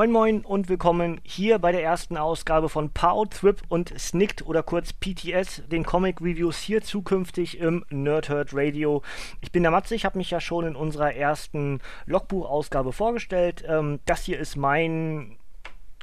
Moin 0.00 0.12
Moin 0.12 0.40
und 0.46 0.70
willkommen 0.70 1.20
hier 1.24 1.58
bei 1.58 1.72
der 1.72 1.82
ersten 1.82 2.16
Ausgabe 2.16 2.70
von 2.70 2.88
Pow, 2.88 3.28
Trip 3.28 3.60
und 3.68 3.92
Snicked 4.00 4.46
oder 4.46 4.62
kurz 4.62 4.94
PTS, 4.94 5.64
den 5.70 5.84
Comic 5.84 6.22
Reviews 6.22 6.56
hier 6.58 6.80
zukünftig 6.80 7.58
im 7.60 7.84
Nerdhurt 7.90 8.54
Radio. 8.54 9.02
Ich 9.42 9.52
bin 9.52 9.62
der 9.62 9.70
Matze, 9.70 9.94
ich 9.94 10.06
habe 10.06 10.16
mich 10.16 10.30
ja 10.30 10.40
schon 10.40 10.64
in 10.64 10.74
unserer 10.74 11.12
ersten 11.12 11.82
Logbuch-Ausgabe 12.06 12.94
vorgestellt. 12.94 13.62
Ähm, 13.68 14.00
das 14.06 14.24
hier 14.24 14.38
ist 14.38 14.56
mein 14.56 15.36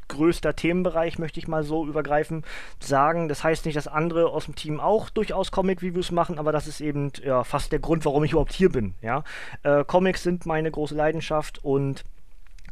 größter 0.10 0.56
Themenbereich, 0.56 1.18
möchte 1.18 1.40
ich 1.40 1.48
mal 1.48 1.64
so 1.64 1.88
übergreifen 1.88 2.44
sagen. 2.80 3.28
Das 3.30 3.44
heißt 3.44 3.66
nicht, 3.66 3.78
dass 3.78 3.88
andere 3.88 4.30
aus 4.30 4.46
dem 4.46 4.54
Team 4.54 4.80
auch 4.80 5.10
durchaus 5.10 5.52
Comic-Reviews 5.52 6.12
machen, 6.12 6.38
aber 6.38 6.52
das 6.52 6.68
ist 6.68 6.82
eben 6.82 7.14
ja, 7.24 7.44
fast 7.44 7.72
der 7.72 7.80
Grund, 7.80 8.06
warum 8.06 8.24
ich 8.24 8.34
überhaupt 8.34 8.54
hier 8.54 8.72
bin. 8.72 8.94
Ja? 9.02 9.24
Äh, 9.64 9.84
Comics 9.86 10.22
sind 10.22 10.46
meine 10.46 10.70
große 10.70 10.94
Leidenschaft 10.94 11.64
und 11.64 12.04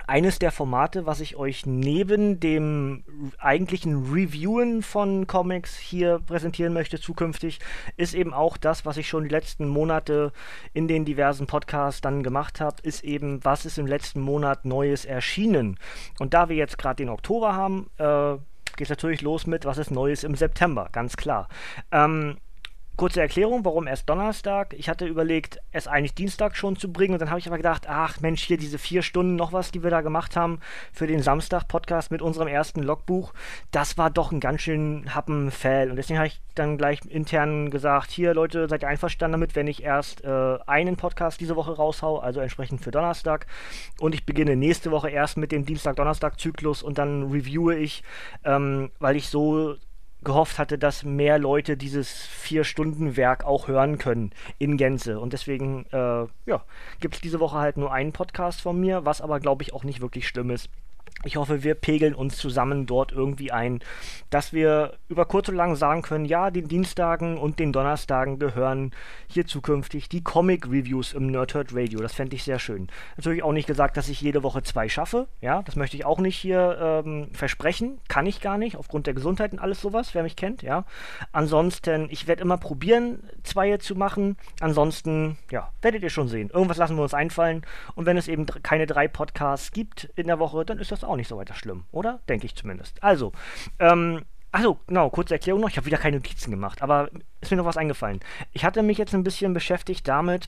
eines 0.08 0.40
der 0.40 0.52
Formate, 0.52 1.06
was 1.06 1.20
ich 1.20 1.36
euch 1.36 1.66
neben 1.66 2.40
dem 2.40 3.04
eigentlichen 3.38 4.12
Reviewen 4.12 4.82
von 4.82 5.28
Comics 5.28 5.78
hier 5.78 6.20
präsentieren 6.20 6.74
möchte 6.74 7.00
zukünftig, 7.00 7.60
ist 7.98 8.14
eben 8.14 8.34
auch 8.34 8.58
das, 8.58 8.86
was 8.86 8.98
ich 8.98 9.08
schon 9.08 9.24
die 9.24 9.30
letzten 9.30 9.68
Monate 9.68 10.32
in 10.74 10.88
den 10.88 11.06
diversen 11.06 11.48
Podcasts 11.48 12.02
dann 12.02 12.24
gemacht 12.24 12.62
habe, 12.62 12.82
ist 12.84 13.04
eben, 13.04 13.44
was 13.44 13.66
ist 13.66 13.78
im 13.78 13.88
letzten 13.88 14.22
Monat 14.22 14.66
Neues 14.66 15.06
erschienen. 15.06 15.78
Und 16.20 16.34
da 16.34 16.50
wir 16.50 16.56
jetzt 16.56 16.78
gerade 16.78 16.98
den 16.98 17.10
Oktober 17.10 17.56
haben, 17.56 17.90
äh, 17.98 18.36
geht 18.76 18.86
es 18.86 18.90
natürlich 18.90 19.22
los 19.22 19.48
mit, 19.48 19.66
was 19.66 19.78
ist 19.78 19.92
Neues 19.92 20.24
im 20.24 20.36
September, 20.36 20.90
ganz 20.92 21.18
klar. 21.18 21.48
Ähm, 21.92 22.38
Kurze 22.98 23.20
Erklärung, 23.20 23.66
warum 23.66 23.88
erst 23.88 24.08
Donnerstag? 24.10 24.74
Ich 24.74 24.88
hatte 24.88 25.06
überlegt, 25.06 25.60
es 25.74 25.86
eigentlich 25.86 26.14
Dienstag 26.14 26.56
schon 26.56 26.78
zu 26.78 26.94
bringen. 26.94 27.14
Und 27.14 27.20
dann 27.20 27.30
habe 27.30 27.40
ich 27.40 27.48
aber 27.48 27.58
gedacht, 27.58 27.88
ach 27.90 28.22
Mensch, 28.22 28.44
hier 28.44 28.58
diese 28.58 28.78
vier 28.78 29.02
Stunden 29.02 29.36
noch 29.36 29.52
was, 29.52 29.72
die 29.72 29.84
wir 29.84 29.90
da 29.90 30.00
gemacht 30.00 30.38
haben 30.38 30.60
für 30.94 31.06
den 31.06 31.22
Samstag-Podcast 31.22 32.10
mit 32.10 32.22
unserem 32.22 32.48
ersten 32.48 32.82
Logbuch, 32.82 33.34
das 33.72 33.98
war 33.98 34.10
doch 34.10 34.32
ein 34.32 34.40
ganz 34.40 34.62
schön 34.62 35.14
Happen-Fail 35.14 35.90
und 35.90 35.98
deswegen 35.98 36.20
habe 36.20 36.28
ich 36.28 36.42
dann 36.56 36.78
gleich 36.78 37.02
intern 37.06 37.70
gesagt, 37.70 38.12
hier 38.12 38.34
Leute, 38.34 38.70
seid 38.70 38.84
ihr 38.84 38.88
einverstanden 38.88 39.34
damit, 39.34 39.56
wenn 39.56 39.68
ich 39.68 39.84
erst 39.84 40.24
äh, 40.24 40.58
einen 40.66 40.96
Podcast 40.96 41.42
diese 41.42 41.58
Woche 41.58 41.76
raushau, 41.76 42.20
also 42.20 42.40
entsprechend 42.40 42.82
für 42.82 42.92
Donnerstag. 42.92 43.48
Und 44.00 44.16
ich 44.16 44.26
beginne 44.26 44.56
nächste 44.56 44.92
Woche 44.92 45.10
erst 45.10 45.36
mit 45.36 45.52
dem 45.52 45.66
Dienstag-Donnerstag-Zyklus 45.66 46.82
und 46.82 46.98
dann 46.98 47.24
reviewe 47.24 47.76
ich, 47.76 48.04
ähm, 48.46 48.92
weil 49.00 49.18
ich 49.18 49.28
so 49.28 49.76
gehofft 50.24 50.58
hatte, 50.58 50.78
dass 50.78 51.04
mehr 51.04 51.38
Leute 51.38 51.78
dieses 51.78 52.26
Vier-Stunden-Werk 52.26 53.44
auch 53.44 53.68
hören 53.68 53.98
können 53.98 54.32
in 54.58 54.78
Gänze. 54.78 55.20
Und 55.20 55.34
deswegen, 55.34 55.86
äh, 55.92 56.26
ja, 56.46 56.64
gibt 57.00 57.16
es 57.16 57.22
diese 57.22 57.40
Woche 57.40 57.58
halt 57.58 57.78
nur 57.78 57.92
einen 57.92 58.12
Podcast 58.12 58.62
von 58.62 58.80
mir, 58.80 59.06
was 59.06 59.22
aber, 59.22 59.40
glaube 59.40 59.64
ich, 59.64 59.74
auch 59.74 59.84
nicht 59.84 60.02
wirklich 60.02 60.28
schlimm 60.28 60.50
ist. 60.50 60.70
Ich 61.26 61.38
hoffe, 61.38 61.64
wir 61.64 61.74
pegeln 61.74 62.14
uns 62.14 62.38
zusammen 62.38 62.86
dort 62.86 63.12
irgendwie 63.12 63.52
ein, 63.52 63.80
dass 64.30 64.54
wir 64.54 64.94
über 65.08 65.26
kurz 65.26 65.50
oder 65.50 65.58
lang 65.58 65.76
sagen 65.76 66.04
können, 66.04 66.26
ja, 66.26 66.52
den 66.52 66.68
Dienstagen 66.68 67.40
und 67.40 67.58
den 67.58 67.74
Donnerstagen 67.74 68.38
gehören 68.38 68.92
hier 69.28 69.48
zukünftig 69.48 70.08
die 70.08 70.24
Comic-Reviews 70.24 71.14
im 71.14 71.28
Nerdhurt 71.28 71.74
Radio. 71.74 72.00
Das 72.00 72.14
fände 72.14 72.36
ich 72.36 72.44
sehr 72.44 72.60
schön. 72.60 72.90
Natürlich 73.18 73.42
auch 73.42 73.54
nicht 73.54 73.66
gesagt, 73.66 73.98
dass 73.98 74.08
ich 74.08 74.22
jede 74.22 74.44
Woche 74.44 74.62
zwei 74.62 74.88
schaffe. 74.88 75.28
Ja, 75.42 75.64
das 75.64 75.76
möchte 75.76 75.98
ich 75.98 76.06
auch 76.06 76.20
nicht 76.20 76.38
hier 76.38 76.78
ähm, 76.80 77.30
versprechen. 77.34 78.00
Kann 78.08 78.28
ich 78.28 78.40
gar 78.40 78.60
nicht, 78.60 78.78
aufgrund 78.78 79.08
der 79.08 79.16
Gesundheit 79.16 79.52
und 79.52 79.60
alles 79.60 79.82
sowas, 79.82 80.14
wer 80.14 80.22
mich 80.22 80.36
kennt, 80.36 80.62
ja. 80.62 80.86
Ansonsten, 81.32 82.08
ich 82.12 82.28
werde 82.28 82.44
immer 82.44 82.58
probieren, 82.58 83.24
zwei 83.42 83.78
zu 83.78 83.96
machen. 83.96 84.38
Ansonsten, 84.60 85.38
ja, 85.50 85.72
werdet 85.82 86.04
ihr 86.04 86.12
schon 86.12 86.28
sehen. 86.28 86.52
Irgendwas 86.54 86.78
lassen 86.78 86.98
wir 86.98 87.04
uns 87.04 87.16
einfallen. 87.16 87.66
Und 87.96 88.06
wenn 88.06 88.18
es 88.18 88.28
eben 88.28 88.46
keine 88.46 88.86
drei 88.86 89.08
Podcasts 89.08 89.72
gibt 89.72 90.04
in 90.16 90.28
der 90.28 90.38
Woche, 90.38 90.66
dann 90.66 90.78
ist 90.78 90.92
das 90.92 90.95
auch 91.04 91.16
nicht 91.16 91.28
so 91.28 91.38
weiter 91.38 91.56
schlimm, 91.56 91.84
oder? 91.92 92.20
Denke 92.30 92.46
ich 92.46 92.56
zumindest. 92.56 93.04
Also, 93.04 93.32
ähm, 93.80 94.24
Achso, 94.52 94.80
genau, 94.88 95.10
kurze 95.10 95.34
Erklärung 95.34 95.60
noch. 95.60 95.70
Ich 95.70 95.76
habe 95.76 95.86
wieder 95.86 95.98
keine 95.98 96.16
Notizen 96.16 96.50
gemacht, 96.50 96.82
aber 96.82 97.10
ist 97.42 97.52
mir 97.52 97.58
noch 97.58 97.66
was 97.66 97.76
eingefallen. 97.76 98.22
Ich 98.54 98.64
hatte 98.64 98.84
mich 98.84 98.98
jetzt 98.98 99.14
ein 99.14 99.26
bisschen 99.26 99.54
beschäftigt 99.54 100.08
damit, 100.08 100.48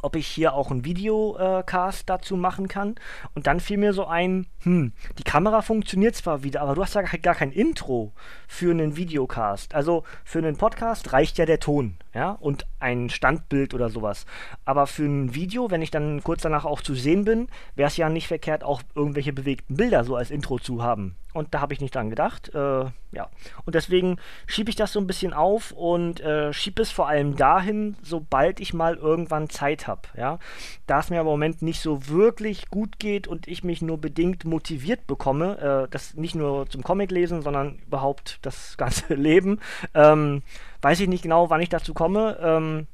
ob 0.00 0.16
ich 0.16 0.26
hier 0.26 0.54
auch 0.54 0.70
einen 0.70 0.84
Videocast 0.84 2.00
äh, 2.00 2.04
dazu 2.06 2.36
machen 2.36 2.68
kann. 2.68 2.94
Und 3.34 3.46
dann 3.46 3.60
fiel 3.60 3.78
mir 3.78 3.92
so 3.92 4.06
ein, 4.06 4.46
hm, 4.62 4.92
die 5.18 5.24
Kamera 5.24 5.62
funktioniert 5.62 6.14
zwar 6.14 6.42
wieder, 6.42 6.60
aber 6.62 6.74
du 6.74 6.82
hast 6.82 6.94
ja 6.94 7.02
gar 7.02 7.34
kein 7.34 7.52
Intro 7.52 8.12
für 8.46 8.70
einen 8.70 8.96
Videocast. 8.96 9.74
Also 9.74 10.04
für 10.24 10.38
einen 10.38 10.56
Podcast 10.56 11.12
reicht 11.12 11.36
ja 11.38 11.44
der 11.44 11.60
Ton, 11.60 11.96
ja, 12.14 12.32
und 12.32 12.66
ein 12.78 13.10
Standbild 13.10 13.74
oder 13.74 13.88
sowas. 13.88 14.26
Aber 14.64 14.86
für 14.86 15.04
ein 15.04 15.34
Video, 15.34 15.70
wenn 15.70 15.82
ich 15.82 15.90
dann 15.90 16.22
kurz 16.22 16.42
danach 16.42 16.64
auch 16.64 16.82
zu 16.82 16.94
sehen 16.94 17.24
bin, 17.24 17.48
wäre 17.74 17.88
es 17.88 17.96
ja 17.96 18.08
nicht 18.08 18.28
verkehrt, 18.28 18.64
auch 18.64 18.82
irgendwelche 18.94 19.32
bewegten 19.32 19.76
Bilder 19.76 20.04
so 20.04 20.16
als 20.16 20.30
Intro 20.30 20.58
zu 20.58 20.82
haben. 20.82 21.16
Und 21.32 21.54
da 21.54 21.60
habe 21.60 21.72
ich 21.72 21.80
nicht 21.80 21.94
dran 21.94 22.10
gedacht. 22.10 22.54
Äh, 22.54 22.84
ja. 23.12 23.30
Und 23.64 23.74
deswegen 23.74 24.18
schiebe 24.46 24.68
ich 24.68 24.76
das 24.76 24.92
so 24.92 25.00
ein 25.00 25.06
bisschen 25.06 25.32
auf 25.32 25.72
und 25.72 26.20
äh, 26.20 26.52
schiebe 26.52 26.82
es 26.82 26.90
vor 26.90 27.08
allem 27.08 27.36
dahin, 27.36 27.96
sobald 28.02 28.60
ich 28.60 28.74
mal 28.74 28.96
irgendwann 28.96 29.48
Zeit 29.48 29.86
habe. 29.86 30.02
Ja. 30.14 30.38
Da 30.86 31.00
es 31.00 31.08
mir 31.08 31.20
im 31.20 31.26
Moment 31.26 31.62
nicht 31.62 31.80
so 31.80 32.08
wirklich 32.08 32.68
gut 32.68 32.98
geht 32.98 33.26
und 33.26 33.48
ich 33.48 33.64
mich 33.64 33.80
nur 33.80 33.98
bedingt 33.98 34.44
motiviert 34.44 35.06
bekomme, 35.06 35.58
äh, 35.58 35.90
das 35.90 36.14
nicht 36.14 36.34
nur 36.34 36.68
zum 36.68 36.82
Comic 36.82 37.10
lesen, 37.10 37.40
sondern 37.40 37.78
überhaupt 37.86 38.38
das 38.42 38.76
ganze 38.76 39.14
Leben, 39.14 39.60
ähm, 39.94 40.42
weiß 40.82 41.00
ich 41.00 41.08
nicht 41.08 41.22
genau, 41.22 41.50
wann 41.50 41.62
ich 41.62 41.68
dazu 41.68 41.94
komme. 41.94 42.38
Ähm, 42.40 42.86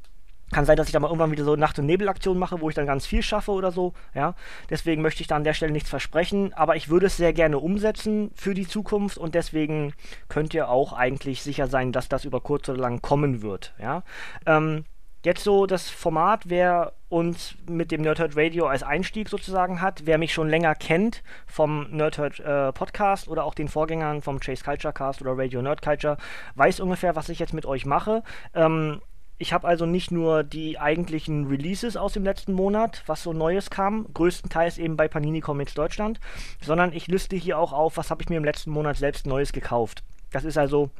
kann 0.51 0.65
sein, 0.65 0.77
dass 0.77 0.87
ich 0.87 0.93
da 0.93 1.01
mal 1.01 1.09
irgendwann 1.09 1.31
wieder 1.31 1.45
so 1.45 1.57
Nacht- 1.57 1.79
und 1.79 1.87
Nebelaktionen 1.87 2.39
mache, 2.39 2.61
wo 2.61 2.69
ich 2.69 2.75
dann 2.75 2.87
ganz 2.87 3.05
viel 3.05 3.23
schaffe 3.23 3.51
oder 3.51 3.71
so. 3.71 3.93
Ja, 4.15 4.35
deswegen 4.71 5.03
möchte 5.03 5.21
ich 5.21 5.27
da 5.27 5.37
an 5.37 5.45
der 5.45 5.53
Stelle 5.53 5.73
nichts 5.73 5.91
versprechen, 5.91 6.55
aber 6.55 6.77
ich 6.77 6.89
würde 6.89 7.07
es 7.07 7.17
sehr 7.17 7.33
gerne 7.33 7.59
umsetzen 7.59 8.31
für 8.35 8.55
die 8.55 8.67
Zukunft 8.67 9.19
und 9.19 9.35
deswegen 9.35 9.93
könnt 10.29 10.55
ihr 10.55 10.71
auch 10.71 10.93
eigentlich 10.95 11.43
sicher 11.43 11.67
sein, 11.67 11.93
dass 11.93 12.09
das 12.09 12.25
über 12.25 12.41
kurz 12.41 12.69
oder 12.69 12.81
lang 12.81 13.03
kommen 13.03 13.43
wird. 13.43 13.75
Ja, 13.79 14.05
ähm, 14.47 14.85
jetzt 15.25 15.45
so 15.45 15.67
das 15.67 15.91
Format, 15.91 16.49
wer 16.49 16.95
uns 17.09 17.55
mit 17.69 17.91
dem 17.91 18.03
Nerdhurt 18.03 18.37
Radio 18.37 18.67
als 18.67 18.83
Einstieg 18.83 19.29
sozusagen 19.29 19.81
hat, 19.81 20.03
wer 20.05 20.19
mich 20.19 20.33
schon 20.33 20.49
länger 20.49 20.75
kennt 20.75 21.23
vom 21.47 21.91
Nerdhurt 21.91 22.41
äh, 22.41 22.73
Podcast 22.73 23.29
oder 23.29 23.45
auch 23.45 23.55
den 23.55 23.69
Vorgängern 23.69 24.23
vom 24.23 24.41
Chase 24.41 24.63
Culture 24.65 24.93
Cast 24.93 25.23
oder 25.23 25.37
Radio 25.37 25.63
Nerd 25.63 25.81
Culture, 25.83 26.19
weiß 26.55 26.81
ungefähr, 26.81 27.17
was 27.17 27.29
ich 27.29 27.39
jetzt 27.39 27.55
mit 27.55 27.67
euch 27.67 27.87
mache. 27.87 28.23
Ähm, 28.55 29.01
ich 29.39 29.53
habe 29.53 29.69
also 29.69 29.87
nicht 29.87 30.11
nur 30.11 30.43
die 30.43 30.79
eigentlichen 30.79 31.47
Releases 31.47 31.97
aus 31.97 32.13
dem 32.13 32.25
letzten 32.25 32.53
Monat, 32.53 33.05
was 33.07 33.23
so 33.23 33.33
Neues 33.33 33.71
kam, 33.71 34.13
größtenteils 34.13 34.79
eben 34.79 34.97
bei 34.97 35.07
Panini 35.07 35.41
Comics 35.41 35.75
Deutschland, 35.75 36.19
sondern 36.61 36.93
ich 36.93 37.07
liste 37.07 37.37
hier 37.37 37.59
auch 37.59 37.73
auf, 37.73 37.97
was 37.97 38.11
habe 38.11 38.23
ich 38.23 38.29
mir 38.29 38.37
im 38.37 38.45
letzten 38.45 38.71
Monat 38.73 38.97
selbst 38.97 39.27
Neues 39.27 39.53
gekauft. 39.53 40.03
Das 40.33 40.45
ist 40.45 40.59
also 40.59 40.91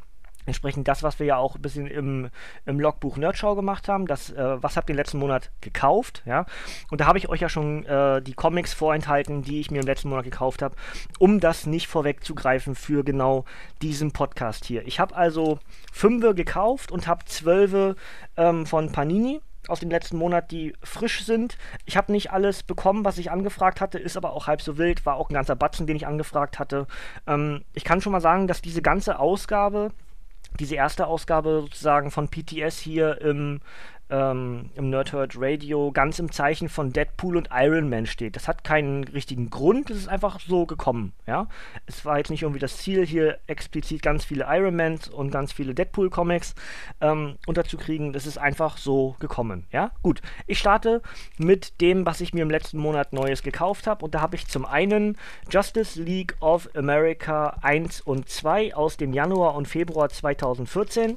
entsprechend 0.49 0.89
das, 0.89 1.03
was 1.03 1.19
wir 1.19 1.27
ja 1.27 1.37
auch 1.37 1.55
ein 1.55 1.63
bisschen 1.63 1.87
im, 1.87 2.31
im 2.67 2.81
Logbuch 2.81 3.17
Nerdschau 3.17 3.55
gemacht 3.55 3.89
haben, 3.89 4.07
das, 4.07 4.31
äh, 4.31 4.63
was 4.63 4.77
habt 4.77 4.91
ihr 4.91 4.95
den 4.95 4.99
letzten 4.99 5.19
Monat 5.19 5.51
gekauft, 5.61 6.23
ja, 6.27 6.47
und 6.91 7.01
da 7.01 7.07
habe 7.07 7.19
ich 7.19 7.29
euch 7.29 7.41
ja 7.41 7.49
schon 7.49 7.85
äh, 7.87 8.21
die 8.21 8.35
Comics 8.35 8.75
vorenthalten, 8.75 9.43
die 9.43 9.61
ich 9.61 9.71
mir 9.71 9.81
im 9.81 9.87
letzten 9.87 10.09
Monat 10.09 10.25
gekauft 10.25 10.63
habe, 10.63 10.75
um 11.19 11.41
das 11.41 11.67
nicht 11.67 11.87
vorwegzugreifen 11.87 12.75
für 12.75 13.05
genau 13.05 13.45
diesen 13.83 14.13
Podcast 14.13 14.65
hier. 14.65 14.87
Ich 14.87 14.99
habe 14.99 15.15
also 15.15 15.59
fünf 15.93 16.19
gekauft 16.35 16.91
und 16.91 17.07
habe 17.07 17.25
zwölf 17.27 17.95
ähm, 18.37 18.67
von 18.67 18.91
Panini, 18.91 19.41
aus 19.69 19.81
dem 19.81 19.91
letzten 19.91 20.17
Monat, 20.17 20.51
die 20.51 20.75
frisch 20.83 21.25
sind. 21.25 21.59
Ich 21.85 21.97
habe 21.97 22.11
nicht 22.11 22.33
alles 22.33 22.63
bekommen, 22.63 23.05
was 23.05 23.19
ich 23.19 23.31
angefragt 23.31 23.81
hatte, 23.81 23.99
ist 23.99 24.17
aber 24.17 24.33
auch 24.33 24.47
halb 24.47 24.63
so 24.63 24.79
wild, 24.79 25.07
war 25.07 25.17
auch 25.17 25.31
ein 25.31 25.35
ganzer 25.35 25.57
Batzen, 25.57 25.87
den 25.87 25.97
ich 25.97 26.07
angefragt 26.07 26.59
hatte. 26.59 26.87
Ähm, 27.27 27.65
ich 27.75 27.85
kann 27.85 28.01
schon 28.01 28.13
mal 28.13 28.21
sagen, 28.21 28.47
dass 28.47 28.63
diese 28.63 28.83
ganze 28.83 29.19
Ausgabe 29.19 29.91
diese 30.59 30.75
erste 30.75 31.07
Ausgabe 31.07 31.61
sozusagen 31.63 32.11
von 32.11 32.29
PTS 32.29 32.79
hier 32.79 33.21
im 33.21 33.61
ähm, 34.11 34.71
im 34.75 34.91
Nerdhurt 34.91 35.35
Radio 35.39 35.93
ganz 35.93 36.19
im 36.19 36.33
Zeichen 36.33 36.69
von 36.69 36.93
Deadpool 36.93 37.37
und 37.37 37.51
Iron 37.53 37.89
Man 37.89 38.07
steht. 38.07 38.37
Das 38.37 38.49
hat 38.49 38.65
keinen 38.65 39.05
richtigen 39.05 39.51
Grund, 39.51 39.91
es 39.91 39.99
ist 39.99 40.09
einfach 40.09 40.41
so 40.41 40.67
gekommen, 40.67 41.13
ja. 41.27 41.49
Es 41.87 42.05
war 42.05 42.19
jetzt 42.19 42.31
nicht 42.31 42.43
irgendwie 42.43 42.61
das 42.61 42.79
Ziel, 42.79 43.07
hier 43.07 43.39
explizit 43.47 44.03
ganz 44.03 44.25
viele 44.25 44.47
Iron 44.49 44.77
Mans 44.77 45.09
und 45.09 45.31
ganz 45.31 45.53
viele 45.53 45.75
Deadpool-Comics 45.75 46.55
ähm, 47.01 47.37
unterzukriegen. 47.47 48.13
Das 48.13 48.27
ist 48.27 48.39
einfach 48.39 48.79
so 48.79 49.17
gekommen, 49.21 49.67
ja. 49.73 49.91
Gut, 50.03 50.23
ich 50.47 50.59
starte 50.59 51.03
mit 51.37 51.81
dem, 51.81 52.07
was 52.07 52.21
ich 52.21 52.33
mir 52.33 52.43
im 52.43 52.51
letzten 52.51 52.79
Monat 52.79 53.13
Neues 53.13 53.43
gekauft 53.43 53.87
habe 53.87 54.05
und 54.05 54.15
da 54.15 54.21
habe 54.21 54.37
ich 54.37 54.49
zum 54.49 54.65
einen 54.65 55.17
Justice 55.51 56.01
League 56.01 56.37
of 56.41 56.69
America 56.75 57.57
1 57.63 58.01
und 58.01 58.29
2 58.29 58.75
aus 58.75 58.97
dem 58.97 59.13
Januar 59.13 59.55
und 59.55 59.69
Februar 59.69 60.09
2014 60.09 61.17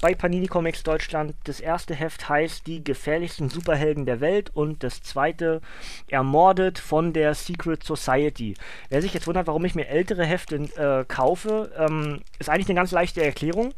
bei 0.00 0.14
Panini 0.14 0.46
Comics 0.46 0.82
Deutschland. 0.82 1.34
Das 1.44 1.60
erste 1.60 1.94
Heft 1.94 2.28
heißt 2.28 2.66
Die 2.66 2.82
gefährlichsten 2.82 3.50
Superhelden 3.50 4.06
der 4.06 4.20
Welt 4.20 4.50
und 4.54 4.82
das 4.82 5.02
zweite 5.02 5.60
Ermordet 6.08 6.78
von 6.78 7.12
der 7.12 7.34
Secret 7.34 7.84
Society. 7.84 8.54
Wer 8.88 9.02
sich 9.02 9.14
jetzt 9.14 9.26
wundert, 9.26 9.46
warum 9.46 9.64
ich 9.64 9.74
mir 9.74 9.88
ältere 9.88 10.24
Hefte 10.24 10.56
äh, 10.56 11.04
kaufe, 11.06 11.70
ähm, 11.76 12.20
ist 12.38 12.48
eigentlich 12.48 12.68
eine 12.68 12.76
ganz 12.76 12.92
leichte 12.92 13.22
Erklärung. 13.22 13.74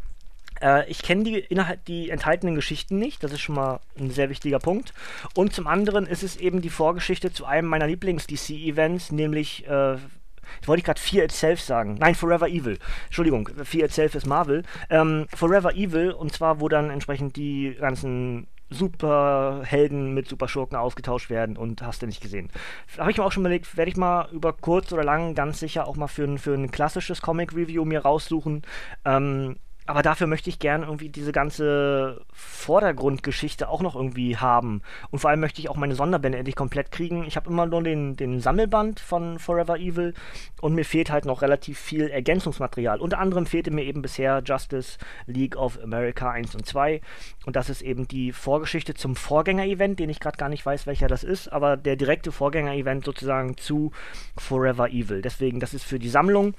Äh, 0.60 0.88
ich 0.88 1.02
kenne 1.02 1.24
die, 1.24 1.46
die 1.86 2.10
enthaltenen 2.10 2.54
Geschichten 2.54 2.98
nicht, 2.98 3.22
das 3.24 3.32
ist 3.32 3.40
schon 3.40 3.56
mal 3.56 3.80
ein 3.98 4.10
sehr 4.10 4.30
wichtiger 4.30 4.58
Punkt. 4.58 4.94
Und 5.34 5.52
zum 5.52 5.66
anderen 5.66 6.06
ist 6.06 6.22
es 6.22 6.36
eben 6.36 6.62
die 6.62 6.70
Vorgeschichte 6.70 7.32
zu 7.32 7.44
einem 7.44 7.68
meiner 7.68 7.86
Lieblings-DC-Events, 7.86 9.12
nämlich 9.12 9.66
äh, 9.66 9.96
ich 10.60 10.68
wollte 10.68 10.82
gerade 10.82 11.00
Fear 11.00 11.24
Itself 11.24 11.60
sagen. 11.60 11.94
Nein, 11.94 12.14
Forever 12.14 12.48
Evil. 12.48 12.78
Entschuldigung, 13.06 13.48
Fear 13.64 13.86
Itself 13.86 14.14
ist 14.14 14.26
Marvel. 14.26 14.62
Ähm, 14.90 15.26
Forever 15.34 15.74
Evil, 15.74 16.12
und 16.12 16.32
zwar, 16.32 16.60
wo 16.60 16.68
dann 16.68 16.90
entsprechend 16.90 17.36
die 17.36 17.76
ganzen 17.78 18.46
Superhelden 18.72 20.14
mit 20.14 20.28
Superschurken 20.28 20.76
ausgetauscht 20.76 21.30
werden 21.30 21.56
und 21.56 21.82
hast 21.82 22.02
du 22.02 22.06
nicht 22.06 22.20
gesehen. 22.20 22.50
Habe 22.98 23.10
ich 23.10 23.18
mir 23.18 23.24
auch 23.24 23.32
schon 23.32 23.42
überlegt, 23.42 23.76
werde 23.76 23.90
ich 23.90 23.96
mal 23.96 24.28
über 24.32 24.52
kurz 24.52 24.92
oder 24.92 25.04
lang 25.04 25.34
ganz 25.34 25.60
sicher 25.60 25.86
auch 25.86 25.96
mal 25.96 26.08
für 26.08 26.24
ein, 26.24 26.38
für 26.38 26.54
ein 26.54 26.70
klassisches 26.70 27.22
Comic-Review 27.22 27.84
mir 27.84 28.02
raussuchen. 28.02 28.62
Ähm, 29.04 29.56
aber 29.86 30.02
dafür 30.02 30.26
möchte 30.26 30.48
ich 30.48 30.58
gern 30.58 30.82
irgendwie 30.82 31.08
diese 31.08 31.32
ganze 31.32 32.24
Vordergrundgeschichte 32.32 33.68
auch 33.68 33.82
noch 33.82 33.96
irgendwie 33.96 34.36
haben. 34.36 34.82
Und 35.10 35.18
vor 35.18 35.30
allem 35.30 35.40
möchte 35.40 35.60
ich 35.60 35.68
auch 35.68 35.76
meine 35.76 35.94
Sonderbände 35.94 36.38
endlich 36.38 36.56
komplett 36.56 36.92
kriegen. 36.92 37.24
Ich 37.24 37.36
habe 37.36 37.50
immer 37.50 37.66
nur 37.66 37.82
den, 37.82 38.16
den 38.16 38.40
Sammelband 38.40 39.00
von 39.00 39.38
Forever 39.38 39.78
Evil 39.78 40.14
und 40.60 40.74
mir 40.74 40.84
fehlt 40.84 41.10
halt 41.10 41.24
noch 41.24 41.42
relativ 41.42 41.78
viel 41.78 42.08
Ergänzungsmaterial. 42.08 43.00
Unter 43.00 43.18
anderem 43.18 43.46
fehlte 43.46 43.70
mir 43.70 43.84
eben 43.84 44.02
bisher 44.02 44.42
Justice 44.44 44.98
League 45.26 45.56
of 45.56 45.78
America 45.82 46.30
1 46.30 46.54
und 46.54 46.66
2. 46.66 47.00
Und 47.44 47.56
das 47.56 47.68
ist 47.68 47.82
eben 47.82 48.06
die 48.06 48.32
Vorgeschichte 48.32 48.94
zum 48.94 49.16
Vorgänger-Event, 49.16 49.98
den 49.98 50.10
ich 50.10 50.20
gerade 50.20 50.36
gar 50.36 50.48
nicht 50.48 50.64
weiß, 50.64 50.86
welcher 50.86 51.08
das 51.08 51.24
ist, 51.24 51.48
aber 51.48 51.76
der 51.76 51.96
direkte 51.96 52.30
Vorgänger-Event 52.30 53.04
sozusagen 53.04 53.56
zu 53.56 53.90
Forever 54.36 54.88
Evil. 54.90 55.22
Deswegen, 55.22 55.58
das 55.58 55.74
ist 55.74 55.84
für 55.84 55.98
die 55.98 56.08
Sammlung 56.08 56.54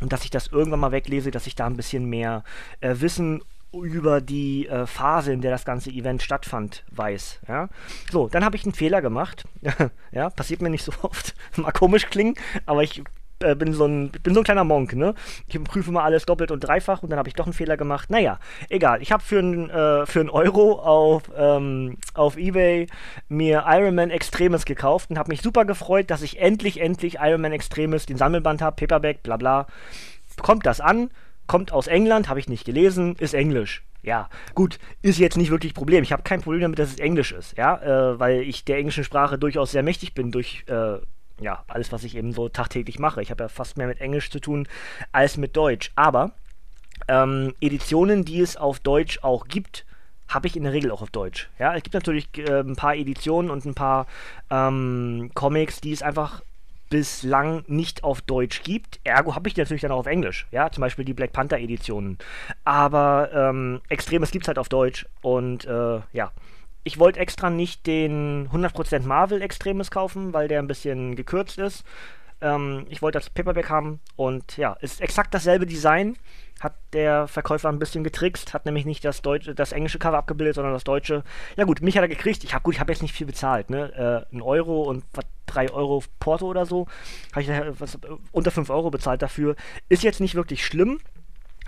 und 0.00 0.12
dass 0.12 0.24
ich 0.24 0.30
das 0.30 0.48
irgendwann 0.48 0.80
mal 0.80 0.92
weglese, 0.92 1.30
dass 1.30 1.46
ich 1.46 1.54
da 1.54 1.66
ein 1.66 1.76
bisschen 1.76 2.04
mehr 2.06 2.44
äh, 2.80 2.94
Wissen 2.98 3.42
über 3.72 4.20
die 4.20 4.66
äh, 4.66 4.86
Phase, 4.86 5.32
in 5.32 5.42
der 5.42 5.50
das 5.50 5.64
ganze 5.64 5.90
Event 5.90 6.22
stattfand, 6.22 6.84
weiß. 6.90 7.40
Ja? 7.48 7.68
So, 8.10 8.28
dann 8.28 8.44
habe 8.44 8.56
ich 8.56 8.64
einen 8.64 8.74
Fehler 8.74 9.02
gemacht. 9.02 9.44
ja, 10.12 10.30
passiert 10.30 10.62
mir 10.62 10.70
nicht 10.70 10.84
so 10.84 10.92
oft. 11.02 11.34
Mag 11.56 11.74
komisch 11.74 12.06
klingen, 12.06 12.34
aber 12.64 12.82
ich 12.82 13.02
äh, 13.40 13.54
bin, 13.54 13.72
so 13.72 13.86
ein, 13.86 14.10
bin 14.10 14.34
so 14.34 14.40
ein 14.40 14.44
kleiner 14.44 14.64
Monk, 14.64 14.94
ne? 14.94 15.14
Ich 15.46 15.62
prüfe 15.62 15.90
mal 15.90 16.04
alles 16.04 16.26
doppelt 16.26 16.50
und 16.50 16.60
dreifach 16.60 17.02
und 17.02 17.10
dann 17.10 17.18
habe 17.18 17.28
ich 17.28 17.34
doch 17.34 17.46
einen 17.46 17.52
Fehler 17.52 17.76
gemacht. 17.76 18.10
Naja, 18.10 18.38
egal. 18.68 19.02
Ich 19.02 19.12
habe 19.12 19.22
für 19.22 19.38
einen 19.38 19.70
äh, 19.70 20.06
für 20.06 20.20
einen 20.20 20.30
Euro 20.30 20.80
auf, 20.80 21.24
ähm, 21.36 21.98
auf 22.14 22.36
Ebay 22.36 22.86
mir 23.28 23.64
Iron 23.66 23.94
Man 23.94 24.10
Extremis 24.10 24.64
gekauft 24.64 25.10
und 25.10 25.18
habe 25.18 25.30
mich 25.30 25.42
super 25.42 25.64
gefreut, 25.64 26.10
dass 26.10 26.22
ich 26.22 26.40
endlich, 26.40 26.80
endlich 26.80 27.18
Iron 27.20 27.40
Man 27.40 27.52
Extremis, 27.52 28.06
den 28.06 28.16
Sammelband 28.16 28.62
habe, 28.62 28.76
Paperback, 28.76 29.22
bla 29.22 29.36
bla. 29.36 29.66
Kommt 30.40 30.66
das 30.66 30.80
an? 30.80 31.10
Kommt 31.46 31.72
aus 31.72 31.86
England, 31.86 32.28
habe 32.28 32.40
ich 32.40 32.48
nicht 32.48 32.64
gelesen, 32.64 33.16
ist 33.18 33.34
Englisch. 33.34 33.82
Ja, 34.02 34.28
gut, 34.54 34.78
ist 35.02 35.18
jetzt 35.18 35.36
nicht 35.36 35.50
wirklich 35.50 35.74
Problem. 35.74 36.02
Ich 36.02 36.12
habe 36.12 36.22
kein 36.22 36.40
Problem 36.40 36.62
damit, 36.62 36.78
dass 36.78 36.90
es 36.90 36.98
Englisch 36.98 37.32
ist, 37.32 37.56
ja, 37.56 37.76
äh, 37.76 38.18
weil 38.18 38.42
ich 38.42 38.64
der 38.64 38.78
englischen 38.78 39.04
Sprache 39.04 39.38
durchaus 39.38 39.72
sehr 39.72 39.82
mächtig 39.82 40.14
bin 40.14 40.30
durch 40.30 40.64
äh, 40.66 40.98
ja, 41.40 41.64
alles, 41.68 41.92
was 41.92 42.04
ich 42.04 42.16
eben 42.16 42.32
so 42.32 42.48
tagtäglich 42.48 42.98
mache. 42.98 43.22
Ich 43.22 43.30
habe 43.30 43.44
ja 43.44 43.48
fast 43.48 43.76
mehr 43.76 43.86
mit 43.86 44.00
Englisch 44.00 44.30
zu 44.30 44.40
tun 44.40 44.66
als 45.12 45.36
mit 45.36 45.56
Deutsch. 45.56 45.90
Aber 45.94 46.32
ähm, 47.06 47.54
Editionen, 47.60 48.24
die 48.24 48.40
es 48.40 48.56
auf 48.56 48.80
Deutsch 48.80 49.20
auch 49.22 49.46
gibt, 49.48 49.84
habe 50.28 50.46
ich 50.46 50.56
in 50.56 50.64
der 50.64 50.72
Regel 50.72 50.90
auch 50.90 51.02
auf 51.02 51.10
Deutsch. 51.10 51.48
Ja, 51.58 51.74
es 51.74 51.82
gibt 51.82 51.94
natürlich 51.94 52.28
äh, 52.36 52.60
ein 52.60 52.76
paar 52.76 52.94
Editionen 52.94 53.50
und 53.50 53.64
ein 53.64 53.74
paar 53.74 54.06
ähm, 54.50 55.30
Comics, 55.34 55.80
die 55.80 55.92
es 55.92 56.02
einfach 56.02 56.42
bislang 56.90 57.64
nicht 57.66 58.04
auf 58.04 58.20
Deutsch 58.22 58.62
gibt. 58.62 59.00
Ergo 59.04 59.34
habe 59.34 59.48
ich 59.48 59.54
die 59.54 59.60
natürlich 59.60 59.82
dann 59.82 59.92
auch 59.92 59.98
auf 59.98 60.06
Englisch. 60.06 60.46
Ja, 60.50 60.70
zum 60.70 60.82
Beispiel 60.82 61.04
die 61.04 61.12
Black 61.12 61.32
Panther 61.32 61.58
Editionen. 61.58 62.18
Aber 62.64 63.30
ähm, 63.32 63.80
Extremes 63.88 64.30
gibt 64.30 64.44
es 64.44 64.48
halt 64.48 64.58
auf 64.58 64.68
Deutsch. 64.68 65.06
Und 65.20 65.64
äh, 65.66 66.00
ja, 66.12 66.32
ich 66.88 66.98
wollte 66.98 67.20
extra 67.20 67.50
nicht 67.50 67.86
den 67.86 68.48
100% 68.50 69.00
Marvel 69.02 69.42
Extremes 69.42 69.90
kaufen, 69.90 70.32
weil 70.32 70.48
der 70.48 70.58
ein 70.58 70.66
bisschen 70.66 71.16
gekürzt 71.16 71.58
ist. 71.58 71.84
Ähm, 72.40 72.86
ich 72.88 73.02
wollte 73.02 73.18
das 73.18 73.28
Paperback 73.28 73.68
haben 73.68 74.00
und 74.16 74.56
ja, 74.56 74.72
ist 74.80 75.02
exakt 75.02 75.34
dasselbe 75.34 75.66
Design. 75.66 76.16
Hat 76.60 76.74
der 76.94 77.28
Verkäufer 77.28 77.68
ein 77.68 77.78
bisschen 77.78 78.04
getrickst, 78.04 78.54
hat 78.54 78.64
nämlich 78.64 78.86
nicht 78.86 79.04
das, 79.04 79.20
deutsche, 79.20 79.54
das 79.54 79.72
englische 79.72 79.98
Cover 79.98 80.16
abgebildet, 80.16 80.54
sondern 80.54 80.72
das 80.72 80.82
deutsche. 80.82 81.24
Ja 81.56 81.64
gut, 81.64 81.82
mich 81.82 81.94
hat 81.96 82.02
er 82.02 82.08
gekriegt. 82.08 82.42
Ich 82.42 82.54
habe 82.54 82.62
gut, 82.62 82.74
ich 82.74 82.80
habe 82.80 82.90
jetzt 82.90 83.02
nicht 83.02 83.14
viel 83.14 83.26
bezahlt, 83.26 83.68
ne? 83.68 84.24
Äh, 84.32 84.34
ein 84.34 84.40
Euro 84.40 84.84
und 84.84 85.04
was, 85.12 85.26
3 85.46 85.70
Euro 85.70 86.02
Porto 86.20 86.46
oder 86.46 86.64
so. 86.64 86.86
Habe 87.32 87.42
ich 87.42 87.80
was, 87.80 87.98
unter 88.32 88.50
5 88.50 88.70
Euro 88.70 88.90
bezahlt 88.90 89.20
dafür. 89.20 89.56
Ist 89.90 90.02
jetzt 90.02 90.20
nicht 90.20 90.34
wirklich 90.34 90.64
schlimm 90.64 91.00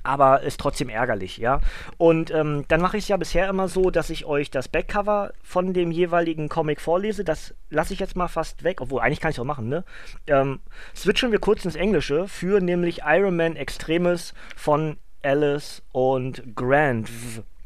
aber 0.03 0.43
ist 0.43 0.61
trotzdem 0.61 0.89
ärgerlich, 0.89 1.39
ja. 1.39 1.61
Und 1.97 2.31
ähm, 2.31 2.65
dann 2.69 2.81
mache 2.81 2.97
ich 2.97 3.05
es 3.05 3.09
ja 3.09 3.17
bisher 3.17 3.49
immer 3.49 3.69
so, 3.69 3.91
dass 3.91 4.11
ich 4.11 4.25
euch 4.25 4.51
das 4.51 4.69
Backcover 4.69 5.33
von 5.43 5.73
dem 5.73 5.91
jeweiligen 5.91 6.49
Comic 6.49 6.81
vorlese. 6.81 7.25
Das 7.25 7.55
lasse 7.71 7.93
ich 7.93 8.01
jetzt 8.01 8.17
mal 8.17 8.29
fast 8.29 8.65
weg, 8.65 8.81
obwohl 8.81 9.01
eigentlich 9.01 9.21
kann 9.21 9.31
ich 9.31 9.37
es 9.37 9.41
auch 9.41 9.45
machen, 9.45 9.69
ne? 9.69 9.85
Ähm, 10.27 10.61
switchen 10.95 11.33
wir 11.33 11.39
kurz 11.39 11.65
ins 11.65 11.77
Englische 11.77 12.29
für 12.29 12.61
nämlich 12.61 13.03
Iron 13.05 13.37
Man 13.37 13.57
Extremis 13.57 14.35
von 14.57 14.97
Alice 15.23 15.83
und 15.93 16.57
Grant. 16.57 17.11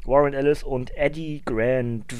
Warren 0.04 0.34
Ellis 0.34 0.62
und 0.62 0.94
Eddie 0.96 1.42
Grant. 1.44 2.12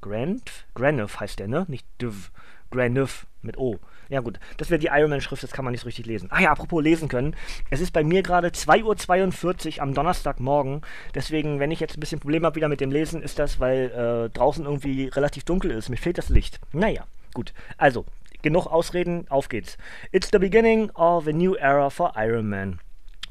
Grant? 0.00 0.66
Graniff 0.74 1.18
heißt 1.18 1.38
der, 1.38 1.48
ne? 1.48 1.64
Nicht 1.68 1.86
Dv. 2.00 2.30
Graniff 2.70 3.26
mit 3.42 3.56
O. 3.56 3.78
Ja 4.08 4.20
gut, 4.20 4.38
das 4.56 4.70
wäre 4.70 4.78
die 4.78 4.88
Ironman-Schrift, 4.88 5.42
das 5.42 5.52
kann 5.52 5.64
man 5.64 5.72
nicht 5.72 5.80
so 5.80 5.86
richtig 5.86 6.06
lesen. 6.06 6.28
Ah 6.30 6.40
ja, 6.40 6.50
apropos 6.50 6.82
lesen 6.82 7.08
können. 7.08 7.34
Es 7.70 7.80
ist 7.80 7.92
bei 7.92 8.04
mir 8.04 8.22
gerade 8.22 8.48
2.42 8.48 9.76
Uhr 9.76 9.82
am 9.82 9.94
Donnerstagmorgen. 9.94 10.82
Deswegen, 11.14 11.60
wenn 11.60 11.70
ich 11.70 11.80
jetzt 11.80 11.96
ein 11.96 12.00
bisschen 12.00 12.20
Probleme 12.20 12.46
habe 12.46 12.56
wieder 12.56 12.68
mit 12.68 12.80
dem 12.80 12.90
Lesen, 12.90 13.22
ist 13.22 13.38
das, 13.38 13.60
weil 13.60 13.90
äh, 13.90 14.30
draußen 14.30 14.64
irgendwie 14.64 15.08
relativ 15.08 15.44
dunkel 15.44 15.70
ist. 15.70 15.88
Mir 15.88 15.96
fehlt 15.96 16.18
das 16.18 16.28
Licht. 16.28 16.60
Naja, 16.72 17.06
gut. 17.32 17.52
Also, 17.78 18.04
genug 18.42 18.66
Ausreden, 18.66 19.26
auf 19.28 19.48
geht's. 19.48 19.78
It's 20.12 20.28
the 20.30 20.38
beginning 20.38 20.90
of 20.90 21.26
a 21.26 21.32
new 21.32 21.54
era 21.54 21.90
for 21.90 22.12
Iron 22.16 22.48
Man. 22.48 22.80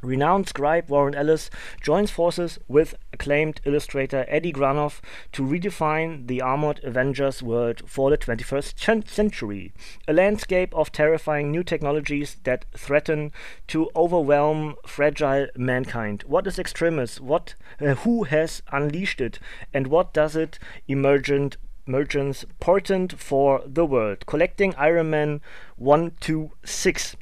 Renowned 0.03 0.49
scribe 0.49 0.89
Warren 0.89 1.15
Ellis 1.15 1.49
joins 1.81 2.11
forces 2.11 2.59
with 2.67 2.95
acclaimed 3.13 3.61
illustrator 3.63 4.25
Eddie 4.27 4.51
Granoff 4.51 4.99
to 5.31 5.43
redefine 5.43 6.27
the 6.27 6.41
armored 6.41 6.81
Avengers 6.83 7.41
world 7.41 7.81
for 7.85 8.09
the 8.09 8.17
21st 8.17 9.07
century. 9.07 9.71
A 10.05 10.13
landscape 10.13 10.75
of 10.75 10.91
terrifying 10.91 11.51
new 11.51 11.63
technologies 11.63 12.35
that 12.43 12.65
threaten 12.75 13.31
to 13.67 13.89
overwhelm 13.95 14.75
fragile 14.85 15.47
mankind. 15.55 16.23
What 16.27 16.47
is 16.47 16.59
Extremis? 16.59 17.21
What, 17.21 17.55
uh, 17.79 17.95
who 17.95 18.23
has 18.25 18.61
unleashed 18.73 19.21
it? 19.21 19.39
And 19.73 19.87
what 19.87 20.13
does 20.13 20.35
it 20.35 20.59
emergent 20.87 21.55
emergence 21.87 22.45
portent 22.59 23.17
for 23.17 23.61
the 23.65 23.85
world? 23.85 24.25
Collecting 24.25 24.75
Iron 24.75 25.09
Man 25.09 25.41
1 25.77 26.11
to 26.21 26.51
6. 26.65 27.15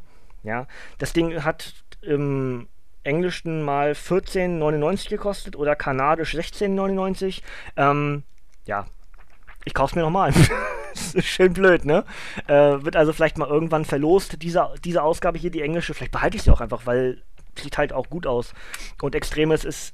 Ja, 0.43 0.65
das 0.97 1.13
Ding 1.13 1.43
hat 1.43 1.73
im 2.01 2.67
Englischen 3.03 3.63
mal 3.63 3.91
14,99 3.91 5.10
gekostet 5.10 5.55
oder 5.55 5.75
kanadisch 5.75 6.36
16,99. 6.36 7.41
Ähm, 7.77 8.24
ja, 8.65 8.86
ich 9.65 9.74
kauf's 9.74 9.96
mir 9.96 10.01
nochmal. 10.01 10.34
schön 11.20 11.53
blöd, 11.53 11.86
ne? 11.86 12.03
Äh, 12.48 12.84
wird 12.84 12.96
also 12.96 13.13
vielleicht 13.13 13.38
mal 13.38 13.48
irgendwann 13.48 13.86
verlost, 13.86 14.41
diese, 14.41 14.74
diese 14.84 15.03
Ausgabe 15.03 15.38
hier, 15.38 15.51
die 15.51 15.62
englische. 15.62 15.93
Vielleicht 15.93 16.12
behalte 16.12 16.38
ich 16.38 16.43
sie 16.43 16.51
auch 16.51 16.62
einfach, 16.62 16.86
weil 16.86 17.22
sieht 17.58 17.77
halt 17.77 17.93
auch 17.93 18.10
gut 18.10 18.27
aus. 18.27 18.53
Und 19.01 19.15
Extremes 19.15 19.65
ist 19.65 19.93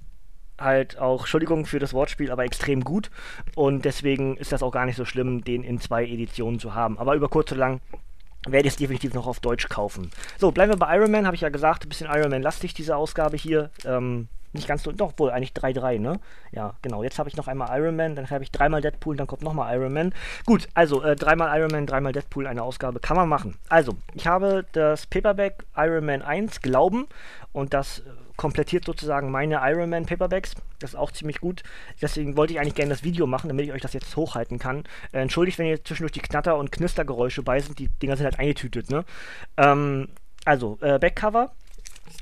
halt 0.60 0.98
auch, 0.98 1.22
Entschuldigung 1.22 1.66
für 1.66 1.80
das 1.80 1.94
Wortspiel, 1.94 2.32
aber 2.32 2.46
extrem 2.46 2.84
gut. 2.84 3.10
Und 3.56 3.86
deswegen 3.86 4.38
ist 4.38 4.52
das 4.52 4.64
auch 4.64 4.72
gar 4.72 4.86
nicht 4.86 4.96
so 4.96 5.06
schlimm, 5.06 5.44
den 5.44 5.64
in 5.64 5.80
zwei 5.80 6.06
Editionen 6.06 6.60
zu 6.60 6.74
haben. 6.74 6.98
Aber 6.98 7.16
über 7.16 7.30
kurz 7.30 7.52
oder 7.52 7.60
lang 7.60 7.82
werde 8.48 8.67
ich 8.67 8.74
es 8.74 8.77
definitiv 8.77 9.13
noch 9.13 9.27
auf 9.27 9.39
Deutsch 9.39 9.67
kaufen. 9.70 10.12
So, 10.38 10.51
bleiben 10.51 10.72
wir 10.72 10.77
bei 10.77 10.96
Iron 10.96 11.12
Man, 11.12 11.25
habe 11.25 11.36
ich 11.36 11.41
ja 11.41 11.50
gesagt, 11.50 11.86
ein 11.86 11.89
bisschen 11.89 12.10
Iron 12.12 12.29
Man 12.29 12.41
lastig, 12.41 12.74
diese 12.74 12.96
Ausgabe 12.96 13.38
hier. 13.38 13.70
Ähm, 13.86 14.27
nicht 14.53 14.67
ganz 14.67 14.84
so, 14.84 14.91
doch 14.91 15.13
wohl, 15.17 15.29
eigentlich 15.29 15.51
3-3, 15.51 16.00
ne? 16.00 16.20
Ja, 16.51 16.74
genau. 16.82 17.03
Jetzt 17.03 17.20
habe 17.20 17.29
ich 17.29 17.36
noch 17.36 17.48
einmal 17.48 17.77
Iron 17.79 17.96
Man, 17.96 18.15
dann 18.15 18.29
habe 18.29 18.44
ich 18.44 18.51
dreimal 18.51 18.82
Deadpool, 18.82 19.15
dann 19.15 19.27
kommt 19.27 19.41
nochmal 19.41 19.75
Iron 19.75 19.94
Man. 19.94 20.13
Gut, 20.46 20.67
also 20.74 21.03
äh, 21.03 21.15
dreimal 21.15 21.58
Iron 21.60 21.72
Man, 21.72 21.86
dreimal 21.86 22.13
Deadpool, 22.13 22.48
eine 22.48 22.63
Ausgabe 22.63 23.00
kann 23.00 23.17
man 23.17 23.29
machen. 23.29 23.58
Also, 23.70 23.94
ich 24.13 24.25
habe 24.25 24.65
das 24.72 25.06
Paperback 25.06 25.65
Iron 25.75 26.06
Man 26.06 26.22
1 26.22 26.62
Glauben 26.62 27.08
und 27.51 27.74
das 27.74 28.00
äh, 28.00 28.03
komplettiert 28.38 28.86
sozusagen 28.86 29.32
meine 29.32 29.60
Iron 29.63 29.89
Man 29.89 30.06
Paperbacks. 30.06 30.53
Das 30.79 30.91
ist 30.91 30.96
auch 30.96 31.12
ziemlich 31.12 31.41
gut. 31.41 31.63
Deswegen 32.01 32.38
wollte 32.38 32.53
ich 32.53 32.60
eigentlich 32.60 32.75
gerne 32.75 32.91
das 32.91 33.03
Video 33.03 33.27
machen, 33.27 33.50
damit 33.50 33.65
ich 33.65 33.74
euch 33.74 33.82
das 33.82 33.94
jetzt 33.94 34.15
hochhalten 34.15 34.60
kann. 34.60 34.84
Äh, 35.12 35.20
entschuldigt, 35.20 35.58
wenn 35.58 35.67
ihr 35.67 35.84
zwischendurch 35.84 36.13
die 36.13 36.22
Knatter- 36.22 36.58
und 36.58 36.72
Knistergeräusche 36.72 37.44
bei 37.44 37.60
sind. 37.60 37.79
Die 37.79 37.89
Dinger 37.89 38.15
sind 38.15 38.25
halt 38.25 38.39
eingetütet, 38.39 38.89
ne? 38.89 39.03
Ähm, 39.58 40.08
also, 40.46 40.77
äh, 40.82 41.00
Backcover 41.00 41.51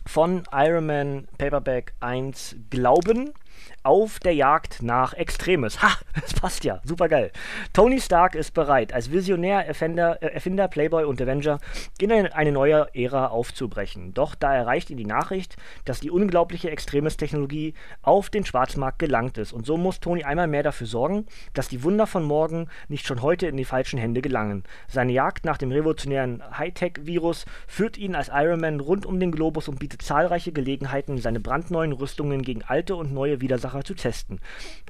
von 0.08 0.44
Iron 0.52 0.86
Man 0.86 1.28
Paperback 1.38 1.94
1 2.00 2.56
Glauben 2.70 3.34
auf 3.84 4.20
der 4.20 4.34
Jagd 4.34 4.82
nach 4.82 5.14
Extremes. 5.14 5.82
Ha, 5.82 5.92
das 6.20 6.34
passt 6.34 6.64
ja, 6.64 6.82
super 6.84 7.08
geil. 7.08 7.32
Tony 7.72 8.02
Stark 8.02 8.36
ist 8.36 8.54
bereit, 8.54 8.94
als 8.94 9.12
Visionär, 9.12 9.66
Erfinder, 9.68 10.22
äh, 10.24 10.34
Erfinder, 10.34 10.68
Playboy 10.68 11.04
und 11.04 11.22
Avenger 11.22 11.60
in 12.00 12.12
eine 12.12 12.52
neue 12.52 12.88
Ära 12.96 13.28
aufzubrechen. 13.28 14.14
Doch 14.14 14.36
da 14.36 14.56
erreicht 14.56 14.90
ihn 14.90 14.98
die 14.98 15.06
Nachricht, 15.06 15.56
dass 15.86 16.00
die 16.00 16.12
unglaubliche 16.12 16.72
Extremes-Technologie 16.72 17.74
auf 18.02 18.30
den 18.30 18.46
Schwarzmarkt 18.46 19.00
gelangt 19.00 19.38
ist. 19.38 19.54
Und 19.54 19.66
so 19.66 19.78
muss 19.78 20.00
Tony 20.00 20.24
einmal 20.24 20.48
mehr 20.48 20.64
dafür 20.64 20.88
sorgen, 20.88 21.26
dass 21.54 21.68
die 21.68 21.84
Wunder 21.84 22.08
von 22.08 22.24
morgen 22.24 22.68
nicht 22.88 23.06
schon 23.06 23.22
heute 23.22 23.48
in 23.48 23.58
die 23.58 23.66
falschen 23.66 24.00
Hände 24.00 24.22
gelangen. 24.22 24.64
Seine 24.88 25.12
Jagd 25.12 25.46
nach 25.46 25.58
dem 25.58 25.72
revolutionären 25.72 26.44
Hightech-Virus 26.58 27.46
führt 27.68 27.98
ihn 27.98 28.16
als 28.16 28.30
Iron 28.34 28.62
Man 28.62 28.80
rund 28.80 29.06
um 29.06 29.20
den 29.20 29.32
Globus 29.32 29.68
und 29.68 29.80
bietet 29.80 30.02
zahlreiche 30.02 30.52
Gelegenheiten, 30.52 31.18
seine 31.18 31.40
brandneuen 31.40 31.92
Rüstungen 31.92 32.42
gegen 32.42 32.64
alte 32.64 32.96
und 32.96 33.14
neue 33.14 33.42
Widersacher 33.46 33.84
zu 33.84 33.94
testen. 33.94 34.40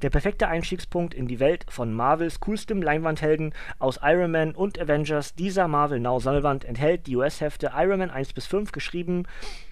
Der 0.01 0.09
perfekte 0.09 0.47
Einstiegspunkt 0.47 1.13
in 1.13 1.27
die 1.27 1.39
Welt 1.39 1.65
von 1.69 1.93
Marvels 1.93 2.39
coolstem 2.39 2.81
Leinwandhelden 2.81 3.53
aus 3.79 3.99
Iron 4.01 4.31
Man 4.31 4.55
und 4.55 4.79
Avengers. 4.79 5.35
Dieser 5.35 5.67
Marvel 5.67 5.99
Now 5.99 6.19
Sammelband 6.19 6.63
enthält 6.63 7.05
die 7.05 7.17
US-Hefte 7.17 7.71
Iron 7.75 7.99
Man 7.99 8.09
1 8.09 8.31
bis 8.33 8.47
5, 8.47 8.71
geschrieben 8.71 9.27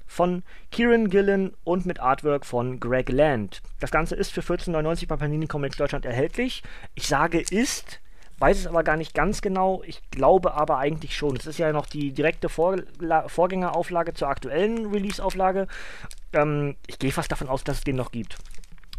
von 0.05 0.43
Kieran 0.71 1.09
Gillen 1.09 1.53
und 1.63 1.85
mit 1.85 1.99
Artwork 1.99 2.45
von 2.45 2.79
Greg 2.79 3.09
Land. 3.09 3.61
Das 3.79 3.89
Ganze 3.89 4.15
ist 4.15 4.33
für 4.33 4.41
14,99 4.41 5.07
bei 5.07 5.15
Panini 5.15 5.47
Comics 5.47 5.77
Deutschland 5.77 6.05
erhältlich. 6.05 6.61
Ich 6.93 7.07
sage 7.07 7.39
ist, 7.39 8.01
weiß 8.39 8.59
es 8.59 8.67
aber 8.67 8.83
gar 8.83 8.97
nicht 8.97 9.13
ganz 9.13 9.41
genau. 9.41 9.81
Ich 9.85 10.01
glaube 10.11 10.53
aber 10.53 10.77
eigentlich 10.77 11.15
schon. 11.15 11.37
Es 11.37 11.47
ist 11.47 11.57
ja 11.57 11.71
noch 11.71 11.85
die 11.85 12.11
direkte 12.11 12.49
Vorla 12.49 13.27
Vorgängerauflage 13.27 14.13
zur 14.13 14.27
aktuellen 14.27 14.87
Release-Auflage. 14.91 15.67
Ähm, 16.33 16.75
ich 16.87 16.99
gehe 16.99 17.11
fast 17.11 17.31
davon 17.31 17.47
aus, 17.47 17.63
dass 17.63 17.77
es 17.77 17.83
den 17.83 17.95
noch 17.95 18.11
gibt 18.11 18.37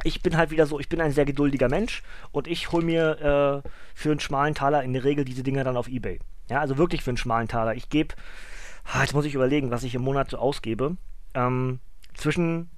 ich 0.02 0.22
bin 0.22 0.36
halt 0.36 0.50
wieder 0.50 0.66
so, 0.66 0.80
ich 0.80 0.88
bin 0.88 1.00
ein 1.00 1.12
sehr 1.12 1.24
geduldiger 1.24 1.68
Mensch 1.68 2.02
und 2.32 2.48
ich 2.48 2.72
hole 2.72 2.84
mir 2.84 3.62
äh, 3.64 3.68
für 3.94 4.10
einen 4.10 4.20
schmalen 4.20 4.54
Taler 4.54 4.82
in 4.82 4.92
der 4.92 5.04
Regel 5.04 5.24
diese 5.24 5.42
Dinger 5.42 5.64
dann 5.64 5.76
auf 5.76 5.88
Ebay. 5.88 6.18
Ja, 6.50 6.60
also 6.60 6.76
wirklich 6.76 7.02
für 7.02 7.10
einen 7.10 7.16
schmalen 7.16 7.48
Taler. 7.48 7.74
Ich 7.74 7.88
gebe, 7.88 8.14
ah, 8.84 9.00
jetzt 9.02 9.14
muss 9.14 9.24
ich 9.24 9.34
überlegen, 9.34 9.70
was 9.70 9.84
ich 9.84 9.94
im 9.94 10.02
Monat 10.02 10.30
so 10.30 10.38
ausgebe. 10.38 10.96
Ähm, 11.34 11.78
zwischen 12.14 12.70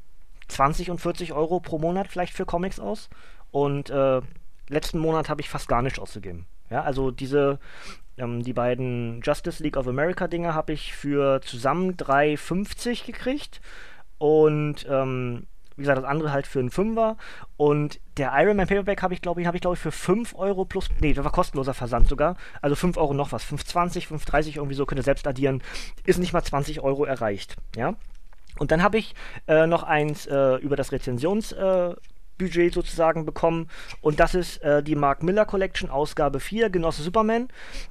20 0.48 0.90
und 0.90 1.00
40 1.00 1.32
Euro 1.32 1.60
pro 1.60 1.78
Monat 1.78 2.08
vielleicht 2.08 2.34
für 2.34 2.44
Comics 2.46 2.78
aus. 2.78 3.08
Und 3.50 3.90
äh, 3.90 4.20
letzten 4.68 4.98
Monat 4.98 5.28
habe 5.28 5.40
ich 5.40 5.48
fast 5.48 5.68
gar 5.68 5.82
nichts 5.82 5.98
ausgegeben. 5.98 6.46
Ja, 6.70 6.82
also 6.82 7.10
diese, 7.10 7.58
ähm, 8.18 8.42
die 8.42 8.52
beiden 8.52 9.20
Justice 9.22 9.62
League 9.62 9.76
of 9.76 9.88
America 9.88 10.28
Dinger 10.28 10.54
habe 10.54 10.72
ich 10.72 10.94
für 10.94 11.40
zusammen 11.40 11.96
3,50 11.96 13.06
gekriegt. 13.06 13.60
Und 14.18 14.86
ähm, 14.88 15.46
wie 15.76 15.82
gesagt, 15.82 15.98
das 15.98 16.04
andere 16.04 16.32
halt 16.32 16.46
für 16.46 16.58
einen 16.58 16.70
Fünfer. 16.70 17.16
Und 17.56 18.00
der 18.16 18.32
Iron 18.36 18.56
Man 18.56 18.66
Paperback 18.66 19.02
habe 19.02 19.14
ich, 19.14 19.22
glaube 19.22 19.40
ich, 19.40 19.46
habe 19.46 19.56
ich, 19.56 19.60
glaube 19.60 19.74
ich, 19.74 19.80
für 19.80 19.92
5 19.92 20.34
Euro 20.36 20.64
plus. 20.64 20.88
Nee, 21.00 21.12
das 21.12 21.24
war 21.24 21.32
kostenloser 21.32 21.74
Versand 21.74 22.08
sogar. 22.08 22.36
Also 22.62 22.76
5 22.76 22.96
Euro 22.96 23.14
noch 23.14 23.32
was. 23.32 23.44
5,20, 23.44 24.08
5,30 24.08 24.56
irgendwie 24.56 24.74
so, 24.74 24.86
könnt 24.86 24.98
ihr 24.98 25.04
selbst 25.04 25.26
addieren. 25.26 25.62
Ist 26.04 26.18
nicht 26.18 26.32
mal 26.32 26.42
20 26.42 26.80
Euro 26.80 27.04
erreicht. 27.04 27.56
Ja. 27.76 27.94
Und 28.58 28.70
dann 28.70 28.82
habe 28.82 28.98
ich 28.98 29.14
äh, 29.48 29.66
noch 29.66 29.82
eins 29.82 30.26
äh, 30.26 30.56
über 30.56 30.76
das 30.76 30.92
Rezensions. 30.92 31.52
Äh, 31.52 31.94
Budget 32.38 32.74
sozusagen 32.74 33.24
bekommen. 33.24 33.68
Und 34.00 34.20
das 34.20 34.34
ist 34.34 34.62
äh, 34.62 34.82
die 34.82 34.94
Mark 34.94 35.22
Miller 35.22 35.44
Collection, 35.44 35.90
Ausgabe 35.90 36.40
4, 36.40 36.70
Genosse 36.70 37.02
Superman. 37.02 37.48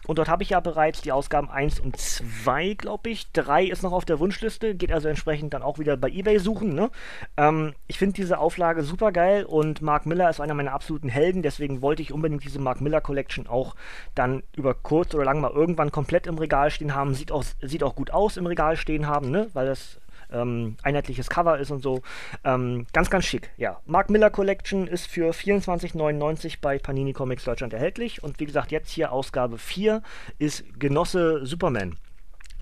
Und 0.07 0.17
dort 0.17 0.29
habe 0.29 0.43
ich 0.43 0.49
ja 0.49 0.59
bereits 0.59 1.01
die 1.01 1.11
Ausgaben 1.11 1.49
1 1.49 1.79
und 1.79 1.97
2, 1.97 2.75
glaube 2.75 3.09
ich. 3.09 3.31
3 3.31 3.65
ist 3.65 3.83
noch 3.83 3.91
auf 3.91 4.05
der 4.05 4.19
Wunschliste, 4.19 4.75
geht 4.75 4.91
also 4.91 5.07
entsprechend 5.07 5.53
dann 5.53 5.63
auch 5.63 5.79
wieder 5.79 5.97
bei 5.97 6.09
Ebay 6.09 6.39
suchen. 6.39 6.73
Ne? 6.73 6.89
Ähm, 7.37 7.73
ich 7.87 7.97
finde 7.97 8.13
diese 8.13 8.37
Auflage 8.37 8.83
super 8.83 9.11
geil 9.11 9.45
und 9.45 9.81
Mark 9.81 10.05
Miller 10.05 10.29
ist 10.29 10.39
einer 10.39 10.53
meiner 10.53 10.73
absoluten 10.73 11.09
Helden, 11.09 11.41
deswegen 11.41 11.81
wollte 11.81 12.01
ich 12.01 12.13
unbedingt 12.13 12.43
diese 12.43 12.59
Mark 12.59 12.81
Miller 12.81 13.01
Collection 13.01 13.47
auch 13.47 13.75
dann 14.13 14.43
über 14.55 14.73
kurz 14.73 15.13
oder 15.13 15.25
lang 15.25 15.41
mal 15.41 15.51
irgendwann 15.51 15.91
komplett 15.91 16.27
im 16.27 16.37
Regal 16.37 16.71
stehen 16.71 16.95
haben. 16.95 17.13
Sieht 17.13 17.31
auch, 17.31 17.43
sieht 17.61 17.83
auch 17.83 17.95
gut 17.95 18.11
aus 18.11 18.37
im 18.37 18.45
Regal 18.45 18.77
stehen 18.77 19.07
haben, 19.07 19.31
ne? 19.31 19.47
weil 19.53 19.65
das 19.65 19.99
ähm, 20.35 20.77
einheitliches 20.83 21.29
Cover 21.29 21.57
ist 21.57 21.71
und 21.71 21.81
so. 21.81 22.01
Ähm, 22.43 22.85
ganz, 22.93 23.09
ganz 23.09 23.25
schick, 23.25 23.49
ja. 23.57 23.79
Mark 23.85 24.09
Miller 24.09 24.29
Collection 24.29 24.87
ist 24.87 25.07
für 25.07 25.31
24,99 25.31 26.57
bei 26.61 26.77
Panini 26.77 27.13
Comics 27.13 27.43
Deutschland 27.43 27.73
erhältlich. 27.73 28.23
Und 28.23 28.39
wie 28.39 28.45
gesagt, 28.45 28.71
jetzt 28.71 28.91
hier 28.91 29.11
Ausgabe 29.11 29.57
4 29.57 30.01
ist 30.37 30.63
Genosse 30.79 31.45
Superman 31.45 31.97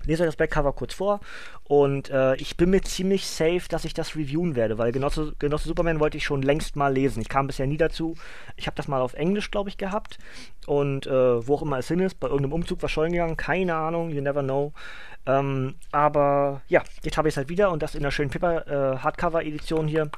lese 0.06 0.22
euch 0.22 0.28
das 0.28 0.36
Backcover 0.36 0.72
kurz 0.72 0.94
vor 0.94 1.20
und 1.64 2.10
äh, 2.10 2.36
ich 2.36 2.56
bin 2.56 2.70
mir 2.70 2.82
ziemlich 2.82 3.26
safe, 3.26 3.62
dass 3.68 3.84
ich 3.84 3.94
das 3.94 4.16
reviewen 4.16 4.56
werde, 4.56 4.78
weil 4.78 4.92
Genosse, 4.92 5.34
Genosse 5.38 5.68
Superman 5.68 6.00
wollte 6.00 6.16
ich 6.16 6.24
schon 6.24 6.42
längst 6.42 6.76
mal 6.76 6.92
lesen. 6.92 7.20
Ich 7.20 7.28
kam 7.28 7.46
bisher 7.46 7.66
nie 7.66 7.76
dazu. 7.76 8.16
Ich 8.56 8.66
habe 8.66 8.76
das 8.76 8.88
mal 8.88 9.00
auf 9.00 9.14
Englisch, 9.14 9.50
glaube 9.50 9.70
ich, 9.70 9.78
gehabt 9.78 10.18
und 10.66 11.06
äh, 11.06 11.46
wo 11.46 11.54
auch 11.54 11.62
immer 11.62 11.78
es 11.78 11.88
hin 11.88 12.00
ist, 12.00 12.20
bei 12.20 12.28
irgendeinem 12.28 12.52
Umzug 12.52 12.82
war 12.82 12.88
schon 12.88 13.12
gegangen, 13.12 13.36
keine 13.36 13.74
Ahnung, 13.74 14.10
you 14.10 14.20
never 14.20 14.42
know. 14.42 14.72
Ähm, 15.26 15.74
aber 15.90 16.62
ja, 16.68 16.82
jetzt 17.02 17.16
habe 17.16 17.28
ich 17.28 17.32
es 17.32 17.36
halt 17.36 17.48
wieder 17.48 17.70
und 17.70 17.82
das 17.82 17.94
in 17.94 18.02
der 18.02 18.10
schönen 18.10 18.30
Paper 18.30 18.66
äh, 18.66 18.98
Hardcover-Edition 18.98 19.88
hier. 19.88 20.10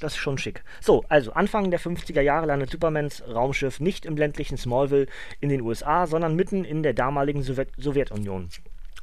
Das 0.00 0.14
ist 0.14 0.18
schon 0.18 0.38
schick. 0.38 0.64
So, 0.80 1.04
also 1.08 1.32
Anfang 1.34 1.70
der 1.70 1.78
50er 1.78 2.20
Jahre 2.20 2.46
landet 2.46 2.70
Supermans 2.70 3.22
Raumschiff 3.28 3.78
nicht 3.78 4.06
im 4.06 4.16
ländlichen 4.16 4.56
Smallville 4.56 5.06
in 5.40 5.50
den 5.50 5.60
USA, 5.60 6.06
sondern 6.06 6.34
mitten 6.34 6.64
in 6.64 6.82
der 6.82 6.94
damaligen 6.94 7.42
Sowjet 7.42 7.68
Sowjetunion. 7.78 8.48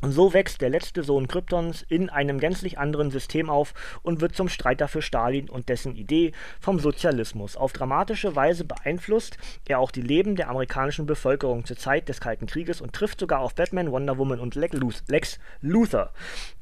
Und 0.01 0.13
so 0.13 0.33
wächst 0.33 0.61
der 0.61 0.71
letzte 0.71 1.03
Sohn 1.03 1.27
Kryptons 1.27 1.85
in 1.87 2.09
einem 2.09 2.39
gänzlich 2.39 2.79
anderen 2.79 3.11
System 3.11 3.51
auf 3.51 3.75
und 4.01 4.19
wird 4.19 4.35
zum 4.35 4.49
Streiter 4.49 4.87
für 4.87 5.03
Stalin 5.03 5.47
und 5.47 5.69
dessen 5.69 5.95
Idee 5.95 6.31
vom 6.59 6.79
Sozialismus. 6.79 7.55
Auf 7.55 7.71
dramatische 7.71 8.35
Weise 8.35 8.65
beeinflusst 8.65 9.37
er 9.67 9.77
auch 9.77 9.91
die 9.91 10.01
Leben 10.01 10.35
der 10.35 10.49
amerikanischen 10.49 11.05
Bevölkerung 11.05 11.65
zur 11.65 11.77
Zeit 11.77 12.09
des 12.09 12.19
Kalten 12.19 12.47
Krieges 12.47 12.81
und 12.81 12.93
trifft 12.93 13.19
sogar 13.19 13.41
auf 13.41 13.53
Batman, 13.53 13.91
Wonder 13.91 14.17
Woman 14.17 14.39
und 14.39 14.55
Lex 14.55 15.39
Luthor. 15.61 16.09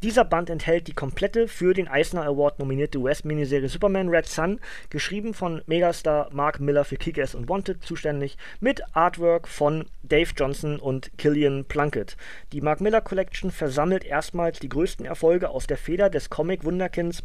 Dieser 0.04 0.26
Band 0.26 0.50
enthält 0.50 0.88
die 0.88 0.94
komplette 0.94 1.48
für 1.48 1.74
den 1.74 1.88
Eisner 1.88 2.24
Award 2.24 2.60
nominierte 2.60 3.00
US-Miniserie 3.00 3.70
Superman 3.70 4.10
Red 4.10 4.28
Sun, 4.28 4.60
geschrieben 4.90 5.34
von 5.34 5.62
Megastar 5.66 6.28
Mark 6.34 6.60
Miller 6.60 6.84
für 6.84 6.98
Kick-Ass 6.98 7.36
und 7.36 7.48
Wanted 7.48 7.84
zuständig, 7.84 8.38
mit 8.60 8.82
Artwork 8.94 9.48
von 9.48 9.86
Dave 10.04 10.32
Johnson 10.36 10.78
und 10.78 11.18
Killian 11.18 11.64
Plunkett. 11.64 12.18
Die 12.52 12.60
Mark 12.60 12.82
Miller 12.82 13.00
Collection 13.00 13.29
Action 13.30 13.52
versammelt 13.52 14.04
erstmals 14.04 14.58
die 14.58 14.70
größten 14.70 15.06
Erfolge 15.06 15.50
aus 15.50 15.68
der 15.68 15.78
Feder 15.78 16.10
des 16.10 16.32
Comic-Wunderkinds 16.32 17.22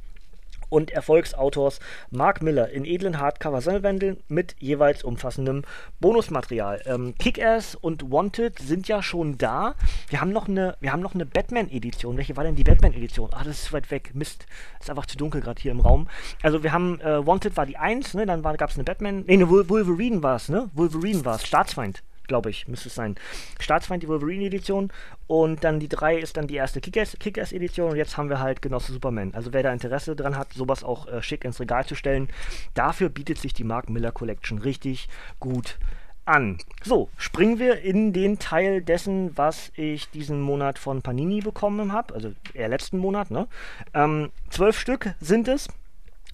und 0.68 0.90
Erfolgsautors 0.90 1.80
Mark 2.10 2.42
Miller 2.42 2.68
in 2.68 2.84
edlen 2.84 3.18
Hardcover-Sammelbändeln 3.18 4.18
mit 4.28 4.54
jeweils 4.58 5.02
umfassendem 5.02 5.62
Bonusmaterial. 6.00 6.82
Ähm, 6.84 7.14
Kick-Ass 7.18 7.74
und 7.74 8.10
Wanted 8.10 8.58
sind 8.58 8.86
ja 8.86 9.02
schon 9.02 9.38
da. 9.38 9.76
Wir 10.10 10.20
haben 10.20 10.30
noch 10.30 10.46
eine, 10.46 10.76
eine 10.82 11.24
Batman-Edition. 11.24 12.18
Welche 12.18 12.36
war 12.36 12.44
denn 12.44 12.54
die 12.54 12.64
Batman-Edition? 12.64 13.30
Ach, 13.32 13.44
das 13.44 13.62
ist 13.62 13.72
weit 13.72 13.90
weg. 13.90 14.10
Mist. 14.12 14.44
Ist 14.78 14.90
einfach 14.90 15.06
zu 15.06 15.16
dunkel 15.16 15.40
gerade 15.40 15.62
hier 15.62 15.72
im 15.72 15.80
Raum. 15.80 16.06
Also 16.42 16.62
wir 16.62 16.72
haben, 16.72 17.00
äh, 17.00 17.26
Wanted 17.26 17.56
war 17.56 17.64
die 17.64 17.78
1, 17.78 18.12
ne? 18.12 18.26
Dann 18.26 18.42
gab 18.42 18.68
es 18.68 18.76
eine 18.76 18.84
Batman, 18.84 19.24
nee, 19.26 19.34
eine 19.34 19.48
Wolverine 19.48 20.22
war 20.22 20.36
es, 20.36 20.50
ne? 20.50 20.68
Wolverine 20.74 21.24
war 21.24 21.36
es, 21.36 21.46
Staatsfeind 21.46 22.02
glaube 22.28 22.50
ich, 22.50 22.68
müsste 22.68 22.88
es 22.88 22.94
sein. 22.94 23.16
Staatsfeind, 23.60 24.02
die 24.02 24.08
Wolverine-Edition 24.08 24.92
und 25.26 25.64
dann 25.64 25.80
die 25.80 25.88
3 25.88 26.18
ist 26.18 26.36
dann 26.36 26.46
die 26.46 26.56
erste 26.56 26.80
Kickers-Edition 26.80 27.90
und 27.90 27.96
jetzt 27.96 28.16
haben 28.16 28.28
wir 28.28 28.40
halt 28.40 28.62
Genosse 28.62 28.92
Superman. 28.92 29.32
Also 29.34 29.52
wer 29.52 29.62
da 29.62 29.72
Interesse 29.72 30.16
dran 30.16 30.36
hat, 30.36 30.52
sowas 30.52 30.84
auch 30.84 31.06
äh, 31.06 31.22
schick 31.22 31.44
ins 31.44 31.60
Regal 31.60 31.86
zu 31.86 31.94
stellen, 31.94 32.28
dafür 32.74 33.08
bietet 33.08 33.38
sich 33.38 33.54
die 33.54 33.64
Mark 33.64 33.88
Miller 33.90 34.12
Collection 34.12 34.58
richtig 34.58 35.08
gut 35.40 35.78
an. 36.24 36.58
So, 36.82 37.10
springen 37.16 37.58
wir 37.58 37.80
in 37.82 38.12
den 38.12 38.38
Teil 38.38 38.82
dessen, 38.82 39.36
was 39.36 39.72
ich 39.74 40.10
diesen 40.10 40.40
Monat 40.40 40.78
von 40.78 41.02
Panini 41.02 41.40
bekommen 41.40 41.92
habe, 41.92 42.14
also 42.14 42.32
eher 42.54 42.68
letzten 42.68 42.98
Monat, 42.98 43.30
ne? 43.30 43.46
Ähm, 43.92 44.30
zwölf 44.50 44.78
Stück 44.78 45.14
sind 45.20 45.48
es. 45.48 45.68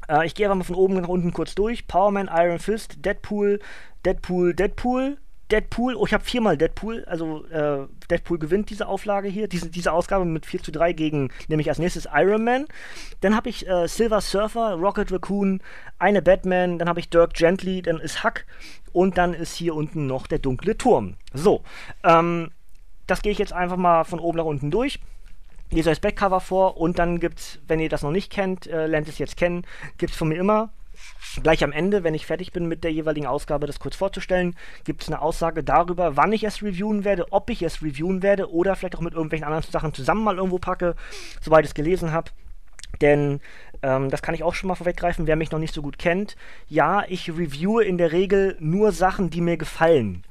Äh, 0.09 0.27
ich 0.27 0.35
gehe 0.35 0.47
einfach 0.47 0.57
mal 0.57 0.65
von 0.65 0.77
oben 0.77 1.01
nach 1.01 1.09
unten 1.09 1.33
kurz 1.33 1.55
durch. 1.55 1.87
Powerman, 1.87 2.31
Iron 2.33 2.59
Fist, 2.59 3.05
Deadpool, 3.05 3.61
Deadpool, 4.05 4.55
Deadpool, 4.55 5.19
Deadpool, 5.51 5.95
oh, 5.97 6.07
ich 6.07 6.15
habe 6.15 6.25
viermal 6.25 6.57
Deadpool, 6.57 7.05
also 7.07 7.45
äh, 7.47 7.87
Deadpool 8.11 8.39
gewinnt 8.39 8.71
diese 8.71 8.87
Auflage 8.87 9.29
hier, 9.29 9.49
diese, 9.49 9.69
diese 9.71 9.93
Ausgabe 9.93 10.25
mit 10.25 10.47
4 10.47 10.63
zu 10.63 10.73
3 10.73 10.93
gegen, 10.93 11.31
nämlich 11.49 11.69
als 11.69 11.79
nächstes 11.79 12.09
Iron 12.13 12.45
Man. 12.45 12.67
Dann 13.21 13.35
habe 13.35 13.49
ich 13.49 13.69
äh, 13.69 13.89
Silver 13.89 14.21
Surfer, 14.21 14.75
Rocket 14.75 15.13
Raccoon, 15.13 15.61
eine 15.99 16.23
Batman, 16.23 16.79
dann 16.79 16.89
habe 16.89 17.01
ich 17.01 17.11
Dirk 17.11 17.35
Gently, 17.35 17.83
dann 17.83 17.99
ist 17.99 18.25
Huck 18.25 18.45
und 18.93 19.19
dann 19.19 19.35
ist 19.35 19.55
hier 19.55 19.75
unten 19.75 20.07
noch 20.07 20.27
der 20.27 20.39
dunkle 20.39 20.77
Turm. 20.77 21.17
So, 21.33 21.63
ähm, 22.05 22.51
das 23.07 23.23
gehe 23.23 23.33
ich 23.33 23.39
jetzt 23.39 23.53
einfach 23.53 23.77
mal 23.77 24.05
von 24.05 24.21
oben 24.21 24.39
nach 24.39 24.45
unten 24.45 24.71
durch. 24.71 25.01
Lese 25.71 25.91
euch 25.91 25.97
das 25.97 26.01
Backcover 26.01 26.41
vor 26.41 26.77
und 26.79 26.99
dann 26.99 27.21
gibt's, 27.21 27.61
wenn 27.69 27.81
ihr 27.81 27.89
das 27.89 28.03
noch 28.03 28.11
nicht 28.11 28.31
kennt, 28.31 28.67
äh, 28.67 28.87
lernt 28.87 29.09
es 29.09 29.19
jetzt 29.19 29.37
kennen, 29.37 29.65
gibt 29.99 30.13
es 30.13 30.19
von 30.19 30.29
mir 30.29 30.39
immer 30.39 30.73
Gleich 31.43 31.63
am 31.63 31.73
Ende, 31.73 32.03
wenn 32.03 32.15
ich 32.15 32.27
fertig 32.27 32.53
bin 32.53 32.67
mit 32.67 32.83
der 32.83 32.93
jeweiligen 32.93 33.27
Ausgabe, 33.27 33.67
das 33.67 33.79
kurz 33.79 33.95
vorzustellen, 33.95 34.57
gibt 34.85 35.03
es 35.03 35.09
eine 35.09 35.23
Aussage 35.23 35.63
darüber, 35.63 36.17
wann 36.17 36.33
ich 36.33 36.45
es 36.45 36.63
reviewen 36.63 37.05
werde, 37.05 37.33
ob 37.33 37.51
ich 37.51 37.63
es 37.63 37.83
reviewen 37.83 38.23
werde 38.23 38.53
oder 38.53 38.75
vielleicht 38.75 38.97
auch 38.97 39.01
mit 39.01 39.15
irgendwelchen 39.15 39.47
anderen 39.47 39.71
Sachen 39.71 39.95
zusammen 39.95 40.25
mal 40.25 40.37
irgendwo 40.37 40.59
packe, 40.59 40.97
soweit 41.41 41.65
ich 41.65 41.71
es 41.71 41.75
gelesen 41.75 42.13
habe. 42.13 42.31
Denn 43.01 43.41
ähm, 43.83 44.11
das 44.11 44.23
kann 44.23 44.35
ich 44.35 44.43
auch 44.43 44.55
schon 44.55 44.69
mal 44.69 44.75
vorweggreifen, 44.75 45.27
wer 45.27 45.37
mich 45.37 45.51
noch 45.53 45.59
nicht 45.59 45.75
so 45.75 45.83
gut 45.83 45.99
kennt. 45.99 46.37
Ja, 46.69 47.05
ich 47.09 47.31
reviewe 47.31 47.85
in 47.85 47.99
der 47.99 48.13
Regel 48.13 48.57
nur 48.59 48.93
Sachen, 48.93 49.31
die 49.31 49.41
mir 49.41 49.57
gefallen. 49.57 50.25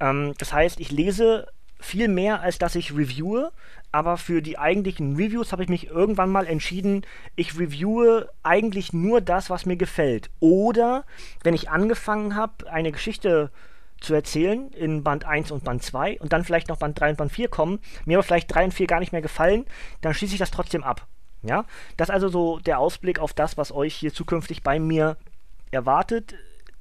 Ähm, 0.00 0.34
das 0.38 0.52
heißt, 0.52 0.80
ich 0.80 0.90
lese 0.90 1.46
viel 1.80 2.08
mehr, 2.08 2.40
als 2.40 2.58
dass 2.58 2.74
ich 2.74 2.92
reviewe. 2.92 3.52
Aber 3.92 4.16
für 4.16 4.40
die 4.40 4.58
eigentlichen 4.58 5.16
Reviews 5.16 5.52
habe 5.52 5.62
ich 5.62 5.68
mich 5.68 5.88
irgendwann 5.88 6.30
mal 6.30 6.46
entschieden, 6.46 7.02
ich 7.36 7.58
reviewe 7.58 8.30
eigentlich 8.42 8.94
nur 8.94 9.20
das, 9.20 9.50
was 9.50 9.66
mir 9.66 9.76
gefällt. 9.76 10.30
Oder 10.40 11.04
wenn 11.44 11.54
ich 11.54 11.68
angefangen 11.68 12.34
habe, 12.34 12.70
eine 12.70 12.90
Geschichte 12.90 13.50
zu 14.00 14.14
erzählen 14.14 14.70
in 14.72 15.04
Band 15.04 15.26
1 15.26 15.50
und 15.50 15.62
Band 15.62 15.82
2 15.82 16.18
und 16.20 16.32
dann 16.32 16.42
vielleicht 16.42 16.68
noch 16.68 16.78
Band 16.78 16.98
3 16.98 17.10
und 17.10 17.16
Band 17.18 17.32
4 17.32 17.48
kommen, 17.48 17.80
mir 18.06 18.16
aber 18.16 18.24
vielleicht 18.24 18.52
3 18.52 18.64
und 18.64 18.74
4 18.74 18.86
gar 18.86 18.98
nicht 18.98 19.12
mehr 19.12 19.22
gefallen, 19.22 19.66
dann 20.00 20.14
schließe 20.14 20.32
ich 20.32 20.40
das 20.40 20.50
trotzdem 20.50 20.82
ab. 20.82 21.06
Ja, 21.42 21.64
das 21.96 22.08
ist 22.08 22.14
also 22.14 22.28
so 22.28 22.58
der 22.60 22.78
Ausblick 22.78 23.18
auf 23.18 23.34
das, 23.34 23.56
was 23.56 23.72
euch 23.72 23.94
hier 23.94 24.12
zukünftig 24.14 24.62
bei 24.62 24.78
mir 24.78 25.16
erwartet. 25.70 26.34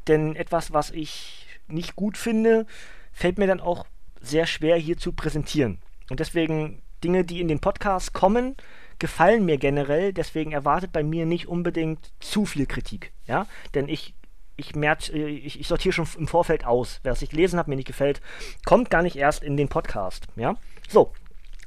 Denn 0.07 0.35
etwas, 0.35 0.71
was 0.71 0.91
ich 0.91 1.47
nicht 1.67 1.95
gut 1.95 2.17
finde, 2.17 2.65
fällt 3.11 3.37
mir 3.37 3.47
dann 3.47 3.59
auch 3.59 3.85
sehr 4.21 4.45
schwer 4.45 4.77
hier 4.77 4.97
zu 4.97 5.13
präsentieren. 5.13 5.79
Und 6.09 6.19
deswegen 6.19 6.81
Dinge, 7.03 7.23
die 7.25 7.41
in 7.41 7.47
den 7.47 7.59
Podcast 7.59 8.13
kommen, 8.13 8.55
gefallen 8.99 9.45
mir 9.45 9.57
generell. 9.57 10.13
Deswegen 10.13 10.51
erwartet 10.51 10.91
bei 10.91 11.03
mir 11.03 11.25
nicht 11.25 11.47
unbedingt 11.47 12.11
zu 12.19 12.45
viel 12.45 12.65
Kritik. 12.65 13.11
Ja, 13.27 13.47
denn 13.73 13.89
ich 13.89 14.13
ich, 14.57 14.75
äh, 14.75 15.27
ich, 15.27 15.59
ich 15.59 15.67
sortiere 15.67 15.93
schon 15.93 16.07
im 16.17 16.27
Vorfeld 16.27 16.65
aus. 16.65 16.99
Wer 17.03 17.13
es 17.13 17.21
ich 17.21 17.29
gelesen 17.29 17.59
hat, 17.59 17.67
mir 17.67 17.75
nicht 17.75 17.87
gefällt, 17.87 18.21
kommt 18.65 18.89
gar 18.89 19.01
nicht 19.01 19.15
erst 19.15 19.43
in 19.43 19.57
den 19.57 19.69
Podcast. 19.69 20.27
Ja, 20.35 20.55
so. 20.87 21.11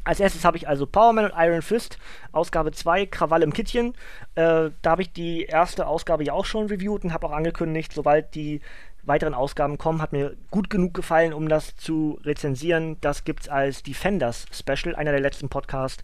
Als 0.07 0.21
erstes 0.21 0.45
habe 0.45 0.59
ich 0.59 0.69
also 0.69 0.85
Powerman 0.87 1.25
und 1.25 1.33
Iron 1.35 1.63
Fist, 1.63 1.99
Ausgabe 2.31 2.73
2, 2.73 3.07
Krawall 3.07 3.43
im 3.43 3.55
Kittchen. 3.55 3.95
Äh, 4.35 4.69
da 4.83 4.91
habe 4.91 5.01
ich 5.01 5.13
die 5.13 5.45
erste 5.45 5.87
Ausgabe 5.87 6.25
ja 6.25 6.35
auch 6.35 6.45
schon 6.45 6.67
reviewt 6.67 7.05
und 7.05 7.15
habe 7.15 7.27
auch 7.27 7.33
angekündigt, 7.33 7.91
sobald 7.95 8.35
die 8.35 8.61
weiteren 9.07 9.35
Ausgaben 9.35 9.79
kommen. 9.79 10.03
Hat 10.03 10.13
mir 10.13 10.37
gut 10.51 10.71
genug 10.71 10.95
gefallen, 10.95 11.33
um 11.33 11.49
das 11.49 11.77
zu 11.77 12.19
rezensieren. 12.25 12.97
Das 13.01 13.25
gibt 13.25 13.43
es 13.43 13.49
als 13.49 13.83
Defenders 13.83 14.47
Special, 14.53 14.95
einer 14.95 15.13
der 15.13 15.21
letzten 15.21 15.49
Podcasts, 15.49 16.03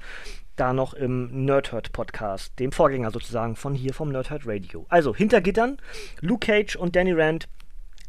da 0.57 0.73
noch 0.73 0.95
im 0.95 1.45
Nerdhurt 1.45 1.93
Podcast, 1.93 2.59
dem 2.59 2.73
Vorgänger 2.73 3.11
sozusagen 3.11 3.57
von 3.57 3.75
hier 3.75 3.95
vom 3.95 4.11
Nerdhurt 4.11 4.47
Radio. 4.47 4.87
Also 4.89 5.15
hinter 5.15 5.41
Gittern, 5.41 5.79
Luke 6.21 6.47
Cage 6.47 6.77
und 6.77 6.97
Danny 6.97 7.13
Rand 7.13 7.49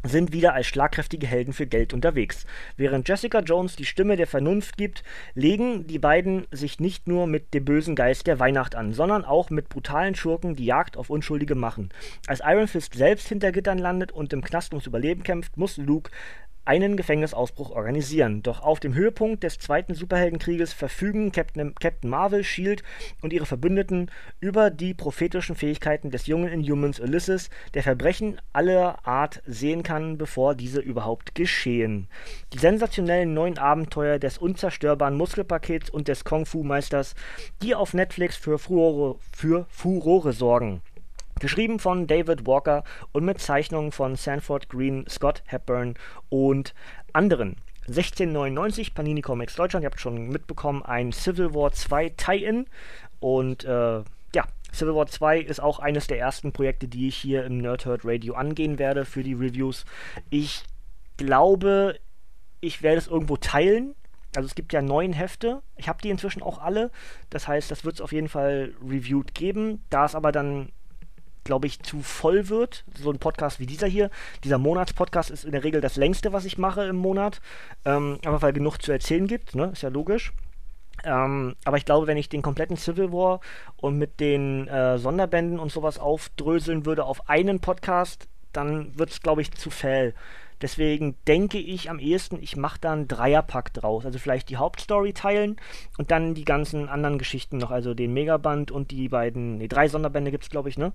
sind 0.03 0.33
wieder 0.33 0.53
als 0.53 0.67
schlagkräftige 0.67 1.27
Helden 1.27 1.53
für 1.53 1.67
Geld 1.67 1.93
unterwegs. 1.93 2.45
Während 2.77 3.07
Jessica 3.07 3.39
Jones 3.39 3.75
die 3.75 3.85
Stimme 3.85 4.15
der 4.15 4.27
Vernunft 4.27 4.77
gibt, 4.77 5.03
legen 5.35 5.87
die 5.87 5.99
beiden 5.99 6.47
sich 6.51 6.79
nicht 6.79 7.07
nur 7.07 7.27
mit 7.27 7.53
dem 7.53 7.65
bösen 7.65 7.95
Geist 7.95 8.27
der 8.27 8.39
Weihnacht 8.39 8.75
an, 8.75 8.93
sondern 8.93 9.25
auch 9.25 9.49
mit 9.49 9.69
brutalen 9.69 10.15
Schurken 10.15 10.55
die 10.55 10.65
Jagd 10.65 10.97
auf 10.97 11.09
Unschuldige 11.09 11.55
machen. 11.55 11.89
Als 12.27 12.41
Iron 12.43 12.67
Fist 12.67 12.93
selbst 12.95 13.27
hinter 13.27 13.51
Gittern 13.51 13.77
landet 13.77 14.11
und 14.11 14.33
im 14.33 14.43
Knast 14.43 14.73
ums 14.73 14.87
Überleben 14.87 15.23
kämpft, 15.23 15.57
muss 15.57 15.77
Luke 15.77 16.11
einen 16.65 16.97
Gefängnisausbruch 16.97 17.71
organisieren. 17.71 18.43
Doch 18.43 18.61
auf 18.61 18.79
dem 18.79 18.93
Höhepunkt 18.93 19.43
des 19.43 19.57
zweiten 19.57 19.95
Superheldenkrieges 19.95 20.73
verfügen 20.73 21.31
Captain, 21.31 21.73
Captain 21.75 22.09
Marvel, 22.09 22.43
Shield 22.43 22.83
und 23.21 23.33
ihre 23.33 23.45
Verbündeten 23.45 24.11
über 24.39 24.69
die 24.69 24.93
prophetischen 24.93 25.55
Fähigkeiten 25.55 26.11
des 26.11 26.27
jungen 26.27 26.49
Inhumans 26.49 26.99
Ulysses, 26.99 27.49
der 27.73 27.83
Verbrechen 27.83 28.39
aller 28.53 29.05
Art 29.07 29.41
sehen 29.45 29.83
kann, 29.83 30.17
bevor 30.17 30.55
diese 30.55 30.79
überhaupt 30.79 31.35
geschehen. 31.35 32.07
Die 32.53 32.59
sensationellen 32.59 33.33
neuen 33.33 33.57
Abenteuer 33.57 34.19
des 34.19 34.37
unzerstörbaren 34.37 35.17
Muskelpakets 35.17 35.89
und 35.89 36.07
des 36.07 36.23
Kung-Fu-Meisters, 36.23 37.15
die 37.61 37.75
auf 37.75 37.93
Netflix 37.93 38.37
für 38.37 38.59
Furore, 38.59 39.17
für 39.31 39.65
Furore 39.69 40.33
sorgen. 40.33 40.81
Geschrieben 41.41 41.79
von 41.79 42.05
David 42.05 42.45
Walker 42.45 42.83
und 43.13 43.25
mit 43.25 43.39
Zeichnungen 43.39 43.91
von 43.91 44.15
Sanford 44.15 44.69
Green, 44.69 45.07
Scott 45.09 45.41
Hepburn 45.47 45.95
und 46.29 46.75
anderen. 47.13 47.55
1699 47.87 48.93
Panini 48.93 49.21
Comics 49.21 49.55
Deutschland, 49.55 49.81
ihr 49.83 49.87
habt 49.87 49.99
schon 49.99 50.29
mitbekommen, 50.29 50.83
ein 50.83 51.11
Civil 51.11 51.55
War 51.55 51.71
2 51.71 52.09
Tie-In. 52.09 52.67
Und 53.19 53.63
äh, 53.63 54.03
ja, 54.35 54.45
Civil 54.71 54.93
War 54.93 55.07
2 55.07 55.39
ist 55.39 55.59
auch 55.59 55.79
eines 55.79 56.05
der 56.05 56.19
ersten 56.19 56.51
Projekte, 56.51 56.87
die 56.87 57.07
ich 57.07 57.17
hier 57.17 57.43
im 57.43 57.57
Nerdhurt 57.57 58.05
Radio 58.05 58.35
angehen 58.35 58.77
werde 58.77 59.03
für 59.03 59.23
die 59.23 59.33
Reviews. 59.33 59.85
Ich 60.29 60.63
glaube, 61.17 61.97
ich 62.59 62.83
werde 62.83 62.99
es 62.99 63.07
irgendwo 63.07 63.37
teilen. 63.37 63.95
Also 64.35 64.45
es 64.45 64.53
gibt 64.53 64.73
ja 64.73 64.83
neun 64.83 65.11
Hefte. 65.11 65.63
Ich 65.75 65.89
habe 65.89 66.03
die 66.03 66.11
inzwischen 66.11 66.43
auch 66.43 66.59
alle. 66.59 66.91
Das 67.31 67.47
heißt, 67.47 67.71
das 67.71 67.83
wird 67.83 67.95
es 67.95 68.01
auf 68.01 68.11
jeden 68.11 68.29
Fall 68.29 68.75
reviewed 68.87 69.33
geben. 69.33 69.83
Da 69.89 70.05
es 70.05 70.13
aber 70.13 70.31
dann 70.31 70.71
glaube 71.43 71.67
ich, 71.67 71.81
zu 71.81 72.01
voll 72.01 72.49
wird. 72.49 72.83
So 72.95 73.11
ein 73.11 73.19
Podcast 73.19 73.59
wie 73.59 73.65
dieser 73.65 73.87
hier. 73.87 74.09
Dieser 74.43 74.57
Monatspodcast 74.57 75.31
ist 75.31 75.45
in 75.45 75.51
der 75.51 75.63
Regel 75.63 75.81
das 75.81 75.95
längste, 75.95 76.33
was 76.33 76.45
ich 76.45 76.57
mache 76.57 76.85
im 76.85 76.97
Monat. 76.97 77.41
Ähm, 77.85 78.19
aber 78.25 78.41
weil 78.41 78.53
genug 78.53 78.81
zu 78.81 78.91
erzählen 78.91 79.27
gibt, 79.27 79.55
ne? 79.55 79.71
ist 79.73 79.83
ja 79.83 79.89
logisch. 79.89 80.33
Ähm, 81.03 81.55
aber 81.65 81.77
ich 81.77 81.85
glaube, 81.85 82.07
wenn 82.07 82.17
ich 82.17 82.29
den 82.29 82.41
kompletten 82.41 82.77
Civil 82.77 83.11
War 83.11 83.39
und 83.77 83.97
mit 83.97 84.19
den 84.19 84.67
äh, 84.67 84.97
Sonderbänden 84.97 85.59
und 85.59 85.71
sowas 85.71 85.97
aufdröseln 85.97 86.85
würde 86.85 87.05
auf 87.05 87.29
einen 87.29 87.59
Podcast, 87.59 88.27
dann 88.53 88.97
wird 88.97 89.09
es, 89.09 89.21
glaube 89.21 89.41
ich, 89.41 89.51
zu 89.51 89.69
fäll. 89.69 90.13
Deswegen 90.61 91.15
denke 91.27 91.57
ich 91.57 91.89
am 91.89 91.99
ehesten, 91.99 92.37
ich 92.41 92.55
mache 92.55 92.79
da 92.79 92.93
einen 92.93 93.07
Dreierpack 93.07 93.73
draus. 93.73 94.05
Also 94.05 94.19
vielleicht 94.19 94.49
die 94.49 94.57
Hauptstory 94.57 95.13
teilen 95.13 95.57
und 95.97 96.11
dann 96.11 96.33
die 96.33 96.45
ganzen 96.45 96.89
anderen 96.89 97.17
Geschichten 97.17 97.57
noch, 97.57 97.71
also 97.71 97.93
den 97.93 98.13
Megaband 98.13 98.71
und 98.71 98.91
die 98.91 99.09
beiden, 99.09 99.57
ne, 99.57 99.67
drei 99.67 99.87
Sonderbände 99.87 100.31
gibt 100.31 100.43
es, 100.43 100.49
glaube 100.49 100.69
ich, 100.69 100.77
ne? 100.77 100.93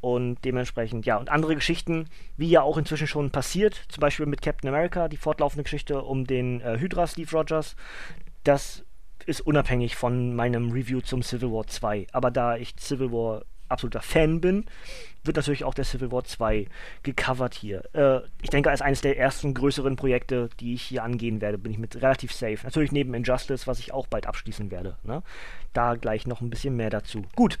Und 0.00 0.44
dementsprechend, 0.44 1.06
ja, 1.06 1.16
und 1.16 1.30
andere 1.30 1.54
Geschichten, 1.54 2.08
wie 2.36 2.48
ja 2.48 2.62
auch 2.62 2.76
inzwischen 2.76 3.06
schon 3.06 3.30
passiert, 3.30 3.74
zum 3.88 4.00
Beispiel 4.00 4.26
mit 4.26 4.42
Captain 4.42 4.68
America, 4.68 5.08
die 5.08 5.16
fortlaufende 5.16 5.64
Geschichte 5.64 6.02
um 6.02 6.26
den 6.26 6.60
äh, 6.60 6.78
Hydra 6.78 7.06
Steve 7.06 7.30
Rogers. 7.30 7.76
Das 8.42 8.84
ist 9.26 9.40
unabhängig 9.40 9.96
von 9.96 10.34
meinem 10.34 10.70
Review 10.70 11.00
zum 11.00 11.22
Civil 11.22 11.50
War 11.50 11.66
2. 11.66 12.08
Aber 12.12 12.30
da 12.30 12.56
ich 12.56 12.76
Civil 12.76 13.10
War 13.10 13.44
absoluter 13.68 14.02
Fan 14.02 14.40
bin, 14.40 14.66
wird 15.24 15.36
natürlich 15.36 15.64
auch 15.64 15.74
der 15.74 15.84
Civil 15.84 16.12
War 16.12 16.24
2 16.24 16.66
gecovert 17.02 17.54
hier. 17.54 17.82
Äh, 17.94 18.20
ich 18.42 18.50
denke, 18.50 18.70
als 18.70 18.82
eines 18.82 19.00
der 19.00 19.18
ersten 19.18 19.54
größeren 19.54 19.96
Projekte, 19.96 20.50
die 20.60 20.74
ich 20.74 20.82
hier 20.82 21.02
angehen 21.02 21.40
werde, 21.40 21.58
bin 21.58 21.72
ich 21.72 21.78
mit 21.78 21.96
relativ 21.96 22.32
safe. 22.32 22.58
Natürlich 22.62 22.92
neben 22.92 23.14
Injustice, 23.14 23.66
was 23.66 23.78
ich 23.78 23.92
auch 23.92 24.06
bald 24.06 24.26
abschließen 24.26 24.70
werde. 24.70 24.96
Ne? 25.02 25.22
Da 25.72 25.94
gleich 25.94 26.26
noch 26.26 26.40
ein 26.40 26.50
bisschen 26.50 26.76
mehr 26.76 26.90
dazu. 26.90 27.22
Gut, 27.34 27.58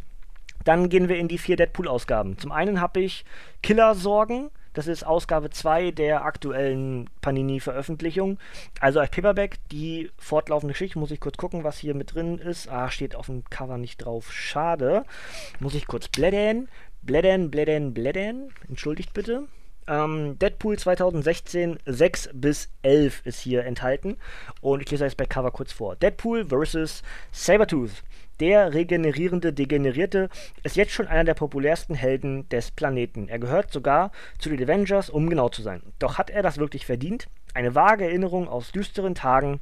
dann 0.64 0.88
gehen 0.88 1.08
wir 1.08 1.16
in 1.16 1.28
die 1.28 1.38
vier 1.38 1.56
Deadpool-Ausgaben. 1.56 2.38
Zum 2.38 2.52
einen 2.52 2.80
habe 2.80 3.00
ich 3.00 3.24
Killer-Sorgen. 3.62 4.50
Das 4.74 4.88
ist 4.88 5.06
Ausgabe 5.06 5.50
2 5.50 5.92
der 5.92 6.24
aktuellen 6.24 7.08
Panini-Veröffentlichung. 7.20 8.38
Also 8.80 9.00
als 9.00 9.10
Paperback, 9.10 9.56
die 9.70 10.10
fortlaufende 10.18 10.72
Geschichte. 10.72 10.98
Muss 10.98 11.12
ich 11.12 11.20
kurz 11.20 11.36
gucken, 11.36 11.64
was 11.64 11.78
hier 11.78 11.94
mit 11.94 12.14
drin 12.14 12.38
ist. 12.38 12.68
Ah, 12.68 12.90
steht 12.90 13.14
auf 13.14 13.26
dem 13.26 13.44
Cover 13.44 13.78
nicht 13.78 13.98
drauf. 13.98 14.32
Schade. 14.32 15.04
Muss 15.60 15.74
ich 15.74 15.86
kurz 15.86 16.08
blättern. 16.08 16.68
Blättern, 17.02 17.50
blättern, 17.50 17.94
blättern. 17.94 18.50
Entschuldigt 18.68 19.14
bitte. 19.14 19.44
Ähm, 19.86 20.38
Deadpool 20.38 20.78
2016 20.78 21.78
6 21.84 22.30
bis 22.32 22.68
11 22.82 23.26
ist 23.26 23.40
hier 23.40 23.64
enthalten. 23.64 24.16
Und 24.60 24.82
ich 24.82 24.90
lese 24.90 25.04
jetzt 25.04 25.16
bei 25.16 25.26
Cover 25.26 25.52
kurz 25.52 25.72
vor. 25.72 25.94
Deadpool 25.96 26.46
vs. 26.46 27.02
Sabertooth. 27.30 28.02
Der 28.40 28.74
regenerierende 28.74 29.52
Degenerierte 29.52 30.28
ist 30.64 30.74
jetzt 30.76 30.92
schon 30.92 31.06
einer 31.06 31.24
der 31.24 31.34
populärsten 31.34 31.94
Helden 31.94 32.48
des 32.48 32.72
Planeten. 32.72 33.28
Er 33.28 33.38
gehört 33.38 33.72
sogar 33.72 34.10
zu 34.38 34.48
den 34.48 34.62
Avengers, 34.62 35.08
um 35.08 35.30
genau 35.30 35.48
zu 35.48 35.62
sein. 35.62 35.82
Doch 36.00 36.18
hat 36.18 36.30
er 36.30 36.42
das 36.42 36.58
wirklich 36.58 36.84
verdient? 36.84 37.28
Eine 37.54 37.76
vage 37.76 38.04
Erinnerung 38.04 38.48
aus 38.48 38.72
düsteren 38.72 39.14
Tagen 39.14 39.60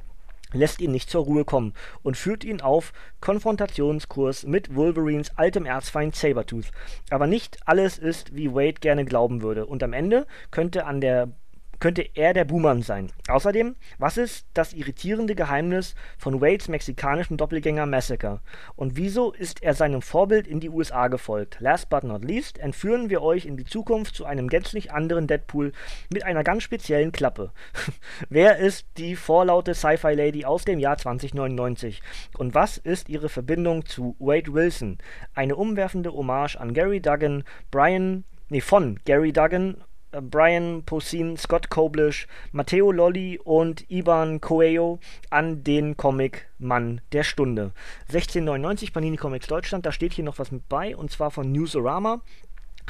lässt 0.53 0.81
ihn 0.81 0.91
nicht 0.91 1.09
zur 1.09 1.23
Ruhe 1.23 1.45
kommen 1.45 1.73
und 2.01 2.17
führt 2.17 2.43
ihn 2.43 2.61
auf 2.61 2.93
Konfrontationskurs 3.21 4.45
mit 4.45 4.75
Wolverines 4.75 5.37
altem 5.37 5.65
Erzfeind 5.65 6.15
Sabertooth. 6.15 6.71
Aber 7.09 7.27
nicht 7.27 7.57
alles 7.65 7.97
ist, 7.97 8.35
wie 8.35 8.53
Wade 8.53 8.79
gerne 8.79 9.05
glauben 9.05 9.41
würde, 9.41 9.65
und 9.65 9.83
am 9.83 9.93
Ende 9.93 10.25
könnte 10.51 10.85
an 10.85 11.01
der 11.01 11.31
könnte 11.79 12.07
er 12.13 12.33
der 12.33 12.45
Buhmann 12.45 12.81
sein. 12.81 13.11
Außerdem, 13.27 13.75
was 13.97 14.17
ist 14.17 14.47
das 14.53 14.73
irritierende 14.73 15.35
Geheimnis 15.35 15.95
von 16.17 16.41
Wades 16.41 16.67
mexikanischem 16.67 17.37
Doppelgänger 17.37 17.85
Massacre? 17.85 18.41
Und 18.75 18.95
wieso 18.95 19.31
ist 19.31 19.61
er 19.63 19.73
seinem 19.73 20.01
Vorbild 20.01 20.47
in 20.47 20.59
die 20.59 20.69
USA 20.69 21.07
gefolgt? 21.07 21.57
Last 21.59 21.89
but 21.89 22.03
not 22.03 22.23
least 22.23 22.57
entführen 22.57 23.09
wir 23.09 23.21
euch 23.21 23.45
in 23.45 23.57
die 23.57 23.65
Zukunft 23.65 24.15
zu 24.15 24.25
einem 24.25 24.47
gänzlich 24.47 24.91
anderen 24.91 25.27
Deadpool 25.27 25.73
mit 26.11 26.23
einer 26.23 26.43
ganz 26.43 26.63
speziellen 26.63 27.11
Klappe. 27.11 27.51
Wer 28.29 28.57
ist 28.57 28.87
die 28.97 29.15
vorlaute 29.15 29.73
Sci-Fi-Lady 29.73 30.45
aus 30.45 30.65
dem 30.65 30.79
Jahr 30.79 30.97
2099? 30.97 32.01
Und 32.37 32.55
was 32.55 32.77
ist 32.77 33.09
ihre 33.09 33.29
Verbindung 33.29 33.85
zu 33.85 34.15
Wade 34.19 34.53
Wilson? 34.53 34.97
Eine 35.33 35.55
umwerfende 35.55 36.13
Hommage 36.13 36.55
an 36.55 36.73
Gary 36.73 37.01
Duggan, 37.01 37.43
Brian, 37.71 38.23
nee, 38.49 38.61
von 38.61 38.99
Gary 39.05 39.33
Duggan 39.33 39.83
Brian 40.21 40.83
Posehn, 40.83 41.37
Scott 41.37 41.69
Koblish, 41.69 42.27
Matteo 42.51 42.91
Lolli 42.91 43.39
und 43.43 43.89
Ivan 43.89 44.41
Coelho 44.41 44.99
an 45.29 45.63
den 45.63 45.97
Comic-Mann 45.97 47.01
der 47.11 47.23
Stunde. 47.23 47.71
1699 48.09 48.93
Panini 48.93 49.17
Comics 49.17 49.47
Deutschland, 49.47 49.85
da 49.85 49.91
steht 49.91 50.13
hier 50.13 50.23
noch 50.23 50.39
was 50.39 50.51
mit 50.51 50.69
bei 50.69 50.95
und 50.95 51.09
zwar 51.09 51.31
von 51.31 51.51
Newsarama. 51.51 52.21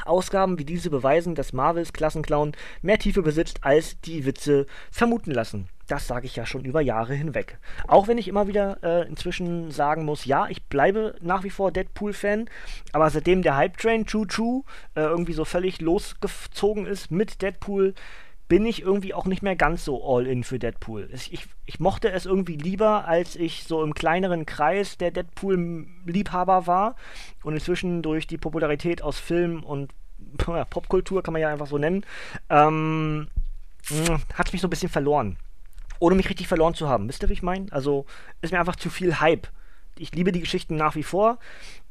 Ausgaben 0.04 0.58
wie 0.58 0.64
diese 0.64 0.90
beweisen, 0.90 1.34
dass 1.34 1.52
Marvels 1.52 1.92
Klassenclown 1.92 2.52
mehr 2.82 2.98
Tiefe 2.98 3.22
besitzt, 3.22 3.58
als 3.62 4.00
die 4.00 4.24
Witze 4.24 4.66
vermuten 4.90 5.30
lassen. 5.30 5.68
Das 5.86 6.06
sage 6.06 6.26
ich 6.26 6.36
ja 6.36 6.46
schon 6.46 6.64
über 6.64 6.80
Jahre 6.80 7.14
hinweg. 7.14 7.58
Auch 7.86 8.08
wenn 8.08 8.16
ich 8.16 8.28
immer 8.28 8.48
wieder 8.48 8.78
äh, 8.82 9.06
inzwischen 9.06 9.70
sagen 9.70 10.04
muss, 10.04 10.24
ja, 10.24 10.46
ich 10.48 10.64
bleibe 10.64 11.14
nach 11.20 11.44
wie 11.44 11.50
vor 11.50 11.72
Deadpool-Fan, 11.72 12.48
aber 12.92 13.10
seitdem 13.10 13.42
der 13.42 13.56
Hype-Train 13.56 14.06
Choo 14.06 14.24
Choo 14.24 14.62
äh, 14.94 15.00
irgendwie 15.00 15.34
so 15.34 15.44
völlig 15.44 15.82
losgezogen 15.82 16.86
ist 16.86 17.10
mit 17.10 17.42
Deadpool, 17.42 17.94
bin 18.48 18.66
ich 18.66 18.82
irgendwie 18.82 19.14
auch 19.14 19.24
nicht 19.24 19.42
mehr 19.42 19.56
ganz 19.56 19.84
so 19.84 20.04
all 20.04 20.26
in 20.26 20.44
für 20.44 20.58
Deadpool. 20.58 21.08
Ich, 21.12 21.46
ich 21.64 21.80
mochte 21.80 22.10
es 22.10 22.26
irgendwie 22.26 22.56
lieber, 22.56 23.08
als 23.08 23.36
ich 23.36 23.64
so 23.64 23.82
im 23.82 23.94
kleineren 23.94 24.44
Kreis 24.44 24.98
der 24.98 25.10
Deadpool-Liebhaber 25.10 26.66
war. 26.66 26.96
Und 27.42 27.54
inzwischen 27.54 28.02
durch 28.02 28.26
die 28.26 28.38
Popularität 28.38 29.02
aus 29.02 29.18
Film 29.18 29.62
und 29.62 29.92
ja, 30.46 30.64
Popkultur, 30.64 31.22
kann 31.22 31.32
man 31.32 31.42
ja 31.42 31.48
einfach 31.48 31.66
so 31.66 31.78
nennen, 31.78 32.04
ähm, 32.50 33.28
hat 34.34 34.52
mich 34.52 34.60
so 34.60 34.66
ein 34.66 34.70
bisschen 34.70 34.88
verloren. 34.88 35.36
Ohne 35.98 36.14
mich 36.16 36.28
richtig 36.28 36.48
verloren 36.48 36.74
zu 36.74 36.88
haben. 36.88 37.08
Wisst 37.08 37.22
ihr, 37.22 37.28
wie 37.28 37.34
ich 37.34 37.42
meine? 37.42 37.66
Also 37.70 38.04
ist 38.42 38.52
mir 38.52 38.60
einfach 38.60 38.76
zu 38.76 38.90
viel 38.90 39.20
Hype. 39.20 39.48
Ich 39.96 40.12
liebe 40.12 40.32
die 40.32 40.40
Geschichten 40.40 40.76
nach 40.76 40.96
wie 40.96 41.02
vor, 41.02 41.38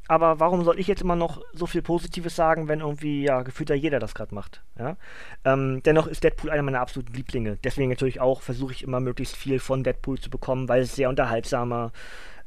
aber 0.08 0.40
warum 0.40 0.64
soll 0.64 0.78
ich 0.78 0.86
jetzt 0.86 1.02
immer 1.02 1.16
noch 1.16 1.40
so 1.52 1.66
viel 1.66 1.82
Positives 1.82 2.36
sagen, 2.36 2.68
wenn 2.68 2.80
irgendwie 2.80 3.22
ja 3.22 3.42
gefühlt 3.42 3.70
ja 3.70 3.76
jeder 3.76 3.98
das 3.98 4.14
gerade 4.14 4.34
macht? 4.34 4.62
Ja? 4.78 4.96
Ähm, 5.44 5.82
dennoch 5.82 6.06
ist 6.06 6.24
Deadpool 6.24 6.50
einer 6.50 6.62
meiner 6.62 6.80
absoluten 6.80 7.14
Lieblinge. 7.14 7.58
Deswegen 7.64 7.88
natürlich 7.88 8.20
auch 8.20 8.42
versuche 8.42 8.72
ich 8.72 8.82
immer 8.82 9.00
möglichst 9.00 9.36
viel 9.36 9.58
von 9.58 9.82
Deadpool 9.82 10.18
zu 10.18 10.30
bekommen, 10.30 10.68
weil 10.68 10.82
es 10.82 10.94
sehr 10.94 11.08
unterhaltsamer 11.08 11.92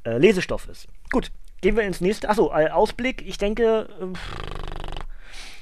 äh, 0.06 0.18
Lesestoff 0.18 0.68
ist. 0.70 0.88
Gut, 1.12 1.32
gehen 1.62 1.76
wir 1.76 1.84
ins 1.84 2.02
nächste. 2.02 2.30
Achso, 2.30 2.52
äh, 2.54 2.70
Ausblick. 2.70 3.28
Ich 3.28 3.38
denke. 3.38 3.88
Äh, 4.00 4.18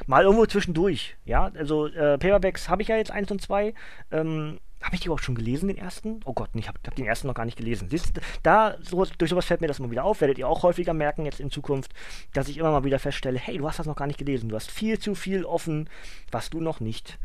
mal 0.08 0.24
irgendwo 0.24 0.46
zwischendurch, 0.46 1.16
ja, 1.26 1.52
also 1.56 1.88
äh, 1.88 2.18
Paperbacks 2.18 2.70
habe 2.70 2.82
ich 2.82 2.90
ja 2.90 2.98
jetzt 2.98 3.12
eins 3.12 3.32
und 3.32 3.42
zwei, 3.42 3.74
ähm, 4.12 4.60
habe 4.86 4.95
ich 4.95 5.02
die 5.02 5.08
überhaupt 5.08 5.24
schon 5.24 5.34
gelesen, 5.34 5.67
den 5.67 5.78
ersten? 5.78 6.19
Oh 6.26 6.34
Gott, 6.34 6.52
ich 6.54 6.67
habe 6.67 6.80
hab 6.86 6.95
den 6.95 7.06
ersten 7.06 7.26
noch 7.26 7.34
gar 7.34 7.45
nicht 7.45 7.58
gelesen. 7.58 7.89
Siehst, 7.89 8.21
da, 8.43 8.78
so, 8.82 9.04
durch 9.17 9.32
sowas 9.32 9.45
fällt 9.45 9.62
mir 9.62 9.67
das 9.67 9.80
mal 9.80 9.89
wieder 9.89 10.04
auf. 10.04 10.21
Werdet 10.21 10.38
ihr 10.38 10.48
auch 10.48 10.62
häufiger 10.62 10.93
merken 10.93 11.26
jetzt 11.26 11.39
in 11.39 11.50
Zukunft, 11.50 11.91
dass 12.34 12.48
ich 12.48 12.58
immer 12.58 12.69
mal 12.69 12.84
wieder 12.84 13.00
feststelle, 13.00 13.39
hey, 13.39 13.58
du 13.58 13.67
hast 13.67 13.80
das 13.80 13.88
noch 13.88 13.95
gar 13.95 14.06
nicht 14.06 14.19
gelesen. 14.19 14.48
Du 14.48 14.56
hast 14.56 14.69
viel 14.69 15.00
zu 15.00 15.15
viel 15.15 15.43
offen, 15.43 15.89
was 16.30 16.52
du 16.52 16.62
noch 16.62 16.80
nicht 16.80 17.17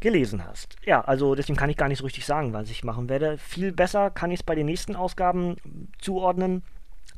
gelesen 0.00 0.44
hast. 0.44 0.76
Ja, 0.84 1.00
also 1.00 1.34
deswegen 1.34 1.56
kann 1.56 1.70
ich 1.70 1.78
gar 1.78 1.88
nicht 1.88 1.98
so 1.98 2.04
richtig 2.04 2.26
sagen, 2.26 2.52
was 2.52 2.70
ich 2.70 2.84
machen 2.84 3.08
werde. 3.08 3.38
Viel 3.38 3.72
besser 3.72 4.10
kann 4.10 4.30
ich 4.30 4.40
es 4.40 4.44
bei 4.44 4.54
den 4.54 4.66
nächsten 4.66 4.94
Ausgaben 4.94 5.56
zuordnen 5.98 6.62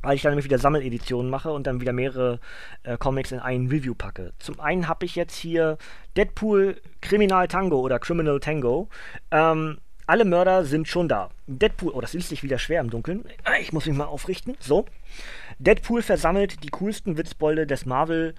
weil 0.01 0.15
ich 0.15 0.21
dann 0.21 0.31
nämlich 0.31 0.45
wieder 0.45 0.57
Sammeleditionen 0.57 1.29
mache 1.29 1.51
und 1.51 1.67
dann 1.67 1.81
wieder 1.81 1.93
mehrere 1.93 2.39
äh, 2.83 2.97
Comics 2.97 3.31
in 3.31 3.39
einen 3.39 3.67
Review 3.67 3.93
packe. 3.93 4.33
Zum 4.39 4.59
einen 4.59 4.87
habe 4.87 5.05
ich 5.05 5.15
jetzt 5.15 5.35
hier 5.35 5.77
Deadpool 6.17 6.81
Criminal 7.01 7.47
Tango 7.47 7.79
oder 7.79 7.99
Criminal 7.99 8.39
Tango. 8.39 8.89
Ähm, 9.31 9.77
alle 10.07 10.25
Mörder 10.25 10.65
sind 10.65 10.87
schon 10.87 11.07
da. 11.07 11.29
Deadpool, 11.47 11.93
oh, 11.93 12.01
das 12.01 12.13
liest 12.13 12.29
sich 12.29 12.43
wieder 12.43 12.59
schwer 12.59 12.81
im 12.81 12.89
Dunkeln. 12.89 13.23
Ich 13.61 13.71
muss 13.71 13.85
mich 13.85 13.95
mal 13.95 14.05
aufrichten. 14.05 14.57
So. 14.59 14.85
Deadpool 15.59 16.01
versammelt 16.01 16.63
die 16.63 16.69
coolsten 16.69 17.17
Witzbolde 17.17 17.67
des 17.67 17.85
Marvel 17.85 18.33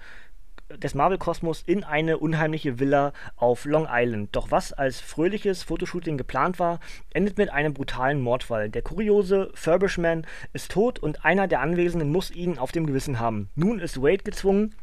des 0.77 0.95
Marvel-Kosmos 0.95 1.63
in 1.65 1.83
eine 1.83 2.17
unheimliche 2.17 2.79
Villa 2.79 3.13
auf 3.35 3.65
Long 3.65 3.87
Island. 3.89 4.35
Doch 4.35 4.51
was 4.51 4.73
als 4.73 4.99
fröhliches 4.99 5.63
Fotoshooting 5.63 6.17
geplant 6.17 6.59
war, 6.59 6.79
endet 7.13 7.37
mit 7.37 7.49
einem 7.51 7.73
brutalen 7.73 8.21
Mordfall. 8.21 8.69
Der 8.69 8.81
kuriose 8.81 9.51
Furbishman 9.53 10.25
ist 10.53 10.71
tot 10.71 10.99
und 10.99 11.25
einer 11.25 11.47
der 11.47 11.61
Anwesenden 11.61 12.11
muss 12.11 12.31
ihn 12.31 12.57
auf 12.57 12.71
dem 12.71 12.85
Gewissen 12.85 13.19
haben. 13.19 13.49
Nun 13.55 13.79
ist 13.79 14.01
Wade 14.01 14.23
gezwungen, 14.23 14.75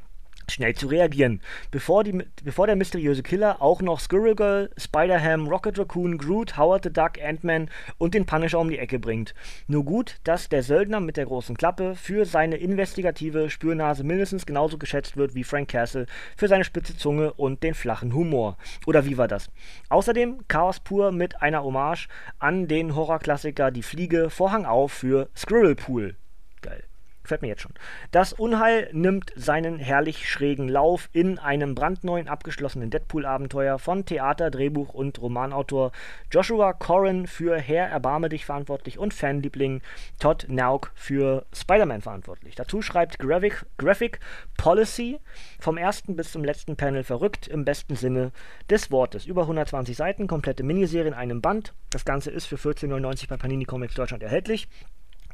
schnell 0.53 0.75
zu 0.75 0.89
reagieren, 0.89 1.41
bevor, 1.71 2.05
die, 2.05 2.25
bevor 2.45 2.67
der 2.67 2.77
mysteriöse 2.77 3.23
Killer 3.23 3.61
auch 3.61 3.83
noch 3.83 4.01
Squirrel 4.01 4.35
Girl, 4.35 4.71
Spider-Ham, 4.77 5.49
Rocket 5.49 5.79
Raccoon, 5.79 6.19
Groot, 6.19 6.57
Howard 6.57 6.85
the 6.85 6.93
Duck, 6.93 7.13
Ant-Man 7.23 7.71
und 7.99 8.15
den 8.15 8.27
Punisher 8.27 8.59
um 8.59 8.71
die 8.71 8.79
Ecke 8.79 8.99
bringt. 8.99 9.35
Nur 9.67 9.85
gut, 9.85 10.17
dass 10.25 10.49
der 10.49 10.63
Söldner 10.63 11.01
mit 11.01 11.17
der 11.17 11.27
großen 11.27 11.57
Klappe 11.57 11.95
für 11.95 12.25
seine 12.25 12.57
investigative 12.57 13.51
Spürnase 13.51 14.05
mindestens 14.05 14.47
genauso 14.47 14.79
geschätzt 14.79 15.17
wird 15.17 15.35
wie 15.35 15.45
Frank 15.45 15.69
Castle 15.69 16.07
für 16.37 16.49
seine 16.49 16.65
spitze 16.65 16.97
Zunge 16.97 17.33
und 17.35 17.63
den 17.63 17.75
flachen 17.75 18.15
Humor. 18.15 18.57
Oder 18.87 19.05
wie 19.05 19.19
war 19.19 19.29
das? 19.29 19.51
Außerdem 19.89 20.47
Chaos 20.49 20.81
pur 20.81 21.13
mit 21.13 21.43
einer 21.43 21.63
Hommage 21.63 22.09
an 22.39 22.69
den 22.69 22.95
Horrorklassiker 22.95 23.71
Die 23.71 23.83
Fliege, 23.83 24.31
Vorhang 24.31 24.67
auf 24.67 24.93
für 24.93 25.29
Squirrel 25.37 25.75
Pool. 25.75 26.17
Geil. 26.61 26.90
Gefällt 27.23 27.43
mir 27.43 27.49
jetzt 27.49 27.63
schon. 27.63 27.75
Das 28.13 28.33
Unheil 28.33 28.89
nimmt 28.93 29.33
seinen 29.37 29.79
herrlich 29.79 30.29
schrägen 30.29 30.69
Lauf 30.69 31.09
in 31.13 31.39
einem 31.39 31.75
brandneuen 31.75 32.29
abgeschlossenen 32.29 32.91
Deadpool-Abenteuer 32.91 33.79
von 33.79 34.07
Theater, 34.07 34.51
Drehbuch 34.51 34.95
und 34.95 35.21
Romanautor 35.21 35.93
Joshua 36.31 36.73
Corrin 36.73 37.27
für 37.27 37.57
Herr 37.59 37.89
Erbarme 37.89 38.31
dich 38.31 38.47
verantwortlich 38.47 38.99
und 38.99 39.13
Fanliebling 39.13 39.83
Todd 40.19 40.47
Nauk 40.49 40.93
für 40.95 41.45
Spider-Man 41.55 42.01
verantwortlich. 42.01 42.55
Dazu 42.55 42.81
schreibt 42.81 43.19
Graphic, 43.19 43.67
Graphic 43.77 44.19
Policy 44.57 45.21
vom 45.59 45.77
ersten 45.77 46.17
bis 46.17 46.33
zum 46.33 46.43
letzten 46.43 46.77
Panel 46.77 47.05
verrückt 47.05 47.49
im 47.49 47.65
besten 47.65 47.97
Sinne 47.97 48.33
des 48.71 48.91
Wortes. 48.91 49.27
Über 49.27 49.43
120 49.43 49.97
Seiten, 49.97 50.27
komplette 50.27 50.63
Miniserie 50.63 51.09
in 51.09 51.15
einem 51.15 51.43
Band. 51.43 51.75
Das 51.91 52.05
Ganze 52.05 52.31
ist 52.31 52.47
für 52.47 52.57
14,99 52.57 53.29
bei 53.29 53.37
Panini 53.37 53.65
Comics 53.65 53.95
Deutschland 53.95 54.23
erhältlich. 54.23 54.69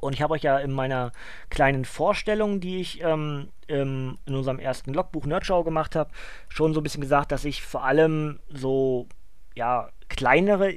Und 0.00 0.12
ich 0.12 0.22
habe 0.22 0.34
euch 0.34 0.42
ja 0.42 0.58
in 0.58 0.72
meiner 0.72 1.12
kleinen 1.50 1.84
Vorstellung, 1.84 2.60
die 2.60 2.80
ich 2.80 3.02
ähm, 3.02 3.48
in 3.66 4.18
unserem 4.26 4.58
ersten 4.58 4.92
Logbuch 4.94 5.26
Nerdshow 5.26 5.64
gemacht 5.64 5.96
habe, 5.96 6.10
schon 6.48 6.74
so 6.74 6.80
ein 6.80 6.82
bisschen 6.82 7.00
gesagt, 7.00 7.32
dass 7.32 7.44
ich 7.44 7.62
vor 7.62 7.84
allem 7.84 8.38
so, 8.48 9.08
ja, 9.54 9.88
kleinere 10.08 10.74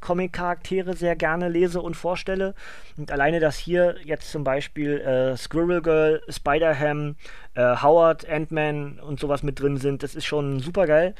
Comic-Charaktere 0.00 0.96
sehr 0.96 1.14
gerne 1.14 1.48
lese 1.48 1.80
und 1.80 1.94
vorstelle. 1.94 2.54
Und 2.96 3.12
alleine, 3.12 3.40
dass 3.40 3.56
hier 3.56 3.96
jetzt 4.04 4.30
zum 4.30 4.44
Beispiel 4.44 4.98
äh, 5.00 5.36
Squirrel 5.36 5.82
Girl, 5.82 6.22
Spider-Ham, 6.28 7.16
äh, 7.54 7.76
Howard, 7.82 8.28
Ant-Man 8.28 8.98
und 8.98 9.20
sowas 9.20 9.42
mit 9.42 9.60
drin 9.60 9.76
sind, 9.76 10.02
das 10.02 10.14
ist 10.14 10.24
schon 10.24 10.60
super 10.60 10.86
geil. 10.86 11.14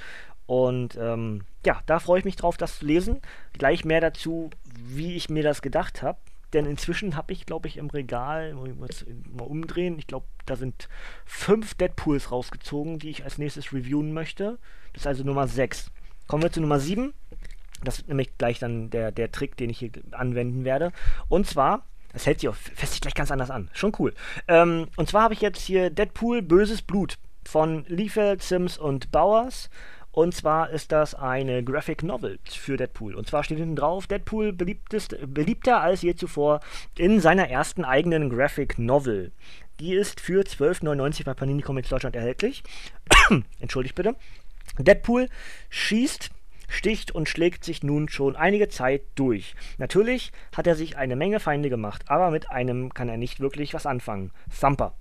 Und 0.47 0.97
ähm, 0.97 1.45
ja, 1.65 1.81
da 1.87 2.01
freue 2.01 2.19
ich 2.19 2.25
mich 2.25 2.37
drauf, 2.37 2.57
das 2.57 2.81
zu 2.81 2.87
lesen. 2.87 3.21
Gleich 3.53 3.85
mehr 3.85 4.01
dazu, 4.01 4.51
wie 4.65 5.15
ich 5.15 5.29
mir 5.29 5.45
das 5.45 5.63
gedacht 5.63 6.03
habe. 6.03 6.19
Denn 6.53 6.67
inzwischen 6.67 7.17
habe 7.17 7.33
ich, 7.33 7.47
glaube 7.47 7.69
ich, 7.69 7.77
im 7.77 7.91
Regal, 7.91 8.55
muss 8.55 9.03
ich 9.03 9.15
mal 9.33 9.45
umdrehen, 9.45 9.99
ich 9.99 10.07
glaube, 10.07 10.27
da 10.47 10.57
sind 10.57 10.89
fünf 11.25 11.75
Deadpools 11.75 12.33
rausgezogen, 12.33 12.99
die 12.99 13.11
ich 13.11 13.25
als 13.25 13.39
nächstes 13.39 13.73
reviewen 13.73 14.13
möchte. 14.13 14.59
Das 14.93 15.03
ist 15.03 15.07
also 15.07 15.25
Nummer 15.25 15.47
6. 15.47 15.91
Kommen 16.27 16.43
wir 16.43 16.53
zu 16.53 16.61
Nummer 16.61 16.81
7. 16.81 17.15
Das 17.85 18.01
ist 18.01 18.09
nämlich 18.09 18.37
gleich 18.37 18.59
dann 18.59 18.91
der, 18.91 19.13
der 19.13 19.33
Trick, 19.33 19.57
den 19.57 19.71
ich 19.71 19.79
hier 19.79 19.91
anwenden 20.11 20.65
werde. 20.65 20.93
Und 21.29 21.47
zwar, 21.47 21.87
das 22.13 22.27
hält 22.27 22.41
sich 22.41 22.49
auch, 22.49 22.55
fässt 22.55 22.93
sich 22.93 23.01
gleich 23.01 23.15
ganz 23.15 23.31
anders 23.31 23.51
an. 23.51 23.71
Schon 23.73 23.93
cool. 23.99 24.13
Ähm, 24.49 24.89
und 24.97 25.09
zwar 25.09 25.23
habe 25.23 25.35
ich 25.35 25.41
jetzt 25.41 25.61
hier 25.61 25.91
Deadpool 25.91 26.43
Böses 26.43 26.83
Blut 26.83 27.19
von 27.45 27.85
Liefeld, 27.87 28.43
Sims 28.43 28.77
und 28.77 29.11
Bowers. 29.13 29.71
Und 30.13 30.35
zwar 30.35 30.71
ist 30.71 30.93
das 30.93 31.15
eine 31.15 31.63
Graphic 31.63 32.03
Novel 32.03 32.39
für 32.45 32.77
Deadpool. 32.77 33.15
Und 33.15 33.29
zwar 33.29 33.45
steht 33.45 33.59
hinten 33.59 33.77
drauf, 33.77 34.07
Deadpool 34.07 34.53
beliebtest, 34.53 35.17
beliebter 35.27 35.81
als 35.81 36.03
je 36.03 36.15
zuvor 36.15 36.61
in 36.99 37.21
seiner 37.21 37.49
ersten 37.49 37.85
eigenen 37.85 38.29
Graphic 38.29 38.79
Novel. 38.79 39.33
Die 39.79 39.95
ist 39.95 40.21
für 40.21 40.43
12,99 40.43 41.25
bei 41.25 41.35
Panini 41.35 41.63
Comics 41.63 41.89
Deutschland 41.89 42.17
erhältlich. 42.17 42.63
Entschuldigt 43.61 43.95
bitte. 43.95 44.17
Deadpool 44.79 45.29
schießt 45.69 46.31
sticht 46.71 47.13
und 47.13 47.29
schlägt 47.29 47.65
sich 47.65 47.83
nun 47.83 48.09
schon 48.09 48.37
einige 48.37 48.69
Zeit 48.69 49.03
durch. 49.17 49.55
Natürlich 49.77 50.33
hat 50.57 50.67
er 50.67 50.75
sich 50.75 50.97
eine 50.97 51.17
Menge 51.17 51.41
Feinde 51.41 51.69
gemacht, 51.69 52.05
aber 52.07 52.31
mit 52.31 52.51
einem 52.51 52.95
kann 52.95 53.09
er 53.09 53.17
nicht 53.17 53.41
wirklich 53.41 53.75
was 53.75 53.85
anfangen. 53.85 54.31
Thumper. 54.59 54.95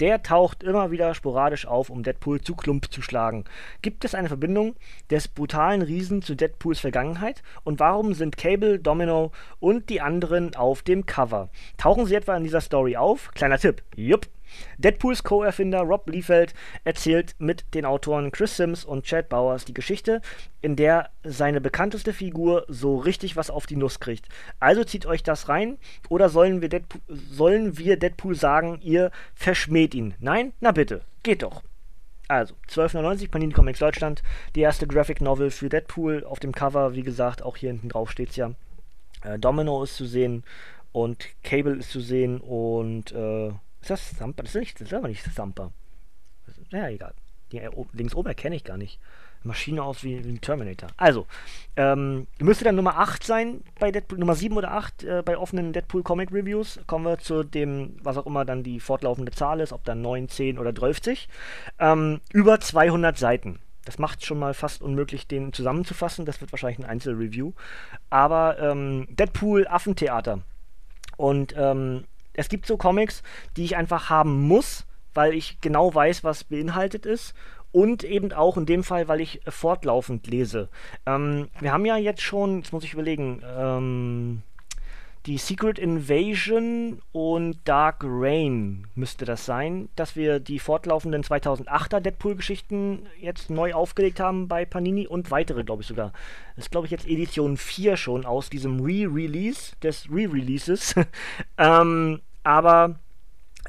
Der 0.00 0.22
taucht 0.22 0.62
immer 0.62 0.90
wieder 0.90 1.14
sporadisch 1.14 1.66
auf, 1.66 1.90
um 1.90 2.02
Deadpool 2.02 2.40
zu 2.40 2.54
Klump 2.54 2.92
zu 2.92 3.02
schlagen. 3.02 3.44
Gibt 3.82 4.04
es 4.04 4.14
eine 4.14 4.28
Verbindung 4.28 4.76
des 5.10 5.28
brutalen 5.28 5.82
Riesen 5.82 6.22
zu 6.22 6.34
Deadpools 6.34 6.80
Vergangenheit? 6.80 7.42
Und 7.64 7.80
warum 7.80 8.14
sind 8.14 8.36
Cable, 8.36 8.78
Domino 8.78 9.32
und 9.58 9.90
die 9.90 10.00
anderen 10.00 10.54
auf 10.54 10.82
dem 10.82 11.06
Cover? 11.06 11.50
Tauchen 11.76 12.06
sie 12.06 12.14
etwa 12.14 12.36
in 12.36 12.44
dieser 12.44 12.60
Story 12.60 12.96
auf? 12.96 13.30
Kleiner 13.34 13.58
Tipp. 13.58 13.82
Jupp. 13.96 14.28
Deadpools 14.78 15.22
Co-Erfinder 15.22 15.80
Rob 15.80 16.08
Liefeld 16.08 16.54
erzählt 16.84 17.34
mit 17.38 17.64
den 17.74 17.84
Autoren 17.84 18.32
Chris 18.32 18.56
Sims 18.56 18.84
und 18.84 19.04
Chad 19.04 19.28
Bowers 19.28 19.64
die 19.64 19.74
Geschichte, 19.74 20.20
in 20.62 20.76
der 20.76 21.10
seine 21.22 21.60
bekannteste 21.60 22.12
Figur 22.12 22.64
so 22.68 22.96
richtig 22.96 23.36
was 23.36 23.50
auf 23.50 23.66
die 23.66 23.76
Nuss 23.76 24.00
kriegt. 24.00 24.28
Also 24.60 24.84
zieht 24.84 25.06
euch 25.06 25.22
das 25.22 25.48
rein 25.48 25.78
oder 26.08 26.28
sollen 26.28 26.60
wir 26.60 26.68
Deadpool, 26.68 27.00
sollen 27.08 27.78
wir 27.78 27.98
Deadpool 27.98 28.34
sagen, 28.34 28.80
ihr 28.82 29.10
verschmäht 29.34 29.94
ihn? 29.94 30.14
Nein? 30.18 30.52
Na 30.60 30.72
bitte, 30.72 31.02
geht 31.22 31.42
doch. 31.42 31.62
Also, 32.28 32.54
12,99 32.70 33.30
Panini 33.30 33.52
Comics 33.52 33.78
Deutschland, 33.78 34.22
die 34.56 34.60
erste 34.60 34.88
Graphic 34.88 35.20
Novel 35.20 35.50
für 35.50 35.68
Deadpool. 35.68 36.24
Auf 36.24 36.40
dem 36.40 36.52
Cover, 36.52 36.94
wie 36.94 37.02
gesagt, 37.02 37.42
auch 37.42 37.56
hier 37.56 37.70
hinten 37.70 37.88
drauf 37.88 38.10
steht 38.10 38.30
es 38.30 38.36
ja. 38.36 38.50
Äh, 39.22 39.38
Domino 39.38 39.82
ist 39.84 39.96
zu 39.96 40.06
sehen 40.06 40.42
und 40.92 41.28
Cable 41.44 41.76
ist 41.76 41.90
zu 41.90 42.00
sehen 42.00 42.40
und 42.40 43.12
äh, 43.12 43.52
ist 43.90 44.12
das 44.12 44.18
Thumper? 44.18 44.42
Das 44.42 44.54
ist, 44.54 44.60
nicht, 44.60 44.80
das 44.80 44.88
ist 44.88 44.94
aber 44.94 45.08
nicht 45.08 45.24
Thumper. 45.34 45.72
Ja, 46.70 46.88
egal. 46.88 47.14
Die, 47.52 47.58
äh, 47.58 47.70
links 47.92 48.14
oben 48.14 48.28
erkenne 48.28 48.56
ich 48.56 48.64
gar 48.64 48.76
nicht. 48.76 48.98
Maschine 49.42 49.82
aus 49.82 50.02
wie, 50.02 50.24
wie 50.24 50.30
ein 50.30 50.40
Terminator. 50.40 50.90
Also, 50.96 51.26
ähm, 51.76 52.26
müsste 52.40 52.64
dann 52.64 52.74
Nummer 52.74 52.98
8 52.98 53.22
sein 53.22 53.62
bei 53.78 53.92
Deadpool, 53.92 54.18
Nummer 54.18 54.34
7 54.34 54.56
oder 54.56 54.72
8 54.72 55.04
äh, 55.04 55.22
bei 55.24 55.38
offenen 55.38 55.72
Deadpool 55.72 56.02
Comic 56.02 56.32
Reviews. 56.32 56.80
Kommen 56.86 57.04
wir 57.04 57.18
zu 57.18 57.44
dem, 57.44 57.96
was 58.02 58.16
auch 58.16 58.26
immer 58.26 58.44
dann 58.44 58.62
die 58.62 58.80
fortlaufende 58.80 59.32
Zahl 59.32 59.60
ist, 59.60 59.72
ob 59.72 59.84
dann 59.84 60.02
9, 60.02 60.28
10 60.28 60.58
oder 60.58 60.74
12. 60.74 61.28
Ähm, 61.78 62.20
über 62.32 62.60
200 62.60 63.16
Seiten. 63.16 63.60
Das 63.84 63.98
macht 63.98 64.24
schon 64.24 64.40
mal 64.40 64.52
fast 64.52 64.82
unmöglich, 64.82 65.28
den 65.28 65.52
zusammenzufassen. 65.52 66.26
Das 66.26 66.40
wird 66.40 66.52
wahrscheinlich 66.52 66.80
ein 66.80 66.90
Einzelreview. 66.90 67.52
Aber 68.10 68.58
ähm, 68.58 69.06
Deadpool 69.10 69.68
Affentheater. 69.68 70.40
Und 71.16 71.54
ähm, 71.56 72.04
es 72.36 72.48
gibt 72.48 72.66
so 72.66 72.76
Comics, 72.76 73.22
die 73.56 73.64
ich 73.64 73.76
einfach 73.76 74.10
haben 74.10 74.46
muss, 74.46 74.86
weil 75.14 75.34
ich 75.34 75.60
genau 75.60 75.94
weiß, 75.94 76.24
was 76.24 76.44
beinhaltet 76.44 77.06
ist. 77.06 77.34
Und 77.72 78.04
eben 78.04 78.32
auch 78.32 78.56
in 78.56 78.64
dem 78.64 78.84
Fall, 78.84 79.06
weil 79.08 79.20
ich 79.20 79.40
fortlaufend 79.48 80.26
lese. 80.26 80.70
Ähm, 81.04 81.48
wir 81.60 81.72
haben 81.72 81.84
ja 81.84 81.96
jetzt 81.98 82.22
schon, 82.22 82.58
jetzt 82.58 82.72
muss 82.72 82.84
ich 82.84 82.94
überlegen, 82.94 83.42
ähm, 83.44 84.42
die 85.26 85.38
Secret 85.38 85.80
Invasion 85.80 87.00
und 87.10 87.58
Dark 87.64 88.04
Rain 88.04 88.86
müsste 88.94 89.24
das 89.24 89.44
sein, 89.44 89.88
dass 89.96 90.14
wir 90.14 90.38
die 90.38 90.60
fortlaufenden 90.60 91.24
2008er 91.24 91.98
Deadpool-Geschichten 91.98 93.08
jetzt 93.20 93.50
neu 93.50 93.74
aufgelegt 93.74 94.20
haben 94.20 94.46
bei 94.46 94.64
Panini 94.64 95.08
und 95.08 95.32
weitere, 95.32 95.64
glaube 95.64 95.82
ich 95.82 95.88
sogar. 95.88 96.12
Das 96.54 96.66
ist, 96.66 96.70
glaube 96.70 96.86
ich, 96.86 96.92
jetzt 96.92 97.08
Edition 97.08 97.56
4 97.56 97.96
schon 97.96 98.24
aus 98.24 98.50
diesem 98.50 98.78
Re-Release 98.78 99.74
des 99.82 100.08
Re-Releases. 100.08 100.94
ähm, 101.58 102.20
aber 102.46 102.94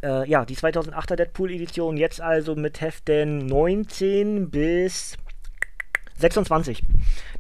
äh, 0.04 0.30
ja, 0.30 0.46
die 0.46 0.56
2008er 0.56 1.16
Deadpool-Edition 1.16 1.98
jetzt 1.98 2.22
also 2.22 2.56
mit 2.56 2.80
Heften 2.80 3.48
19 3.48 4.52
bis 4.52 5.18
26. 6.20 6.84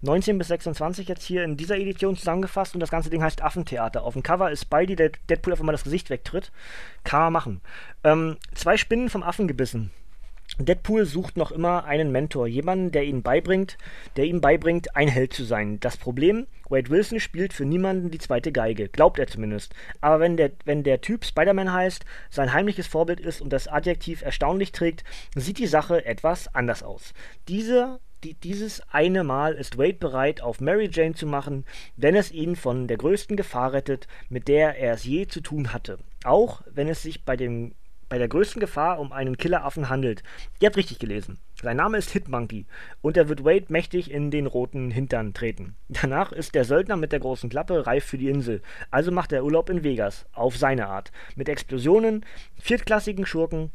19 0.01 0.37
bis 0.39 0.47
26 0.47 1.07
jetzt 1.07 1.23
hier 1.23 1.43
in 1.43 1.55
dieser 1.55 1.77
Edition 1.77 2.15
zusammengefasst 2.15 2.73
und 2.73 2.79
das 2.79 2.89
ganze 2.89 3.11
Ding 3.11 3.21
heißt 3.21 3.43
Affentheater. 3.43 4.03
Auf 4.03 4.13
dem 4.13 4.23
Cover 4.23 4.49
ist 4.49 4.63
Spidey, 4.63 4.95
der 4.95 5.11
Deadpool 5.29 5.53
einfach 5.53 5.63
mal 5.63 5.71
das 5.73 5.83
Gesicht 5.83 6.09
wegtritt. 6.09 6.51
Kann 7.03 7.21
man 7.21 7.33
machen. 7.33 7.61
Ähm, 8.03 8.37
zwei 8.55 8.75
Spinnen 8.75 9.09
vom 9.09 9.21
Affen 9.21 9.47
gebissen. 9.47 9.91
Deadpool 10.59 11.05
sucht 11.05 11.37
noch 11.37 11.51
immer 11.51 11.85
einen 11.85 12.11
Mentor, 12.11 12.47
jemanden, 12.47 12.91
der 12.91 13.03
ihm 13.03 13.21
beibringt, 13.21 13.77
der 14.15 14.25
ihm 14.25 14.41
beibringt, 14.41 14.95
ein 14.95 15.07
Held 15.07 15.33
zu 15.33 15.43
sein. 15.43 15.79
Das 15.79 15.97
Problem, 15.97 16.47
Wade 16.69 16.89
Wilson 16.89 17.19
spielt 17.19 17.53
für 17.53 17.65
niemanden 17.65 18.09
die 18.09 18.17
zweite 18.17 18.51
Geige, 18.51 18.89
glaubt 18.89 19.19
er 19.19 19.27
zumindest. 19.27 19.73
Aber 20.01 20.19
wenn 20.19 20.35
der, 20.35 20.51
wenn 20.65 20.83
der 20.83 21.01
Typ 21.01 21.25
Spider-Man 21.25 21.71
heißt, 21.71 22.05
sein 22.29 22.53
heimliches 22.53 22.87
Vorbild 22.87 23.19
ist 23.19 23.41
und 23.41 23.53
das 23.53 23.67
Adjektiv 23.67 24.23
erstaunlich 24.23 24.71
trägt, 24.71 25.03
sieht 25.35 25.59
die 25.59 25.67
Sache 25.67 26.03
etwas 26.05 26.53
anders 26.55 26.81
aus. 26.83 27.13
Dieser 27.47 27.99
die, 28.23 28.33
dieses 28.33 28.81
eine 28.89 29.23
Mal 29.23 29.53
ist 29.53 29.77
Wade 29.77 29.93
bereit, 29.93 30.41
auf 30.41 30.59
Mary 30.59 30.89
Jane 30.91 31.13
zu 31.13 31.27
machen, 31.27 31.65
wenn 31.97 32.15
es 32.15 32.31
ihn 32.31 32.55
von 32.55 32.87
der 32.87 32.97
größten 32.97 33.37
Gefahr 33.37 33.73
rettet, 33.73 34.07
mit 34.29 34.47
der 34.47 34.75
er 34.77 34.93
es 34.93 35.03
je 35.03 35.27
zu 35.27 35.39
tun 35.41 35.71
hatte. 35.71 35.99
Auch 36.23 36.61
wenn 36.71 36.87
es 36.87 37.03
sich 37.03 37.25
bei, 37.25 37.37
dem, 37.37 37.75
bei 38.09 38.17
der 38.17 38.27
größten 38.27 38.59
Gefahr 38.59 38.99
um 38.99 39.11
einen 39.11 39.37
Killeraffen 39.37 39.89
handelt. 39.89 40.23
Ihr 40.59 40.67
habt 40.67 40.77
richtig 40.77 40.99
gelesen. 40.99 41.39
Sein 41.61 41.77
Name 41.77 41.97
ist 41.97 42.11
Hitmonkey 42.11 42.65
und 43.01 43.17
er 43.17 43.29
wird 43.29 43.43
Wade 43.43 43.65
mächtig 43.69 44.11
in 44.11 44.31
den 44.31 44.45
roten 44.45 44.91
Hintern 44.91 45.33
treten. 45.33 45.75
Danach 45.89 46.31
ist 46.31 46.55
der 46.55 46.65
Söldner 46.65 46.95
mit 46.95 47.11
der 47.11 47.19
großen 47.19 47.49
Klappe 47.49 47.85
reif 47.87 48.05
für 48.05 48.17
die 48.17 48.29
Insel. 48.29 48.61
Also 48.91 49.11
macht 49.11 49.31
er 49.31 49.43
Urlaub 49.43 49.69
in 49.69 49.83
Vegas. 49.83 50.25
Auf 50.33 50.57
seine 50.57 50.87
Art. 50.87 51.11
Mit 51.35 51.49
Explosionen, 51.49 52.25
viertklassigen 52.59 53.25
Schurken, 53.25 53.71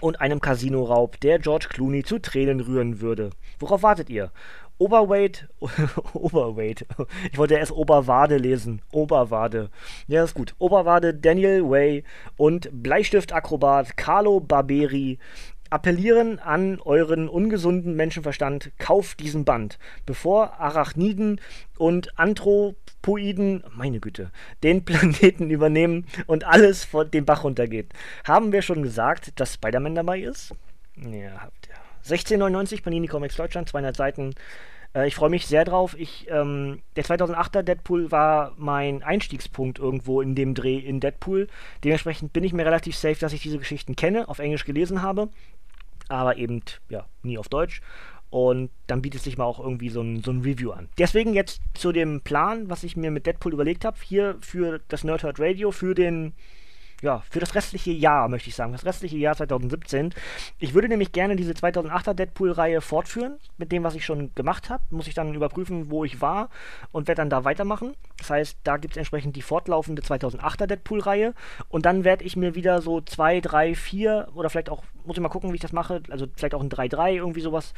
und 0.00 0.20
einem 0.20 0.40
Casino-Raub, 0.40 1.20
der 1.20 1.38
George 1.38 1.68
Clooney 1.70 2.02
zu 2.02 2.18
Tränen 2.18 2.60
rühren 2.60 3.00
würde. 3.00 3.30
Worauf 3.58 3.82
wartet 3.82 4.10
ihr? 4.10 4.30
Oberweight, 4.78 5.48
Oberweight, 6.12 6.86
ich 7.32 7.38
wollte 7.38 7.54
erst 7.54 7.72
Oberwade 7.72 8.36
lesen, 8.36 8.82
Oberwade, 8.92 9.70
ja 10.06 10.22
ist 10.22 10.34
gut, 10.34 10.54
Oberwade 10.58 11.14
Daniel 11.14 11.68
Way 11.68 12.04
und 12.36 12.68
Bleistiftakrobat 12.72 13.96
Carlo 13.96 14.40
Barberi 14.40 15.18
appellieren 15.70 16.38
an 16.38 16.80
euren 16.80 17.28
ungesunden 17.28 17.96
Menschenverstand, 17.96 18.70
kauft 18.78 19.20
diesen 19.20 19.44
Band, 19.44 19.78
bevor 20.04 20.60
Arachniden 20.60 21.40
und 21.78 22.18
Anthropoiden, 22.18 23.64
meine 23.74 24.00
Güte, 24.00 24.30
den 24.62 24.84
Planeten 24.84 25.50
übernehmen 25.50 26.06
und 26.26 26.44
alles 26.44 26.84
vor 26.84 27.04
dem 27.04 27.24
Bach 27.24 27.44
runtergeht. 27.44 27.92
Haben 28.24 28.52
wir 28.52 28.62
schon 28.62 28.82
gesagt, 28.82 29.38
dass 29.40 29.54
Spider-Man 29.54 29.94
dabei 29.94 30.20
ist? 30.20 30.54
Ja, 30.96 31.42
habt 31.42 31.68
ihr. 31.68 31.85
1699 32.06 32.82
Panini 32.82 33.06
Comics 33.06 33.36
Deutschland, 33.36 33.68
200 33.68 33.96
Seiten. 33.96 34.34
Äh, 34.94 35.08
ich 35.08 35.14
freue 35.14 35.30
mich 35.30 35.46
sehr 35.46 35.64
drauf. 35.64 35.94
Ich, 35.98 36.26
ähm, 36.30 36.82
der 36.96 37.04
2008er 37.04 37.62
Deadpool 37.62 38.10
war 38.10 38.54
mein 38.56 39.02
Einstiegspunkt 39.02 39.78
irgendwo 39.78 40.20
in 40.20 40.34
dem 40.34 40.54
Dreh 40.54 40.78
in 40.78 41.00
Deadpool. 41.00 41.48
Dementsprechend 41.84 42.32
bin 42.32 42.44
ich 42.44 42.52
mir 42.52 42.64
relativ 42.64 42.96
safe, 42.96 43.18
dass 43.18 43.32
ich 43.32 43.42
diese 43.42 43.58
Geschichten 43.58 43.96
kenne, 43.96 44.28
auf 44.28 44.38
Englisch 44.38 44.64
gelesen 44.64 45.02
habe 45.02 45.28
aber 46.08 46.36
eben 46.36 46.62
ja 46.88 47.06
nie 47.22 47.38
auf 47.38 47.48
Deutsch. 47.48 47.80
Und 48.28 48.70
dann 48.86 49.02
bietet 49.02 49.22
sich 49.22 49.38
mal 49.38 49.44
auch 49.44 49.60
irgendwie 49.60 49.88
so 49.88 50.00
ein, 50.00 50.22
so 50.22 50.32
ein 50.32 50.40
Review 50.40 50.72
an. 50.72 50.88
Deswegen 50.98 51.32
jetzt 51.32 51.60
zu 51.74 51.92
dem 51.92 52.22
Plan, 52.22 52.68
was 52.68 52.82
ich 52.82 52.96
mir 52.96 53.10
mit 53.10 53.26
Deadpool 53.26 53.52
überlegt 53.52 53.84
habe, 53.84 53.96
hier 54.02 54.36
für 54.40 54.80
das 54.88 55.04
Nerdhurt 55.04 55.38
Radio, 55.38 55.70
für 55.70 55.94
den 55.94 56.34
ja, 57.06 57.22
für 57.30 57.38
das 57.38 57.54
restliche 57.54 57.92
Jahr, 57.92 58.28
möchte 58.28 58.48
ich 58.48 58.56
sagen, 58.56 58.72
das 58.72 58.84
restliche 58.84 59.16
Jahr 59.16 59.36
2017. 59.36 60.12
Ich 60.58 60.74
würde 60.74 60.88
nämlich 60.88 61.12
gerne 61.12 61.36
diese 61.36 61.52
2008er 61.52 62.14
Deadpool-Reihe 62.14 62.80
fortführen, 62.80 63.36
mit 63.58 63.70
dem, 63.70 63.84
was 63.84 63.94
ich 63.94 64.04
schon 64.04 64.34
gemacht 64.34 64.70
habe. 64.70 64.82
Muss 64.90 65.06
ich 65.06 65.14
dann 65.14 65.32
überprüfen, 65.32 65.88
wo 65.88 66.04
ich 66.04 66.20
war 66.20 66.50
und 66.90 67.06
werde 67.06 67.20
dann 67.20 67.30
da 67.30 67.44
weitermachen. 67.44 67.94
Das 68.18 68.30
heißt, 68.30 68.58
da 68.64 68.76
gibt 68.76 68.94
es 68.94 68.96
entsprechend 68.98 69.36
die 69.36 69.42
fortlaufende 69.42 70.02
2008er 70.02 70.66
Deadpool-Reihe. 70.66 71.32
Und 71.68 71.86
dann 71.86 72.02
werde 72.02 72.24
ich 72.24 72.34
mir 72.34 72.56
wieder 72.56 72.82
so 72.82 73.00
2, 73.00 73.40
3, 73.40 73.76
4 73.76 74.28
oder 74.34 74.50
vielleicht 74.50 74.68
auch, 74.68 74.82
muss 75.04 75.16
ich 75.16 75.22
mal 75.22 75.28
gucken, 75.28 75.52
wie 75.52 75.56
ich 75.56 75.62
das 75.62 75.72
mache, 75.72 76.02
also 76.10 76.26
vielleicht 76.34 76.54
auch 76.54 76.62
ein 76.62 76.70
3-3, 76.70 77.12
irgendwie 77.12 77.40
sowas 77.40 77.72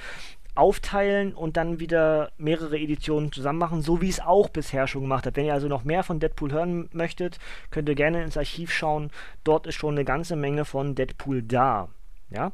aufteilen 0.58 1.34
und 1.34 1.56
dann 1.56 1.78
wieder 1.78 2.32
mehrere 2.36 2.76
Editionen 2.78 3.30
zusammen 3.30 3.60
machen, 3.60 3.80
so 3.80 4.00
wie 4.00 4.08
es 4.08 4.18
auch 4.18 4.48
bisher 4.48 4.88
schon 4.88 5.02
gemacht 5.02 5.24
hat. 5.24 5.36
Wenn 5.36 5.44
ihr 5.44 5.54
also 5.54 5.68
noch 5.68 5.84
mehr 5.84 6.02
von 6.02 6.18
Deadpool 6.18 6.50
hören 6.50 6.88
möchtet, 6.92 7.38
könnt 7.70 7.88
ihr 7.88 7.94
gerne 7.94 8.24
ins 8.24 8.36
Archiv 8.36 8.72
schauen. 8.72 9.10
Dort 9.44 9.66
ist 9.66 9.74
schon 9.74 9.94
eine 9.94 10.04
ganze 10.04 10.36
Menge 10.36 10.64
von 10.64 10.94
Deadpool 10.94 11.42
da. 11.42 11.88
Ja? 12.30 12.52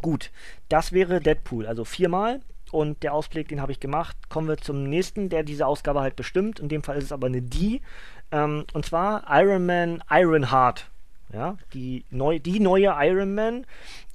Gut, 0.00 0.30
das 0.68 0.92
wäre 0.92 1.20
Deadpool, 1.20 1.66
also 1.66 1.84
viermal. 1.84 2.40
Und 2.70 3.02
der 3.02 3.12
Ausblick, 3.12 3.48
den 3.48 3.60
habe 3.60 3.72
ich 3.72 3.80
gemacht. 3.80 4.16
Kommen 4.30 4.48
wir 4.48 4.56
zum 4.56 4.84
nächsten, 4.84 5.28
der 5.28 5.42
diese 5.42 5.66
Ausgabe 5.66 6.00
halt 6.00 6.16
bestimmt. 6.16 6.58
In 6.58 6.70
dem 6.70 6.82
Fall 6.82 6.96
ist 6.96 7.04
es 7.04 7.12
aber 7.12 7.26
eine 7.26 7.42
Die. 7.42 7.82
Ähm, 8.30 8.64
und 8.72 8.86
zwar 8.86 9.24
Iron 9.28 9.66
Man 9.66 10.02
Ironheart. 10.10 10.88
Ja, 11.32 11.56
die, 11.72 12.04
neu, 12.10 12.38
die 12.38 12.60
neue 12.60 12.94
Iron 12.98 13.34
Man. 13.34 13.66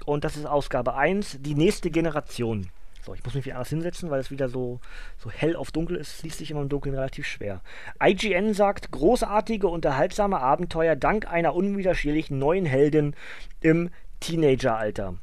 Und 0.05 0.23
das 0.23 0.37
ist 0.37 0.45
Ausgabe 0.45 0.95
1, 0.95 1.37
die 1.41 1.55
nächste 1.55 1.91
Generation. 1.91 2.69
So, 3.07 3.13
ich 3.13 3.23
muss 3.23 3.35
mich 3.35 3.45
wieder 3.45 3.55
anders 3.55 3.69
hinsetzen, 3.69 4.09
weil 4.09 4.19
es 4.19 4.31
wieder 4.31 4.49
so, 4.49 4.81
so 5.15 5.31
hell 5.31 5.55
auf 5.55 5.71
dunkel 5.71 5.95
ist. 5.95 6.21
Liest 6.23 6.39
sich 6.39 6.51
immer 6.51 6.61
im 6.61 6.67
Dunkeln 6.67 6.93
relativ 6.93 7.25
schwer. 7.25 7.61
IGN 8.03 8.53
sagt, 8.53 8.91
großartige, 8.91 9.69
unterhaltsame 9.69 10.41
Abenteuer 10.41 10.97
dank 10.97 11.25
einer 11.25 11.55
unwiderstehlichen 11.55 12.37
neuen 12.37 12.65
Heldin 12.65 13.15
im 13.61 13.91
Teenageralter. 14.19 15.15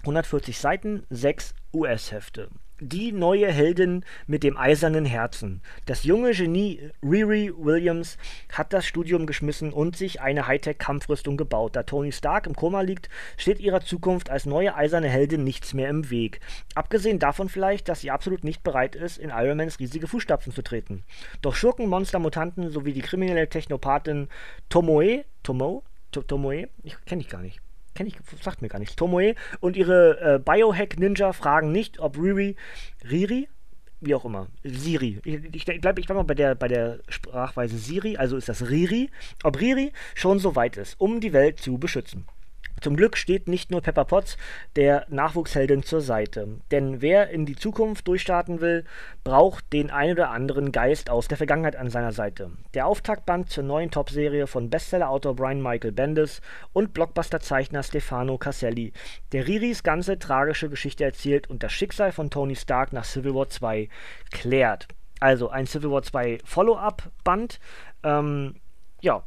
140 0.00 0.58
Seiten, 0.58 1.06
6 1.10 1.54
US-Hefte. 1.72 2.48
Die 2.80 3.12
neue 3.12 3.50
Heldin 3.50 4.04
mit 4.26 4.42
dem 4.42 4.56
eisernen 4.56 5.04
Herzen. 5.04 5.60
Das 5.86 6.04
junge 6.04 6.32
Genie 6.32 6.90
Riri 7.02 7.52
Williams 7.56 8.16
hat 8.52 8.72
das 8.72 8.86
Studium 8.86 9.26
geschmissen 9.26 9.72
und 9.72 9.96
sich 9.96 10.20
eine 10.20 10.46
Hightech-Kampfrüstung 10.46 11.36
gebaut. 11.36 11.76
Da 11.76 11.82
Tony 11.82 12.12
Stark 12.12 12.46
im 12.46 12.56
Koma 12.56 12.80
liegt, 12.80 13.08
steht 13.36 13.60
ihrer 13.60 13.80
Zukunft 13.80 14.30
als 14.30 14.46
neue 14.46 14.74
eiserne 14.74 15.08
Heldin 15.08 15.44
nichts 15.44 15.74
mehr 15.74 15.88
im 15.88 16.10
Weg. 16.10 16.40
Abgesehen 16.74 17.18
davon 17.18 17.48
vielleicht, 17.48 17.88
dass 17.88 18.00
sie 18.00 18.10
absolut 18.10 18.44
nicht 18.44 18.62
bereit 18.62 18.96
ist, 18.96 19.18
in 19.18 19.30
Iron 19.30 19.58
Mans 19.58 19.78
riesige 19.78 20.08
Fußstapfen 20.08 20.52
zu 20.52 20.62
treten. 20.62 21.04
Doch 21.42 21.54
Schurken, 21.54 21.86
Monster, 21.86 22.18
Mutanten 22.18 22.70
sowie 22.70 22.92
die 22.92 23.02
kriminelle 23.02 23.48
Technopathin 23.48 24.28
Tomoe, 24.68 25.24
Tomo, 25.42 25.82
Tomoe, 26.12 26.68
ich 26.82 26.96
kenne 27.04 27.22
ich 27.22 27.28
gar 27.28 27.42
nicht 27.42 27.60
kenne 28.00 28.08
ich, 28.08 28.42
sagt 28.42 28.62
mir 28.62 28.68
gar 28.68 28.78
nichts. 28.78 28.96
Tomoe 28.96 29.34
und 29.60 29.76
ihre 29.76 30.20
äh, 30.20 30.38
Biohack-Ninja 30.38 31.34
fragen 31.34 31.70
nicht, 31.70 31.98
ob 31.98 32.16
Riri, 32.16 32.56
Riri, 33.10 33.46
wie 34.00 34.14
auch 34.14 34.24
immer, 34.24 34.46
Siri, 34.64 35.20
ich, 35.22 35.66
ich, 35.68 35.80
bleibe 35.82 36.00
ich 36.00 36.06
bleib 36.06 36.16
mal 36.16 36.22
bei 36.22 36.34
der, 36.34 36.54
bei 36.54 36.66
der 36.66 37.00
Sprachweise 37.08 37.76
Siri, 37.76 38.16
also 38.16 38.38
ist 38.38 38.48
das 38.48 38.70
Riri, 38.70 39.10
ob 39.44 39.60
Riri 39.60 39.92
schon 40.14 40.38
so 40.38 40.56
weit 40.56 40.78
ist, 40.78 40.98
um 40.98 41.20
die 41.20 41.34
Welt 41.34 41.60
zu 41.60 41.76
beschützen. 41.76 42.24
Zum 42.80 42.96
Glück 42.96 43.16
steht 43.16 43.48
nicht 43.48 43.70
nur 43.70 43.82
Pepper 43.82 44.04
Potts 44.04 44.36
der 44.76 45.06
Nachwuchsheldin 45.08 45.82
zur 45.82 46.00
Seite. 46.00 46.48
Denn 46.70 47.02
wer 47.02 47.30
in 47.30 47.46
die 47.46 47.56
Zukunft 47.56 48.08
durchstarten 48.08 48.60
will, 48.60 48.84
braucht 49.24 49.72
den 49.72 49.90
ein 49.90 50.12
oder 50.12 50.30
anderen 50.30 50.72
Geist 50.72 51.10
aus 51.10 51.28
der 51.28 51.36
Vergangenheit 51.36 51.76
an 51.76 51.90
seiner 51.90 52.12
Seite. 52.12 52.50
Der 52.74 52.86
Auftaktband 52.86 53.50
zur 53.50 53.64
neuen 53.64 53.90
Top-Serie 53.90 54.46
von 54.46 54.70
Bestseller-Autor 54.70 55.36
Brian 55.36 55.62
Michael 55.62 55.92
Bendis 55.92 56.40
und 56.72 56.94
Blockbuster-Zeichner 56.94 57.82
Stefano 57.82 58.38
Caselli, 58.38 58.92
der 59.32 59.46
Riris 59.46 59.82
ganze 59.82 60.18
tragische 60.18 60.68
Geschichte 60.68 61.04
erzählt 61.04 61.50
und 61.50 61.62
das 61.62 61.72
Schicksal 61.72 62.12
von 62.12 62.30
Tony 62.30 62.56
Stark 62.56 62.92
nach 62.92 63.04
Civil 63.04 63.34
War 63.34 63.48
2 63.48 63.88
klärt. 64.30 64.88
Also 65.20 65.50
ein 65.50 65.66
Civil 65.66 65.90
War 65.90 66.02
2 66.02 66.38
Follow-up-Band. 66.44 67.60
Ähm, 68.02 68.54
ja, 69.02 69.22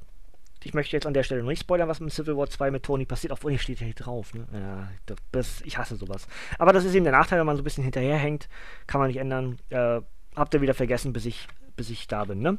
ich 0.65 0.73
möchte 0.73 0.95
jetzt 0.95 1.05
an 1.05 1.13
der 1.13 1.23
Stelle 1.23 1.41
noch 1.41 1.49
nicht 1.49 1.61
spoilern, 1.61 1.87
was 1.87 1.99
mit 1.99 2.13
Civil 2.13 2.37
War 2.37 2.49
2 2.49 2.71
mit 2.71 2.83
Tony 2.83 3.05
passiert, 3.05 3.31
obwohl 3.33 3.51
hier 3.51 3.59
steht 3.59 3.79
ja 3.79 3.85
hier 3.85 3.95
drauf. 3.95 4.33
Ne? 4.33 4.47
Ja, 4.53 4.89
das, 5.31 5.61
ich 5.61 5.77
hasse 5.77 5.95
sowas. 5.95 6.27
Aber 6.59 6.73
das 6.73 6.85
ist 6.85 6.95
eben 6.95 7.05
der 7.05 7.13
Nachteil, 7.13 7.39
wenn 7.39 7.45
man 7.45 7.55
so 7.55 7.61
ein 7.61 7.63
bisschen 7.63 7.83
hinterherhängt. 7.83 8.49
Kann 8.87 8.99
man 8.99 9.07
nicht 9.07 9.17
ändern. 9.17 9.59
Äh, 9.69 10.01
habt 10.35 10.53
ihr 10.53 10.61
wieder 10.61 10.73
vergessen, 10.73 11.13
bis 11.13 11.25
ich, 11.25 11.47
bis 11.75 11.89
ich 11.89 12.07
da 12.07 12.25
bin, 12.25 12.39
ne? 12.39 12.57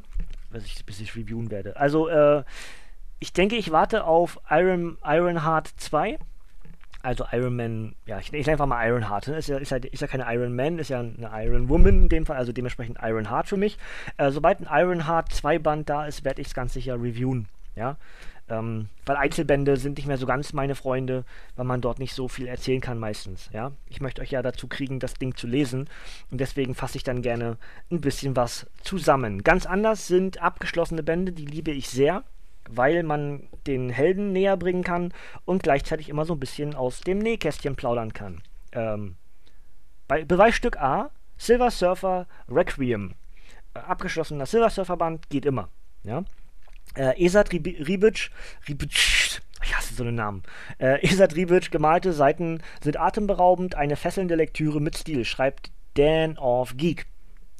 Bis 0.51 0.65
ich, 0.65 0.85
bis 0.85 0.99
ich 0.99 1.15
reviewen 1.15 1.51
werde. 1.51 1.77
Also, 1.77 2.07
äh, 2.07 2.43
ich 3.19 3.33
denke, 3.33 3.55
ich 3.55 3.71
warte 3.71 4.03
auf 4.05 4.39
Iron, 4.49 4.97
Ironheart 5.03 5.67
2. 5.77 6.19
Also 7.01 7.25
Iron 7.31 7.55
Man, 7.55 7.95
ja, 8.07 8.17
ich, 8.17 8.33
ich 8.33 8.45
nenne 8.47 8.53
einfach 8.53 8.65
mal 8.65 8.87
Ironheart. 8.87 9.27
Ne? 9.27 9.37
Ist, 9.37 9.47
ja, 9.47 9.57
ist, 9.57 9.69
ja, 9.69 9.77
ist 9.77 10.01
ja 10.01 10.07
keine 10.07 10.25
Iron 10.33 10.55
Man, 10.55 10.79
ist 10.79 10.89
ja 10.89 10.99
eine 10.99 11.29
Iron 11.45 11.69
Woman 11.69 12.03
in 12.03 12.09
dem 12.09 12.25
Fall, 12.25 12.37
also 12.37 12.51
dementsprechend 12.51 12.97
Ironheart 12.99 13.47
für 13.47 13.57
mich. 13.57 13.77
Äh, 14.17 14.31
sobald 14.31 14.59
ein 14.59 14.67
Ironheart 14.71 15.31
2 15.31 15.59
Band 15.59 15.87
da 15.87 16.07
ist, 16.07 16.25
werde 16.25 16.41
ich 16.41 16.47
es 16.47 16.55
ganz 16.55 16.73
sicher 16.73 16.95
reviewen. 16.95 17.47
Ja, 17.75 17.97
ähm, 18.47 18.89
weil 19.05 19.15
Einzelbände 19.15 19.77
sind 19.77 19.97
nicht 19.97 20.07
mehr 20.07 20.17
so 20.17 20.25
ganz 20.25 20.53
meine 20.53 20.75
Freunde, 20.75 21.25
weil 21.55 21.65
man 21.65 21.81
dort 21.81 21.99
nicht 21.99 22.13
so 22.13 22.27
viel 22.27 22.47
erzählen 22.47 22.81
kann 22.81 22.99
meistens. 22.99 23.49
Ja, 23.51 23.71
ich 23.87 24.01
möchte 24.01 24.21
euch 24.21 24.31
ja 24.31 24.41
dazu 24.41 24.67
kriegen, 24.67 24.99
das 24.99 25.15
Ding 25.15 25.35
zu 25.35 25.47
lesen 25.47 25.89
und 26.29 26.39
deswegen 26.39 26.75
fasse 26.75 26.97
ich 26.97 27.03
dann 27.03 27.21
gerne 27.21 27.57
ein 27.91 28.01
bisschen 28.01 28.35
was 28.35 28.67
zusammen. 28.83 29.43
Ganz 29.43 29.65
anders 29.65 30.07
sind 30.07 30.41
abgeschlossene 30.41 31.03
Bände, 31.03 31.31
die 31.31 31.45
liebe 31.45 31.71
ich 31.71 31.89
sehr, 31.89 32.23
weil 32.69 33.03
man 33.03 33.47
den 33.65 33.89
Helden 33.89 34.31
näher 34.31 34.57
bringen 34.57 34.83
kann 34.83 35.11
und 35.45 35.63
gleichzeitig 35.63 36.09
immer 36.09 36.25
so 36.25 36.33
ein 36.33 36.39
bisschen 36.39 36.75
aus 36.75 37.01
dem 37.01 37.17
Nähkästchen 37.17 37.75
plaudern 37.75 38.13
kann. 38.13 38.41
Ähm, 38.73 39.15
bei 40.07 40.23
Beweisstück 40.23 40.77
A, 40.77 41.09
Silver 41.37 41.71
Surfer 41.71 42.27
Requiem. 42.47 43.15
Äh, 43.73 43.79
abgeschlossener 43.79 44.45
Silver 44.45 44.69
Surfer 44.69 44.97
Band 44.97 45.29
geht 45.29 45.45
immer. 45.45 45.69
Ja. 46.03 46.23
Äh, 46.95 47.23
Esat 47.23 47.51
Ribic, 47.51 47.87
Ribic, 47.87 48.29
ich 49.63 49.75
hasse 49.75 49.93
so 49.93 50.03
einen 50.03 50.15
Namen. 50.15 50.43
Äh, 50.77 51.05
Esat 51.05 51.35
Ribic, 51.35 51.71
gemalte 51.71 52.13
Seiten 52.13 52.61
sind 52.81 52.99
atemberaubend, 52.99 53.75
eine 53.75 53.95
fesselnde 53.95 54.35
Lektüre 54.35 54.81
mit 54.81 54.97
Stil, 54.97 55.25
schreibt 55.25 55.71
Dan 55.95 56.37
of 56.37 56.75
Geek. 56.77 57.05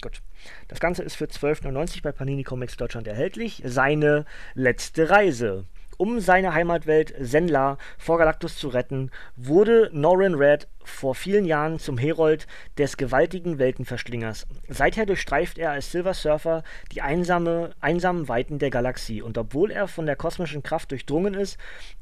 Gut. 0.01 0.21
Das 0.67 0.79
Ganze 0.79 1.03
ist 1.03 1.15
für 1.15 1.25
12,99 1.25 2.03
bei 2.03 2.11
Panini 2.11 2.43
Comics 2.43 2.77
Deutschland 2.77 3.07
erhältlich. 3.07 3.61
Seine 3.65 4.25
letzte 4.53 5.09
Reise. 5.09 5.65
Um 5.97 6.19
seine 6.19 6.53
Heimatwelt 6.53 7.13
Senla 7.19 7.77
vor 7.97 8.17
Galactus 8.17 8.57
zu 8.57 8.67
retten, 8.67 9.11
wurde 9.37 9.89
Norrin 9.93 10.35
Red 10.35 10.67
vor 10.83 11.15
vielen 11.15 11.45
Jahren 11.45 11.79
zum 11.79 11.97
Herold 11.97 12.47
des 12.77 12.97
gewaltigen 12.97 13.59
Weltenverschlingers. 13.59 14.45
Seither 14.67 15.05
durchstreift 15.05 15.57
er 15.57 15.71
als 15.71 15.91
Silver 15.91 16.13
Surfer 16.13 16.63
die 16.91 17.01
einsame, 17.01 17.71
einsamen 17.79 18.27
Weiten 18.27 18.59
der 18.59 18.71
Galaxie 18.71 19.21
und 19.21 19.37
obwohl 19.37 19.71
er 19.71 19.87
von 19.87 20.05
der 20.05 20.17
kosmischen 20.17 20.63
Kraft 20.63 20.91
durchdrungen 20.91 21.33
ist 21.33 21.57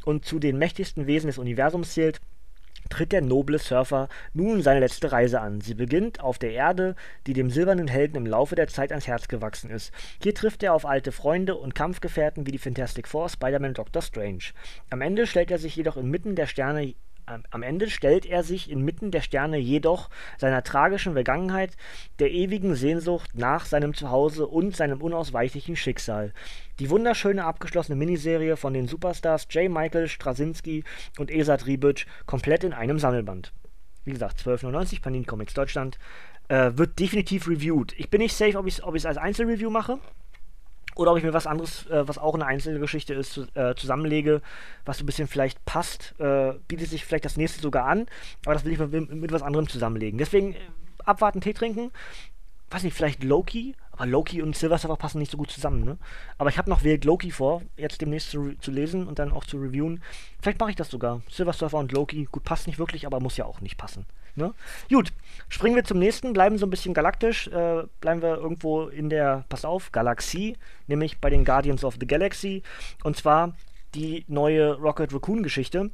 und 0.06 0.26
zu 0.26 0.40
den 0.40 0.58
mächtigsten 0.58 1.06
Wesen 1.06 1.28
des 1.28 1.38
Universums 1.38 1.94
zählt, 1.94 2.20
tritt 2.90 3.12
der 3.12 3.22
noble 3.22 3.60
Surfer 3.60 4.10
nun 4.34 4.62
seine 4.62 4.80
letzte 4.80 5.12
Reise 5.12 5.42
an. 5.42 5.62
Sie 5.62 5.74
beginnt 5.74 6.20
auf 6.20 6.38
der 6.38 6.52
Erde, 6.52 6.96
die 7.28 7.34
dem 7.34 7.50
silbernen 7.50 7.88
Helden 7.88 8.18
im 8.18 8.26
Laufe 8.26 8.56
der 8.56 8.68
Zeit 8.68 8.92
ans 8.92 9.08
Herz 9.08 9.28
gewachsen 9.28 9.70
ist. 9.70 9.92
Hier 10.22 10.34
trifft 10.34 10.64
er 10.64 10.74
auf 10.74 10.86
alte 10.86 11.12
Freunde 11.12 11.56
und 11.56 11.76
Kampfgefährten 11.76 12.46
wie 12.46 12.52
die 12.52 12.58
Fantastic 12.58 13.08
Four, 13.08 13.30
Spider-Man 13.30 13.72
und 13.72 13.78
Doctor 13.78 14.02
Strange. 14.02 14.44
Am 14.90 15.02
Ende 15.02 15.28
stellt 15.28 15.52
er 15.52 15.58
sich 15.58 15.76
jedoch 15.76 15.98
inmitten 15.98 16.36
der 16.36 16.48
Sterne 16.48 16.94
am 17.26 17.64
Ende 17.64 17.90
stellt 17.90 18.26
er 18.26 18.44
sich 18.44 18.70
inmitten 18.70 19.12
der 19.12 19.22
Sterne 19.22 19.58
jedoch 19.58 20.10
seiner 20.38 20.64
tragischen 20.64 21.14
Vergangenheit, 21.14 21.76
der 22.20 22.32
ewigen 22.32 22.76
Sehnsucht 22.76 23.32
nach 23.34 23.66
seinem 23.66 23.94
Zuhause 23.94 24.48
und 24.48 24.76
seinem 24.76 25.02
unausweichlichen 25.02 25.76
Schicksal. 25.76 26.34
Die 26.80 26.90
wunderschöne 26.90 27.46
abgeschlossene 27.46 27.96
Miniserie 27.96 28.58
von 28.58 28.74
den 28.74 28.88
Superstars 28.88 29.48
J. 29.52 29.72
Michael 29.72 30.08
Straczynski 30.08 30.84
und 31.18 31.32
Esat 31.32 31.66
Ribic 31.66 32.06
komplett 32.26 32.64
in 32.64 32.74
einem 32.74 33.00
Sammelband. 33.00 33.54
Wie 34.06 34.12
gesagt, 34.12 34.40
12,99 34.42 35.02
Panini 35.02 35.26
Comics 35.26 35.54
Deutschland. 35.54 35.98
Äh, 36.50 36.72
wird 36.76 37.00
definitiv 37.00 37.48
reviewed. 37.48 37.94
Ich 37.98 38.10
bin 38.10 38.20
nicht 38.20 38.36
safe, 38.36 38.58
ob 38.58 38.68
ich 38.68 38.82
es 38.82 39.06
als 39.06 39.18
Einzelreview 39.18 39.70
mache 39.70 40.00
oder 40.96 41.12
ob 41.12 41.18
ich 41.18 41.24
mir 41.24 41.34
was 41.34 41.48
anderes, 41.48 41.88
äh, 41.88 42.08
was 42.08 42.18
auch 42.18 42.36
eine 42.36 42.46
einzelne 42.46 42.80
Geschichte 42.80 43.14
ist, 43.14 43.34
zu, 43.34 43.48
äh, 43.56 43.76
zusammenlege, 43.76 44.42
was 44.86 44.98
so 44.98 45.04
ein 45.04 45.06
bisschen 45.06 45.28
vielleicht 45.28 45.64
passt, 45.66 46.16
äh, 46.20 46.54
bietet 46.68 46.90
sich 46.90 47.06
vielleicht 47.06 47.26
das 47.26 47.38
nächste 47.38 47.62
sogar 47.62 47.86
an, 47.86 48.06
aber 48.46 48.54
das 48.54 48.66
will 48.66 48.74
ich 48.74 48.80
mit, 48.80 49.12
mit 49.12 49.32
was 49.32 49.42
anderem 49.42 49.68
zusammenlegen. 49.68 50.18
Deswegen 50.18 50.54
äh, 50.54 50.58
abwarten, 51.06 51.42
Tee 51.42 51.54
trinken. 51.54 51.92
Weiß 52.70 52.82
nicht, 52.82 52.96
vielleicht 52.96 53.24
Loki, 53.24 53.76
aber 53.92 54.08
Loki 54.08 54.42
und 54.42 54.56
Silver 54.56 54.80
Surfer 54.80 54.96
passen 54.96 55.20
nicht 55.20 55.32
so 55.32 55.38
gut 55.38 55.52
zusammen, 55.52 55.84
ne? 55.84 56.00
Aber 56.40 56.50
ich 56.50 56.58
habe 56.58 56.72
noch 56.72 56.84
Wild 56.84 57.06
Loki 57.06 57.30
vor, 57.30 57.62
jetzt 57.78 58.02
demnächst 58.02 58.32
zu, 58.32 58.56
zu, 58.60 58.72
lesen 58.72 59.08
und 59.08 59.20
dann 59.20 59.32
auch 59.32 59.46
zu 59.46 59.58
reviewen. 59.58 60.02
Vielleicht 60.42 60.60
mache 60.60 60.72
ich 60.72 60.76
das 60.76 60.90
sogar. 60.90 61.22
Silver 61.30 61.54
Surfer 61.54 61.78
und 61.78 61.92
Loki, 61.92 62.28
gut, 62.32 62.44
passt 62.44 62.66
nicht 62.66 62.80
wirklich, 62.80 63.06
aber 63.06 63.20
muss 63.20 63.38
ja 63.38 63.46
auch 63.46 63.62
nicht 63.62 63.78
passen. 63.78 64.08
Ne? 64.36 64.54
Gut, 64.90 65.12
springen 65.48 65.76
wir 65.76 65.84
zum 65.84 66.00
nächsten, 66.00 66.34
bleiben 66.34 66.58
so 66.58 66.66
ein 66.66 66.72
bisschen 66.72 66.94
galaktisch, 66.94 67.48
äh, 67.48 67.84
bleiben 68.02 68.22
wir 68.22 68.38
irgendwo 68.38 68.88
in 68.88 69.10
der, 69.10 69.46
pass 69.50 69.64
auf, 69.64 69.92
Galaxie, 69.92 70.58
nämlich 70.88 71.20
bei 71.20 71.30
den 71.30 71.46
Guardians 71.46 71.84
of 71.84 71.98
the 72.00 72.08
Galaxy. 72.08 72.64
Und 73.04 73.16
zwar 73.16 73.54
die 73.94 74.26
neue 74.28 74.74
Rocket 74.74 75.14
Raccoon 75.14 75.44
Geschichte, 75.44 75.92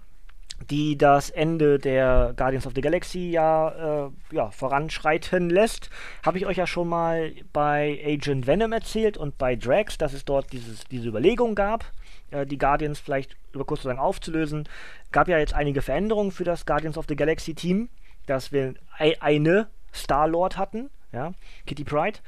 die 0.70 0.98
das 0.98 1.30
Ende 1.30 1.80
der 1.80 2.34
Guardians 2.36 2.66
of 2.66 2.74
the 2.76 2.82
Galaxy 2.82 3.30
ja, 3.30 4.08
äh, 4.08 4.36
ja 4.36 4.52
voranschreiten 4.52 5.50
lässt. 5.50 5.90
Habe 6.26 6.38
ich 6.38 6.46
euch 6.46 6.58
ja 6.58 6.68
schon 6.68 6.88
mal 6.88 7.34
bei 7.52 8.02
Agent 8.06 8.48
Venom 8.48 8.72
erzählt 8.72 9.18
und 9.18 9.38
bei 9.38 9.56
Drax, 9.56 9.98
dass 9.98 10.14
es 10.14 10.26
dort 10.26 10.52
dieses, 10.54 10.86
diese 10.86 11.10
Überlegung 11.10 11.56
gab, 11.56 11.86
äh, 12.32 12.46
die 12.46 12.58
Guardians 12.58 13.00
vielleicht 13.00 13.36
über 13.54 13.66
kurz 13.66 13.82
oder 13.82 13.96
lang 13.96 14.04
aufzulösen. 14.04 14.68
Gab 15.12 15.28
ja 15.28 15.40
jetzt 15.40 15.54
einige 15.54 15.82
Veränderungen 15.82 16.32
für 16.32 16.44
das 16.44 16.66
Guardians 16.66 16.98
of 16.98 17.06
the 17.08 17.16
Galaxy 17.16 17.54
Team 17.54 17.90
dass 18.30 18.52
wir 18.52 18.76
eine 18.98 19.68
Star-Lord 19.94 20.58
hatten, 20.58 20.90
ja, 21.12 21.34
Kitty 21.66 21.84
Pride, 21.84 22.20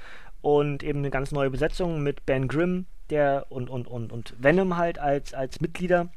und 0.41 0.83
eben 0.83 0.99
eine 0.99 1.11
ganz 1.11 1.31
neue 1.31 1.51
Besetzung 1.51 2.01
mit 2.01 2.25
Ben 2.25 2.47
Grimm 2.47 2.87
der 3.11 3.45
und, 3.49 3.69
und, 3.69 3.87
und, 3.87 4.11
und 4.11 4.33
Venom 4.39 4.77
halt 4.77 4.97
als, 4.97 5.33
als 5.33 5.61
Mitglieder 5.61 6.09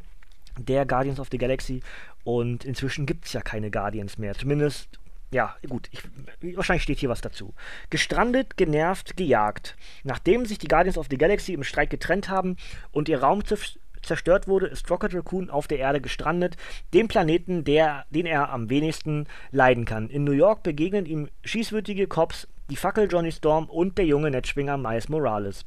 der 0.57 0.87
Guardians 0.87 1.21
of 1.21 1.29
the 1.31 1.39
Galaxy. 1.39 1.83
Und 2.23 2.65
inzwischen 2.65 3.05
gibt 3.05 3.27
es 3.27 3.33
ja 3.33 3.43
keine 3.43 3.71
Guardians 3.71 4.17
mehr. 4.17 4.35
Zumindest, 4.35 4.89
ja, 5.31 5.57
gut, 5.69 5.91
ich, 5.91 6.57
wahrscheinlich 6.57 6.85
steht 6.85 7.01
hier 7.01 7.09
was 7.09 7.21
dazu. 7.21 7.53
Gestrandet, 7.91 8.57
genervt, 8.57 9.17
gejagt. 9.17 9.77
Nachdem 10.05 10.47
sich 10.47 10.59
die 10.59 10.69
Guardians 10.69 10.97
of 10.97 11.09
the 11.11 11.19
Galaxy 11.19 11.53
im 11.53 11.65
Streik 11.65 11.91
getrennt 11.91 12.29
haben 12.29 12.57
und 12.93 13.09
ihr 13.09 13.21
Raumschiff 13.21 13.77
zerstört 14.07 14.49
wurde, 14.49 14.67
ist 14.67 14.91
Rocket 14.91 15.15
Raccoon 15.15 15.51
auf 15.51 15.67
der 15.67 15.79
Erde 15.79 16.01
gestrandet, 16.01 16.57
dem 16.93 17.09
Planeten, 17.09 17.65
der, 17.65 18.05
den 18.11 18.27
er 18.27 18.51
am 18.51 18.71
wenigsten 18.71 19.27
leiden 19.51 19.85
kann. 19.85 20.09
In 20.09 20.25
New 20.25 20.33
York 20.33 20.63
begegnen 20.63 21.07
ihm 21.07 21.29
schießwürdige 21.45 22.07
Cops, 22.07 22.49
die 22.71 22.77
Fackel 22.77 23.09
Johnny 23.11 23.33
Storm 23.33 23.69
und 23.69 23.99
der 23.99 24.07
junge 24.07 24.31
Netzschwinger 24.31 24.79
Miles 24.79 25.09
Morales. 25.09 25.67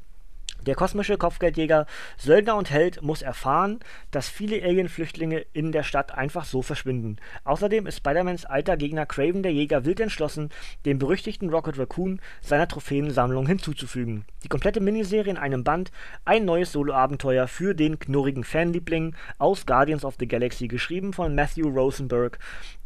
Der 0.65 0.75
kosmische 0.75 1.17
Kopfgeldjäger, 1.17 1.85
Söldner 2.17 2.55
und 2.55 2.71
Held 2.71 3.01
muss 3.01 3.21
erfahren, 3.21 3.79
dass 4.11 4.27
viele 4.27 4.61
Alien-Flüchtlinge 4.63 5.45
in 5.53 5.71
der 5.71 5.83
Stadt 5.83 6.13
einfach 6.13 6.43
so 6.45 6.61
verschwinden. 6.61 7.17
Außerdem 7.45 7.87
ist 7.87 7.97
Spider-Mans 7.97 8.45
alter 8.45 8.75
Gegner 8.75 9.05
Craven 9.05 9.43
der 9.43 9.53
Jäger 9.53 9.85
wild 9.85 9.99
entschlossen, 9.99 10.49
den 10.85 10.99
berüchtigten 10.99 11.49
Rocket 11.49 11.79
Raccoon 11.79 12.19
seiner 12.41 12.67
Trophäensammlung 12.67 13.47
hinzuzufügen. 13.47 14.25
Die 14.43 14.49
komplette 14.49 14.81
Miniserie 14.81 15.31
in 15.31 15.37
einem 15.37 15.63
Band, 15.63 15.91
ein 16.25 16.43
neues 16.43 16.71
Solo-Abenteuer 16.71 17.47
für 17.47 17.73
den 17.73 17.99
knurrigen 17.99 18.43
Fanliebling 18.43 19.15
aus 19.37 19.65
Guardians 19.65 20.03
of 20.03 20.15
the 20.19 20.27
Galaxy, 20.27 20.67
geschrieben 20.67 21.13
von 21.13 21.33
Matthew 21.35 21.69
Rosenberg 21.69 22.39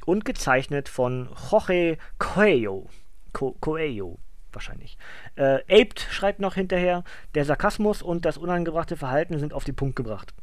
und 0.06 0.26
gezeichnet 0.26 0.90
von 0.90 1.30
Jorge 1.50 1.98
Coelho. 2.20 2.90
Co 3.34 3.56
Coelho 3.60 4.20
wahrscheinlich. 4.54 4.98
Äh, 5.36 5.60
Aped 5.70 6.00
schreibt 6.00 6.40
noch 6.40 6.56
hinterher, 6.56 7.04
der 7.36 7.46
Sarkasmus 7.46 8.02
und 8.02 8.26
das 8.26 8.38
unangebrachte 8.38 8.98
Verhalten 8.98 9.40
sind 9.40 9.54
auf 9.54 9.64
den 9.64 9.76
Punkt 9.76 9.96
gebracht. 9.96 10.34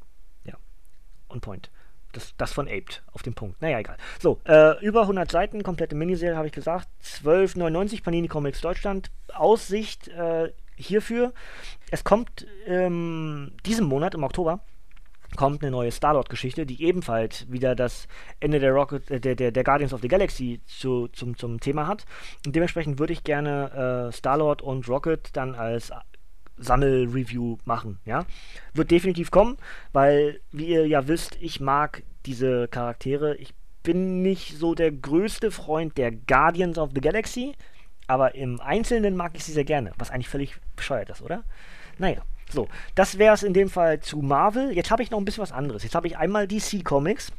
Ja, 0.45 0.55
on 1.29 1.41
point. 1.41 1.71
Das, 2.13 2.35
das 2.39 2.53
von 2.53 2.69
Aped, 2.69 3.03
auf 3.13 3.23
den 3.23 3.35
Punkt. 3.35 3.61
Naja, 3.61 3.79
egal. 3.81 3.99
So, 4.19 4.41
äh, 4.45 4.83
über 4.83 5.03
100 5.03 5.31
Seiten, 5.31 5.63
komplette 5.63 5.95
Miniserie, 5.95 6.37
habe 6.37 6.47
ich 6.47 6.55
gesagt. 6.55 6.89
12,99 7.05 8.03
Panini 8.03 8.29
Comics 8.29 8.63
Deutschland. 8.63 9.11
Aussicht 9.35 10.09
äh, 10.09 10.51
hierfür. 10.77 11.35
Es 11.91 12.05
kommt 12.05 12.47
ähm, 12.67 13.53
diesen 13.67 13.87
Monat, 13.87 14.15
im 14.15 14.25
Oktober, 14.25 14.61
kommt 15.37 15.63
eine 15.63 15.71
neue 15.71 15.91
Star-Lord-Geschichte, 15.91 16.67
die 16.67 16.83
ebenfalls 16.83 17.51
wieder 17.51 17.75
das 17.75 18.09
Ende 18.41 18.59
der, 18.59 18.73
Rocket, 18.73 19.11
äh, 19.11 19.21
der, 19.21 19.35
der, 19.35 19.53
der 19.53 19.65
Guardians 19.65 19.93
of 19.93 20.01
the 20.01 20.09
Galaxy 20.09 20.61
zu, 20.67 21.09
zum, 21.09 21.37
zum 21.37 21.61
Thema 21.61 21.87
hat. 21.87 22.07
Und 22.47 22.57
dementsprechend 22.57 22.99
würde 22.99 23.13
ich 23.13 23.25
gerne 23.25 24.09
äh, 24.09 24.13
Star-Lord 24.13 24.63
und 24.63 24.89
Rocket 24.89 25.31
dann 25.35 25.55
als 25.55 25.93
Sammelreview 26.57 27.59
machen, 27.65 27.99
ja. 28.05 28.25
Wird 28.75 28.91
definitiv 28.91 29.31
kommen, 29.31 29.57
weil, 29.93 30.41
wie 30.51 30.67
ihr 30.67 30.87
ja 30.87 31.07
wisst, 31.07 31.37
ich 31.41 31.61
mag 31.61 32.03
diese 32.27 32.69
Charaktere. 32.69 33.37
Ich 33.37 33.55
bin 33.83 34.23
nicht 34.23 34.59
so 34.59 34.75
der 34.75 34.91
größte 34.91 35.51
Freund 35.51 35.97
der 35.97 36.11
Guardians 36.11 36.79
of 36.79 36.91
the 36.95 37.01
Galaxy, 37.01 37.55
aber 38.07 38.35
im 38.35 38.61
Einzelnen 38.61 39.17
mag 39.17 39.33
ich 39.35 39.45
sie 39.45 39.53
sehr 39.53 39.65
gerne, 39.65 39.93
was 39.99 40.11
eigentlich 40.11 40.29
völlig 40.29 40.57
bescheuert 40.75 41.11
ist, 41.11 41.23
oder? 41.23 41.45
Naja. 41.99 42.23
So, 42.51 42.69
das 42.95 43.19
wäre 43.19 43.35
es 43.35 43.43
in 43.43 43.53
dem 43.53 43.69
Fall 43.69 44.01
zu 44.01 44.19
Marvel. 44.19 44.73
Jetzt 44.73 44.91
habe 44.91 45.03
ich 45.03 45.11
noch 45.11 45.19
ein 45.19 45.25
bisschen 45.25 45.43
was 45.43 45.53
anderes. 45.53 45.83
Jetzt 45.83 45.95
habe 45.95 46.07
ich 46.07 46.17
einmal 46.17 46.49
DC 46.49 46.85
Comics. 46.85 47.33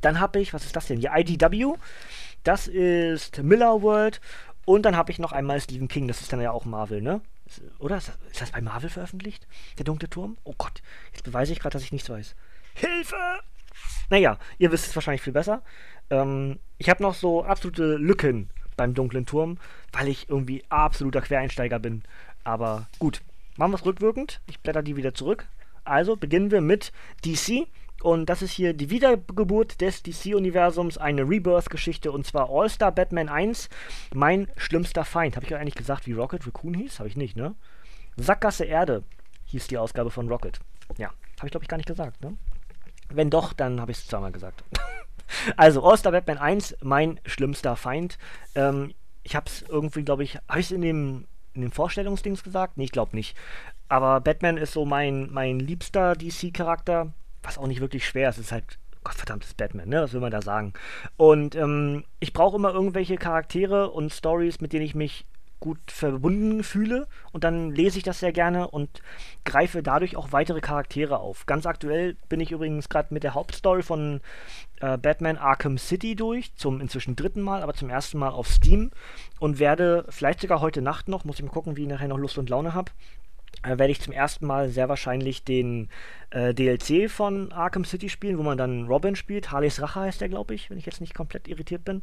Dann 0.00 0.20
habe 0.20 0.40
ich, 0.40 0.52
was 0.52 0.64
ist 0.64 0.76
das 0.76 0.86
denn? 0.86 1.00
Die 1.00 1.08
IDW. 1.12 1.74
Das 2.44 2.68
ist 2.68 3.42
Miller 3.42 3.82
World. 3.82 4.20
Und 4.66 4.82
dann 4.82 4.96
habe 4.96 5.10
ich 5.10 5.18
noch 5.18 5.32
einmal 5.32 5.60
Stephen 5.60 5.88
King. 5.88 6.08
Das 6.08 6.20
ist 6.20 6.32
dann 6.32 6.40
ja 6.40 6.50
auch 6.50 6.64
Marvel, 6.64 7.00
ne? 7.00 7.20
Oder? 7.78 7.96
Ist 7.96 8.08
das, 8.08 8.18
ist 8.30 8.40
das 8.42 8.50
bei 8.50 8.60
Marvel 8.60 8.90
veröffentlicht? 8.90 9.46
Der 9.78 9.84
dunkle 9.84 10.10
Turm? 10.10 10.36
Oh 10.44 10.54
Gott, 10.58 10.82
jetzt 11.12 11.24
beweise 11.24 11.52
ich 11.52 11.60
gerade, 11.60 11.74
dass 11.74 11.82
ich 11.82 11.92
nichts 11.92 12.10
weiß. 12.10 12.34
Hilfe! 12.74 13.40
Naja, 14.10 14.38
ihr 14.58 14.72
wisst 14.72 14.86
es 14.86 14.94
wahrscheinlich 14.94 15.22
viel 15.22 15.32
besser. 15.32 15.62
Ähm, 16.10 16.58
ich 16.78 16.90
habe 16.90 17.02
noch 17.02 17.14
so 17.14 17.44
absolute 17.44 17.96
Lücken 17.96 18.50
beim 18.76 18.94
dunklen 18.94 19.26
Turm, 19.26 19.58
weil 19.92 20.08
ich 20.08 20.28
irgendwie 20.28 20.64
absoluter 20.68 21.20
Quereinsteiger 21.20 21.78
bin. 21.78 22.02
Aber 22.44 22.88
gut, 22.98 23.22
Machen 23.56 23.72
wir 23.72 23.76
es 23.76 23.86
rückwirkend. 23.86 24.40
Ich 24.46 24.60
blätter 24.60 24.82
die 24.82 24.96
wieder 24.96 25.14
zurück. 25.14 25.46
Also 25.84 26.16
beginnen 26.16 26.50
wir 26.50 26.60
mit 26.60 26.92
DC. 27.24 27.66
Und 28.02 28.26
das 28.26 28.42
ist 28.42 28.52
hier 28.52 28.74
die 28.74 28.90
Wiedergeburt 28.90 29.80
des 29.80 30.02
DC-Universums, 30.02 30.98
eine 30.98 31.22
Rebirth-Geschichte 31.22 32.12
und 32.12 32.26
zwar 32.26 32.50
All-Star 32.50 32.92
Batman 32.92 33.28
1, 33.28 33.70
mein 34.14 34.48
schlimmster 34.56 35.04
Feind. 35.04 35.34
Habe 35.34 35.46
ich 35.46 35.50
ja 35.50 35.58
eigentlich 35.58 35.74
gesagt, 35.74 36.06
wie 36.06 36.12
Rocket 36.12 36.46
Raccoon 36.46 36.74
hieß? 36.74 36.98
Habe 36.98 37.08
ich 37.08 37.16
nicht, 37.16 37.36
ne? 37.36 37.54
Sackgasse 38.16 38.64
Erde 38.64 39.02
hieß 39.46 39.68
die 39.68 39.78
Ausgabe 39.78 40.10
von 40.10 40.28
Rocket. 40.28 40.60
Ja, 40.98 41.08
habe 41.38 41.46
ich 41.46 41.50
glaube 41.50 41.64
ich 41.64 41.68
gar 41.68 41.78
nicht 41.78 41.88
gesagt, 41.88 42.20
ne? 42.22 42.36
Wenn 43.08 43.30
doch, 43.30 43.52
dann 43.52 43.80
habe 43.80 43.92
ich 43.92 43.98
es 43.98 44.06
zweimal 44.06 44.32
gesagt. 44.32 44.62
also, 45.56 45.82
All-Star 45.82 46.12
Batman 46.12 46.38
1, 46.38 46.76
mein 46.82 47.18
schlimmster 47.24 47.76
Feind. 47.76 48.18
Ähm, 48.54 48.92
ich 49.22 49.34
habe 49.34 49.46
es 49.46 49.62
irgendwie, 49.62 50.02
glaube 50.02 50.22
ich, 50.22 50.36
habe 50.48 50.60
ich 50.60 50.66
es 50.66 50.72
in 50.72 50.82
dem 50.82 51.26
in 51.56 51.62
den 51.62 51.72
Vorstellungsdings 51.72 52.44
gesagt? 52.44 52.76
Nee, 52.76 52.84
ich 52.84 52.92
glaube 52.92 53.16
nicht. 53.16 53.36
Aber 53.88 54.20
Batman 54.20 54.56
ist 54.56 54.72
so 54.72 54.84
mein, 54.84 55.32
mein 55.32 55.58
liebster 55.58 56.14
DC-Charakter, 56.14 57.12
was 57.42 57.58
auch 57.58 57.66
nicht 57.66 57.80
wirklich 57.80 58.06
schwer 58.06 58.28
ist. 58.28 58.38
Es 58.38 58.46
ist 58.46 58.52
halt 58.52 58.78
Gottverdammtes 59.04 59.54
Batman, 59.54 59.88
ne? 59.88 60.02
Was 60.02 60.12
will 60.12 60.20
man 60.20 60.32
da 60.32 60.42
sagen? 60.42 60.72
Und 61.16 61.54
ähm, 61.54 62.04
ich 62.18 62.32
brauche 62.32 62.56
immer 62.56 62.72
irgendwelche 62.72 63.16
Charaktere 63.16 63.90
und 63.90 64.12
Stories, 64.12 64.60
mit 64.60 64.72
denen 64.72 64.84
ich 64.84 64.96
mich 64.96 65.26
gut 65.60 65.78
verbunden 65.90 66.62
fühle 66.62 67.06
und 67.32 67.44
dann 67.44 67.70
lese 67.70 67.98
ich 67.98 68.04
das 68.04 68.20
sehr 68.20 68.32
gerne 68.32 68.68
und 68.68 69.00
greife 69.44 69.82
dadurch 69.82 70.16
auch 70.16 70.32
weitere 70.32 70.60
Charaktere 70.60 71.18
auf. 71.18 71.46
Ganz 71.46 71.66
aktuell 71.66 72.16
bin 72.28 72.40
ich 72.40 72.52
übrigens 72.52 72.88
gerade 72.88 73.14
mit 73.14 73.22
der 73.22 73.34
Hauptstory 73.34 73.82
von 73.82 74.20
äh, 74.80 74.98
Batman 74.98 75.36
Arkham 75.36 75.78
City 75.78 76.16
durch, 76.16 76.54
zum 76.54 76.80
inzwischen 76.80 77.16
dritten 77.16 77.42
Mal, 77.42 77.62
aber 77.62 77.74
zum 77.74 77.90
ersten 77.90 78.18
Mal 78.18 78.30
auf 78.30 78.48
Steam 78.48 78.90
und 79.38 79.58
werde 79.58 80.04
vielleicht 80.08 80.40
sogar 80.40 80.60
heute 80.60 80.82
Nacht 80.82 81.08
noch, 81.08 81.24
muss 81.24 81.36
ich 81.36 81.44
mal 81.44 81.50
gucken, 81.50 81.76
wie 81.76 81.82
ich 81.82 81.88
nachher 81.88 82.08
noch 82.08 82.18
Lust 82.18 82.38
und 82.38 82.50
Laune 82.50 82.74
habe, 82.74 82.92
äh, 83.62 83.78
werde 83.78 83.90
ich 83.90 84.00
zum 84.00 84.12
ersten 84.12 84.46
Mal 84.46 84.68
sehr 84.68 84.88
wahrscheinlich 84.88 85.44
den 85.44 85.88
äh, 86.30 86.54
DLC 86.54 87.10
von 87.10 87.52
Arkham 87.52 87.84
City 87.84 88.08
spielen, 88.08 88.38
wo 88.38 88.42
man 88.42 88.58
dann 88.58 88.86
Robin 88.86 89.16
spielt. 89.16 89.50
Harleys 89.50 89.80
Rache 89.80 90.00
heißt 90.00 90.20
der, 90.20 90.28
glaube 90.28 90.54
ich, 90.54 90.70
wenn 90.70 90.78
ich 90.78 90.86
jetzt 90.86 91.00
nicht 91.00 91.14
komplett 91.14 91.48
irritiert 91.48 91.84
bin. 91.84 92.02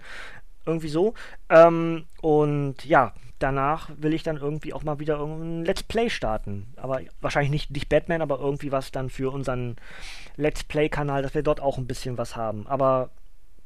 Irgendwie 0.66 0.90
so. 0.90 1.14
Ähm, 1.50 2.06
und 2.22 2.86
ja, 2.86 3.14
danach 3.40 3.90
will 3.98 4.14
ich 4.14 4.24
dann 4.24 4.38
irgendwie 4.38 4.74
auch 4.74 4.84
mal 4.84 5.00
wieder 5.00 5.20
ein 5.20 5.66
Let's 5.66 5.84
Play 5.84 6.10
starten. 6.10 6.74
Aber 6.78 7.02
wahrscheinlich 7.20 7.52
nicht, 7.52 7.72
nicht 7.72 7.90
Batman, 7.90 8.22
aber 8.22 8.40
irgendwie 8.40 8.72
was 8.72 8.92
dann 8.92 9.10
für 9.10 9.32
unseren 9.34 9.76
Let's 10.38 10.64
Play-Kanal, 10.64 11.22
dass 11.22 11.36
wir 11.36 11.44
dort 11.44 11.60
auch 11.60 11.78
ein 11.78 11.88
bisschen 11.88 12.18
was 12.18 12.36
haben. 12.36 12.66
Aber 12.68 13.10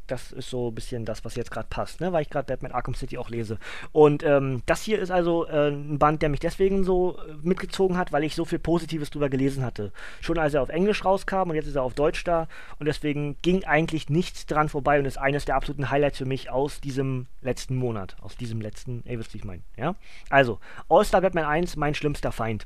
das 0.07 0.31
ist 0.31 0.49
so 0.49 0.69
ein 0.69 0.75
bisschen 0.75 1.05
das, 1.05 1.23
was 1.25 1.35
jetzt 1.35 1.51
gerade 1.51 1.67
passt, 1.69 2.01
ne? 2.01 2.11
weil 2.13 2.21
ich 2.21 2.29
gerade 2.29 2.47
Batman 2.47 2.71
Arkham 2.71 2.95
City 2.95 3.17
auch 3.17 3.29
lese. 3.29 3.57
Und 3.91 4.23
ähm, 4.23 4.63
das 4.65 4.83
hier 4.83 4.99
ist 4.99 5.11
also 5.11 5.45
äh, 5.47 5.69
ein 5.69 5.99
Band, 5.99 6.21
der 6.21 6.29
mich 6.29 6.39
deswegen 6.39 6.83
so 6.83 7.17
äh, 7.17 7.33
mitgezogen 7.41 7.97
hat, 7.97 8.11
weil 8.11 8.23
ich 8.23 8.35
so 8.35 8.45
viel 8.45 8.59
Positives 8.59 9.09
drüber 9.09 9.29
gelesen 9.29 9.63
hatte. 9.63 9.91
Schon 10.21 10.37
als 10.37 10.53
er 10.53 10.61
auf 10.61 10.69
Englisch 10.69 11.05
rauskam 11.05 11.49
und 11.49 11.55
jetzt 11.55 11.67
ist 11.67 11.75
er 11.75 11.83
auf 11.83 11.93
Deutsch 11.93 12.23
da. 12.23 12.47
Und 12.79 12.85
deswegen 12.85 13.37
ging 13.41 13.63
eigentlich 13.65 14.09
nichts 14.09 14.45
dran 14.45 14.69
vorbei 14.69 14.99
und 14.99 15.05
ist 15.05 15.17
eines 15.17 15.45
der 15.45 15.55
absoluten 15.55 15.89
Highlights 15.89 16.17
für 16.17 16.25
mich 16.25 16.49
aus 16.49 16.81
diesem 16.81 17.27
letzten 17.41 17.75
Monat. 17.75 18.15
Aus 18.21 18.37
diesem 18.37 18.61
letzten, 18.61 19.03
ey, 19.05 19.19
wisst 19.19 19.33
ihr, 19.33 19.39
ich 19.39 19.45
meine. 19.45 19.61
Ja? 19.77 19.95
Also, 20.29 20.59
All-Star 20.89 21.21
Batman 21.21 21.45
1, 21.45 21.75
mein 21.75 21.95
schlimmster 21.95 22.31
Feind. 22.31 22.65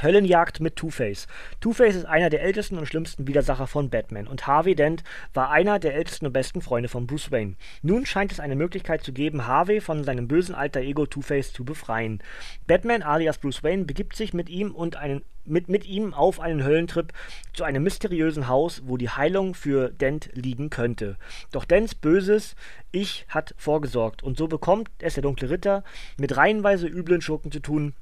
Höllenjagd 0.00 0.60
mit 0.60 0.76
Two-Face. 0.76 1.26
Two-Face 1.60 1.96
ist 1.96 2.06
einer 2.06 2.30
der 2.30 2.42
ältesten 2.42 2.78
und 2.78 2.86
schlimmsten 2.86 3.26
Widersacher 3.26 3.66
von 3.66 3.90
Batman 3.90 4.26
und 4.26 4.46
Harvey 4.46 4.74
Dent 4.74 5.04
war 5.34 5.50
einer 5.50 5.78
der 5.78 5.94
ältesten 5.94 6.26
und 6.26 6.32
besten 6.32 6.62
Freunde 6.62 6.88
von 6.88 7.06
Bruce 7.06 7.30
Wayne. 7.30 7.56
Nun 7.82 8.06
scheint 8.06 8.32
es 8.32 8.40
eine 8.40 8.56
Möglichkeit 8.56 9.04
zu 9.04 9.12
geben, 9.12 9.46
Harvey 9.46 9.80
von 9.80 10.02
seinem 10.02 10.28
bösen 10.28 10.54
alter 10.54 10.80
Ego 10.80 11.06
Two-Face 11.06 11.52
zu 11.52 11.64
befreien. 11.64 12.22
Batman 12.66 13.02
alias 13.02 13.38
Bruce 13.38 13.62
Wayne 13.62 13.84
begibt 13.84 14.16
sich 14.16 14.32
mit 14.32 14.48
ihm 14.48 14.74
und 14.74 14.96
einen 14.96 15.22
mit, 15.44 15.68
mit 15.68 15.86
ihm 15.86 16.14
auf 16.14 16.40
einen 16.40 16.64
Höllentrip 16.64 17.12
zu 17.52 17.64
einem 17.64 17.82
mysteriösen 17.82 18.48
Haus, 18.48 18.82
wo 18.86 18.96
die 18.96 19.10
Heilung 19.10 19.54
für 19.54 19.90
Dent 19.90 20.30
liegen 20.34 20.70
könnte. 20.70 21.16
Doch 21.50 21.64
Dents 21.64 21.94
böses 21.94 22.54
Ich 22.92 23.26
hat 23.28 23.54
vorgesorgt 23.58 24.22
und 24.22 24.38
so 24.38 24.46
bekommt 24.46 24.88
es 25.00 25.14
der 25.14 25.22
dunkle 25.22 25.50
Ritter 25.50 25.84
mit 26.16 26.36
reihenweise 26.36 26.86
üblen 26.86 27.20
Schurken 27.20 27.50
zu 27.50 27.60
tun, 27.60 27.94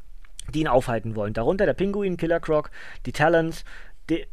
die 0.51 0.61
ihn 0.61 0.69
aufhalten 0.69 1.17
wollen. 1.17 1.33
Darunter 1.33 1.67
der 1.67 1.75
Pinguin, 1.75 2.17
Killer 2.17 2.41
Croc, 2.41 2.71
die 3.07 3.13
Talons 3.13 3.65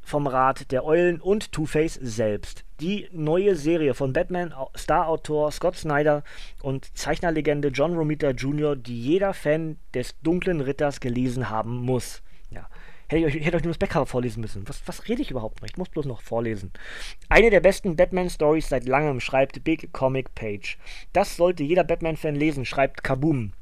vom 0.01 0.27
Rat 0.27 0.71
der 0.71 0.85
Eulen 0.85 1.21
und 1.21 1.51
Two-Face 1.51 1.99
selbst. 2.01 2.63
Die 2.79 3.07
neue 3.11 3.55
Serie 3.55 3.93
von 3.93 4.13
Batman 4.13 4.53
Star-Autor 4.75 5.51
Scott 5.51 5.75
Snyder 5.75 6.23
und 6.61 6.97
Zeichnerlegende 6.97 7.69
John 7.69 7.95
Romita 7.95 8.31
Jr., 8.31 8.75
die 8.75 8.99
jeder 8.99 9.33
Fan 9.33 9.77
des 9.93 10.19
dunklen 10.21 10.61
Ritters 10.61 10.99
gelesen 10.99 11.49
haben 11.49 11.77
muss. 11.77 12.23
Ja. 12.49 12.67
Hätte 13.09 13.25
ich 13.25 13.35
euch, 13.35 13.45
hätte 13.45 13.57
euch 13.57 13.63
nur 13.63 13.71
das 13.71 13.77
Backcover 13.77 14.05
vorlesen 14.05 14.41
müssen. 14.41 14.67
Was, 14.67 14.81
was 14.85 15.07
rede 15.07 15.21
ich 15.21 15.31
überhaupt 15.31 15.61
noch? 15.61 15.69
Ich 15.69 15.77
muss 15.77 15.89
bloß 15.89 16.05
noch 16.05 16.21
vorlesen. 16.21 16.71
Eine 17.29 17.49
der 17.49 17.61
besten 17.61 17.95
Batman-Stories 17.95 18.67
seit 18.67 18.85
langem, 18.85 19.21
schreibt 19.21 19.63
Big 19.63 19.93
Comic 19.93 20.35
Page. 20.35 20.77
Das 21.13 21.37
sollte 21.37 21.63
jeder 21.63 21.85
Batman-Fan 21.85 22.35
lesen, 22.35 22.65
schreibt 22.65 23.03
Kaboom. 23.03 23.53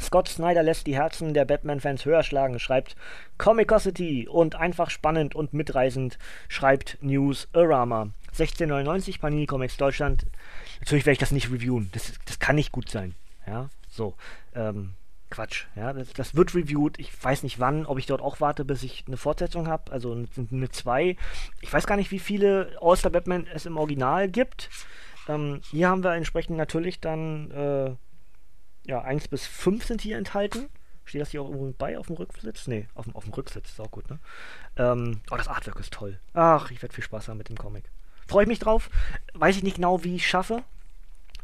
Scott 0.00 0.28
Snyder 0.28 0.62
lässt 0.62 0.86
die 0.86 0.96
Herzen 0.96 1.34
der 1.34 1.44
Batman-Fans 1.44 2.04
höher 2.04 2.22
schlagen, 2.22 2.58
schreibt 2.58 2.96
Comicosity 3.38 4.26
und 4.28 4.54
einfach 4.54 4.90
spannend 4.90 5.34
und 5.34 5.52
mitreißend, 5.52 6.18
schreibt 6.48 6.98
News 7.00 7.48
Arama. 7.52 8.10
1699 8.28 9.20
Panini 9.20 9.46
Comics 9.46 9.76
Deutschland. 9.76 10.26
Natürlich 10.80 11.04
werde 11.04 11.14
ich 11.14 11.18
das 11.18 11.32
nicht 11.32 11.50
reviewen. 11.50 11.90
Das, 11.92 12.12
das 12.24 12.38
kann 12.38 12.56
nicht 12.56 12.72
gut 12.72 12.88
sein. 12.88 13.14
Ja, 13.46 13.68
so. 13.88 14.14
Ähm, 14.54 14.94
Quatsch. 15.30 15.66
Ja, 15.76 15.92
das, 15.92 16.12
das, 16.12 16.34
wird 16.34 16.54
reviewed. 16.54 16.98
Ich 16.98 17.12
weiß 17.22 17.44
nicht 17.44 17.60
wann, 17.60 17.86
ob 17.86 17.98
ich 17.98 18.06
dort 18.06 18.20
auch 18.20 18.40
warte, 18.40 18.64
bis 18.64 18.82
ich 18.82 19.04
eine 19.06 19.16
Fortsetzung 19.16 19.68
habe. 19.68 19.92
Also 19.92 20.12
eine 20.12 20.70
2. 20.70 21.16
Ich 21.60 21.72
weiß 21.72 21.86
gar 21.86 21.96
nicht, 21.96 22.10
wie 22.10 22.18
viele 22.18 22.76
All-Star 22.80 23.12
Batman 23.12 23.46
es 23.54 23.66
im 23.66 23.76
Original 23.76 24.28
gibt. 24.28 24.70
Ähm, 25.28 25.60
hier 25.70 25.88
haben 25.88 26.02
wir 26.02 26.14
entsprechend 26.14 26.56
natürlich 26.56 27.00
dann. 27.00 27.50
Äh, 27.52 28.09
ja, 28.90 29.02
1 29.02 29.28
bis 29.28 29.46
5 29.46 29.84
sind 29.84 30.02
hier 30.02 30.18
enthalten. 30.18 30.68
Steht 31.04 31.22
das 31.22 31.30
hier 31.30 31.42
auch 31.42 31.48
irgendwo 31.48 31.72
bei 31.78 31.96
auf 31.96 32.08
dem 32.08 32.16
Rücksitz? 32.16 32.66
Nee, 32.66 32.88
auf 32.94 33.04
dem, 33.04 33.16
auf 33.16 33.24
dem 33.24 33.32
Rücksitz 33.32 33.70
ist 33.70 33.80
auch 33.80 33.90
gut, 33.90 34.10
ne? 34.10 34.18
Ähm, 34.76 35.20
oh, 35.30 35.36
das 35.36 35.48
Artwork 35.48 35.78
ist 35.80 35.92
toll. 35.92 36.18
Ach, 36.34 36.70
ich 36.70 36.82
werde 36.82 36.94
viel 36.94 37.04
Spaß 37.04 37.28
haben 37.28 37.38
mit 37.38 37.48
dem 37.48 37.56
Comic. 37.56 37.84
Freue 38.26 38.42
ich 38.42 38.48
mich 38.48 38.58
drauf. 38.58 38.90
Weiß 39.34 39.56
ich 39.56 39.62
nicht 39.62 39.76
genau, 39.76 40.04
wie 40.04 40.16
ich 40.16 40.28
schaffe, 40.28 40.62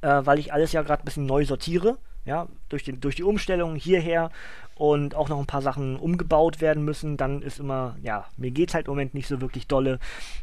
äh, 0.03 0.21
weil 0.25 0.39
ich 0.39 0.53
alles 0.53 0.73
ja 0.73 0.83
gerade 0.83 1.03
ein 1.03 1.05
bisschen 1.05 1.27
neu 1.27 1.45
sortiere. 1.45 1.99
Ja, 2.27 2.49
durch, 2.69 2.83
den, 2.83 3.01
durch 3.01 3.15
die 3.15 3.23
Umstellung 3.23 3.77
hierher 3.77 4.31
und 4.75 5.15
auch 5.15 5.31
noch 5.31 5.39
ein 5.39 5.47
paar 5.47 5.63
Sachen 5.63 5.97
umgebaut 5.97 6.61
werden 6.61 6.85
müssen, 6.85 7.17
dann 7.17 7.41
ist 7.41 7.61
immer, 7.61 7.97
ja, 8.03 8.27
mir 8.37 8.51
geht 8.51 8.69
es 8.69 8.75
halt 8.75 8.89
im 8.89 8.93
Moment 8.93 9.15
nicht 9.15 9.27
so 9.27 9.41
wirklich 9.41 9.67
dolle. 9.67 9.99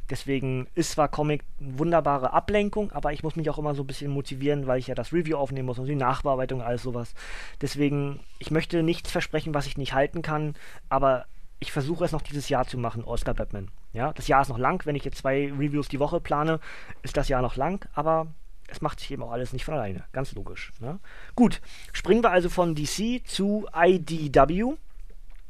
Deswegen 0.10 0.68
ist 0.74 0.92
zwar 0.92 1.08
Comic 1.08 1.44
eine 1.60 1.78
wunderbare 1.78 2.34
Ablenkung, 2.34 2.92
aber 2.94 3.14
ich 3.14 3.22
muss 3.22 3.36
mich 3.36 3.50
auch 3.52 3.60
immer 3.60 3.76
so 3.76 3.84
ein 3.84 3.88
bisschen 3.88 4.12
motivieren, 4.12 4.66
weil 4.66 4.80
ich 4.80 4.88
ja 4.88 4.96
das 4.96 5.14
Review 5.14 5.38
aufnehmen 5.38 5.68
muss 5.68 5.78
und 5.78 5.86
die 5.86 5.96
Nachbearbeitung, 5.96 6.64
alles 6.64 6.82
sowas. 6.82 7.14
Deswegen, 7.62 8.22
ich 8.40 8.50
möchte 8.50 8.82
nichts 8.82 9.12
versprechen, 9.12 9.54
was 9.54 9.68
ich 9.68 9.78
nicht 9.78 9.94
halten 9.94 10.24
kann, 10.24 10.56
aber 10.90 11.26
ich 11.60 11.72
versuche 11.72 12.04
es 12.04 12.12
noch 12.12 12.22
dieses 12.22 12.50
Jahr 12.50 12.66
zu 12.66 12.78
machen, 12.78 13.04
Oscar 13.04 13.36
Batman. 13.36 13.70
Ja, 13.94 14.14
das 14.14 14.28
Jahr 14.28 14.42
ist 14.42 14.50
noch 14.50 14.58
lang. 14.58 14.86
Wenn 14.86 14.96
ich 14.96 15.06
jetzt 15.06 15.20
zwei 15.20 15.52
Reviews 15.52 15.88
die 15.88 16.00
Woche 16.00 16.20
plane, 16.20 16.60
ist 17.04 17.18
das 17.18 17.28
Jahr 17.28 17.42
noch 17.44 17.56
lang, 17.56 17.88
aber 17.94 18.28
es 18.68 18.82
macht 18.82 19.00
sich 19.00 19.12
eben 19.12 19.24
auch 19.24 19.32
alles 19.32 19.54
nicht 19.54 19.66
von 19.66 19.76
alleine. 19.76 20.04
Ganz 20.12 20.34
logisch. 20.34 20.72
Ne? 20.80 21.00
Gut, 21.36 21.62
springen 21.92 22.24
wir 22.24 22.32
also 22.32 22.50
von 22.50 22.76
DC 22.76 23.22
zu 23.26 23.68
IDW. 23.76 24.76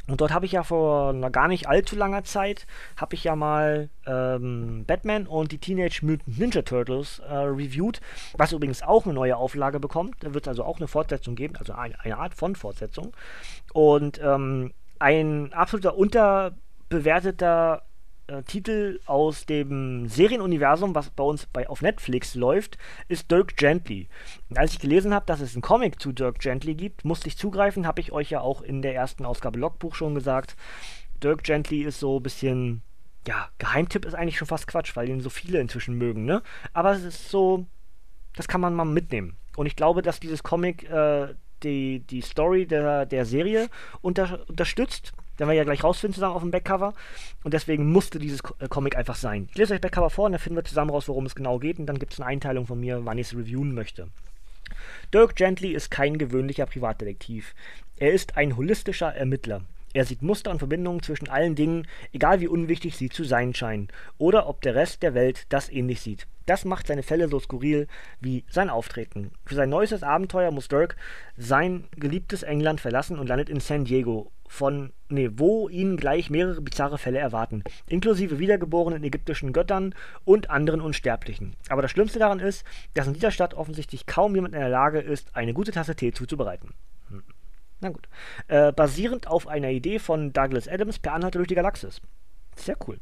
Und 0.06 0.20
dort 0.20 0.34
habe 0.34 0.46
ich 0.46 0.52
ja 0.52 0.64
vor 0.64 1.14
gar 1.32 1.48
nicht 1.48 1.70
allzu 1.70 1.96
langer 1.96 2.26
Zeit, 2.26 2.68
habe 2.98 3.16
ich 3.16 3.24
ja 3.24 3.38
mal 3.38 3.90
ähm, 4.06 4.84
Batman 4.86 5.28
und 5.28 5.54
die 5.54 5.60
Teenage 5.60 6.06
Mutant 6.06 6.38
Ninja 6.38 6.62
Turtles 6.62 7.20
äh, 7.20 7.34
reviewed, 7.34 8.02
was 8.38 8.52
übrigens 8.52 8.84
auch 8.84 9.06
eine 9.06 9.14
neue 9.14 9.38
Auflage 9.38 9.80
bekommt. 9.80 10.16
Da 10.20 10.34
wird 10.34 10.46
es 10.46 10.50
also 10.50 10.66
auch 10.66 10.78
eine 10.78 10.90
Fortsetzung 10.90 11.36
geben, 11.36 11.56
also 11.56 11.72
eine, 11.72 11.98
eine 12.02 12.18
Art 12.18 12.34
von 12.34 12.58
Fortsetzung. 12.58 13.16
Und 13.72 14.20
ähm, 14.22 14.74
ein 15.00 15.54
absoluter 15.54 15.96
unterbewerteter 15.96 17.84
äh, 18.28 18.44
Titel 18.44 19.00
aus 19.06 19.46
dem 19.46 20.08
Serienuniversum, 20.08 20.96
was 20.96 21.10
bei 21.10 21.24
uns 21.24 21.46
bei, 21.46 21.68
auf 21.68 21.82
Netflix 21.82 22.36
läuft, 22.36 22.78
ist 23.08 23.30
Dirk 23.30 23.58
Gently. 23.58 24.08
Und 24.50 24.58
als 24.58 24.74
ich 24.74 24.80
gelesen 24.80 25.14
habe, 25.14 25.26
dass 25.26 25.42
es 25.42 25.54
einen 25.54 25.62
Comic 25.62 26.00
zu 26.00 26.12
Dirk 26.12 26.40
Gently 26.40 26.76
gibt, 26.76 27.06
musste 27.06 27.28
ich 27.28 27.38
zugreifen, 27.38 27.88
habe 27.88 28.02
ich 28.02 28.12
euch 28.12 28.30
ja 28.30 28.42
auch 28.42 28.62
in 28.62 28.82
der 28.82 28.96
ersten 28.96 29.26
Ausgabe 29.26 29.60
Logbuch 29.60 29.96
schon 29.96 30.16
gesagt. 30.16 30.56
Dirk 31.22 31.44
Gently 31.44 31.84
ist 31.84 32.00
so 32.00 32.20
ein 32.20 32.24
bisschen, 32.24 32.82
ja, 33.28 33.50
Geheimtipp 33.58 34.06
ist 34.06 34.14
eigentlich 34.14 34.38
schon 34.38 34.48
fast 34.48 34.68
Quatsch, 34.68 34.96
weil 34.96 35.10
ihn 35.10 35.22
so 35.22 35.30
viele 35.30 35.60
inzwischen 35.60 35.96
mögen, 35.96 36.26
ne? 36.26 36.42
Aber 36.74 36.92
es 36.92 37.04
ist 37.04 37.30
so, 37.30 37.66
das 38.36 38.48
kann 38.48 38.62
man 38.62 38.74
mal 38.74 38.86
mitnehmen. 38.86 39.38
Und 39.56 39.66
ich 39.66 39.76
glaube, 39.76 40.02
dass 40.02 40.20
dieses 40.20 40.44
Comic 40.44 40.90
äh, 40.90 41.34
die, 41.64 42.00
die 42.02 42.22
Story 42.22 42.66
der, 42.66 43.06
der 43.06 43.26
Serie 43.26 43.70
unter, 44.02 44.48
unterstützt 44.50 45.14
werden 45.38 45.50
wir 45.50 45.56
ja 45.56 45.64
gleich 45.64 45.84
rausfinden 45.84 46.16
zusammen 46.16 46.36
auf 46.36 46.42
dem 46.42 46.52
Backcover. 46.52 46.94
Und 47.44 47.54
deswegen 47.54 47.92
musste 47.92 48.20
dieses 48.20 48.42
äh, 48.60 48.68
Comic 48.68 48.96
einfach 48.96 49.16
sein. 49.16 49.48
Ich 49.52 49.58
lese 49.58 49.74
euch 49.74 49.82
Backcover 49.82 50.10
vor 50.10 50.26
und 50.26 50.34
dann 50.34 50.42
finden 50.42 50.58
wir 50.58 50.64
zusammen 50.64 50.92
raus, 50.92 51.08
worum 51.08 51.26
es 51.26 51.36
genau 51.36 51.60
geht. 51.60 51.80
Und 51.80 51.86
dann 51.88 52.00
gibt 52.00 52.14
es 52.14 52.20
eine 52.20 52.28
Einteilung 52.28 52.68
von 52.68 52.80
mir, 52.80 53.06
wann 53.06 53.18
ich 53.18 53.28
es 53.28 53.38
reviewen 53.38 53.74
möchte. 53.74 54.08
Dirk 55.14 55.36
Gently 55.36 55.74
ist 55.74 55.92
kein 55.92 56.18
gewöhnlicher 56.18 56.66
Privatdetektiv. 56.66 57.54
Er 57.98 58.12
ist 58.12 58.38
ein 58.38 58.58
holistischer 58.58 59.14
Ermittler. 59.14 59.62
Er 59.94 60.06
sieht 60.06 60.24
Muster 60.24 60.50
und 60.50 60.58
Verbindungen 60.58 61.04
zwischen 61.04 61.30
allen 61.30 61.54
Dingen, 61.54 61.88
egal 62.12 62.42
wie 62.42 62.48
unwichtig 62.48 62.98
sie 62.98 63.10
zu 63.10 63.24
sein 63.24 63.54
scheinen, 63.54 63.90
oder 64.18 64.48
ob 64.50 64.62
der 64.62 64.74
Rest 64.74 65.04
der 65.04 65.14
Welt 65.14 65.46
das 65.50 65.70
ähnlich 65.70 66.02
sieht. 66.02 66.26
Das 66.48 66.66
macht 66.66 66.88
seine 66.88 67.04
Fälle 67.04 67.30
so 67.30 67.40
skurril 67.40 67.88
wie 68.20 68.44
sein 68.50 68.72
Auftreten. 68.72 69.32
Für 69.46 69.54
sein 69.54 69.70
neuestes 69.70 70.02
Abenteuer 70.02 70.50
muss 70.50 70.68
Dirk 70.68 70.96
sein 71.38 71.86
geliebtes 71.96 72.42
England 72.42 72.82
verlassen 72.82 73.20
und 73.20 73.28
landet 73.28 73.50
in 73.50 73.60
San 73.60 73.86
Diego, 73.86 74.32
von, 74.54 74.94
nee, 75.10 75.32
wo 75.34 75.68
ihn 75.68 75.98
gleich 75.98 76.30
mehrere 76.30 76.62
bizarre 76.62 77.00
Fälle 77.00 77.18
erwarten, 77.18 77.64
inklusive 77.88 78.38
wiedergeborenen 78.38 79.04
ägyptischen 79.04 79.52
Göttern 79.52 79.96
und 80.26 80.52
anderen 80.52 80.80
Unsterblichen. 80.80 81.56
Aber 81.70 81.82
das 81.82 81.90
Schlimmste 81.90 82.20
daran 82.20 82.40
ist, 82.40 82.64
dass 82.94 83.08
in 83.08 83.14
dieser 83.14 83.32
Stadt 83.32 83.56
offensichtlich 83.56 84.06
kaum 84.06 84.36
jemand 84.36 84.54
in 84.54 84.60
der 84.60 84.70
Lage 84.70 85.00
ist, 85.00 85.36
eine 85.36 85.56
gute 85.56 85.72
Tasse 85.72 85.96
Tee 85.96 86.12
zuzubereiten. 86.12 86.76
Hm. 87.10 87.24
Na 87.82 87.90
gut. 87.90 88.08
Äh, 88.48 88.72
basierend 88.72 89.28
auf 89.28 89.48
einer 89.48 89.72
Idee 89.72 89.98
von 89.98 90.34
Douglas 90.34 90.68
Adams 90.68 91.00
per 91.00 91.14
Anhalter 91.14 91.40
durch 91.40 91.48
die 91.48 91.56
Galaxis. 91.56 92.00
Sehr 92.56 92.78
cool. 92.88 93.00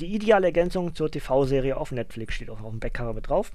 Die 0.00 0.14
ideale 0.14 0.46
Ergänzung 0.46 0.94
zur 0.94 1.10
TV-Serie 1.10 1.76
auf 1.76 1.92
Netflix 1.92 2.34
steht 2.34 2.48
auch 2.48 2.62
auf 2.62 2.70
dem 2.70 2.80
Backcover 2.80 3.12
mit 3.12 3.28
drauf. 3.28 3.52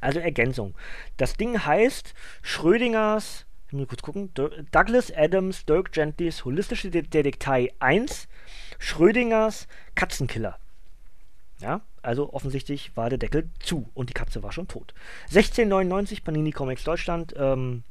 Also 0.00 0.20
Ergänzung. 0.20 0.76
Das 1.16 1.34
Ding 1.34 1.64
heißt 1.66 2.14
Schrödingers 2.42 3.46
ich 3.72 3.78
muss 3.78 3.88
kurz 3.88 4.02
gucken. 4.02 4.30
Douglas 4.70 5.10
Adams, 5.16 5.64
Dirk 5.64 5.92
Gentlys 5.92 6.44
Holistische 6.44 6.90
Detektei 6.90 7.72
1, 7.78 8.28
Schrödingers 8.78 9.66
Katzenkiller. 9.94 10.58
Ja, 11.60 11.80
also 12.02 12.34
offensichtlich 12.34 12.94
war 12.98 13.08
der 13.08 13.16
Deckel 13.16 13.48
zu 13.60 13.88
und 13.94 14.10
die 14.10 14.14
Katze 14.14 14.42
war 14.42 14.52
schon 14.52 14.68
tot. 14.68 14.92
1699 15.28 16.22
Panini 16.22 16.50
Comics 16.50 16.84
Deutschland. 16.84 17.32
Ähm, 17.38 17.82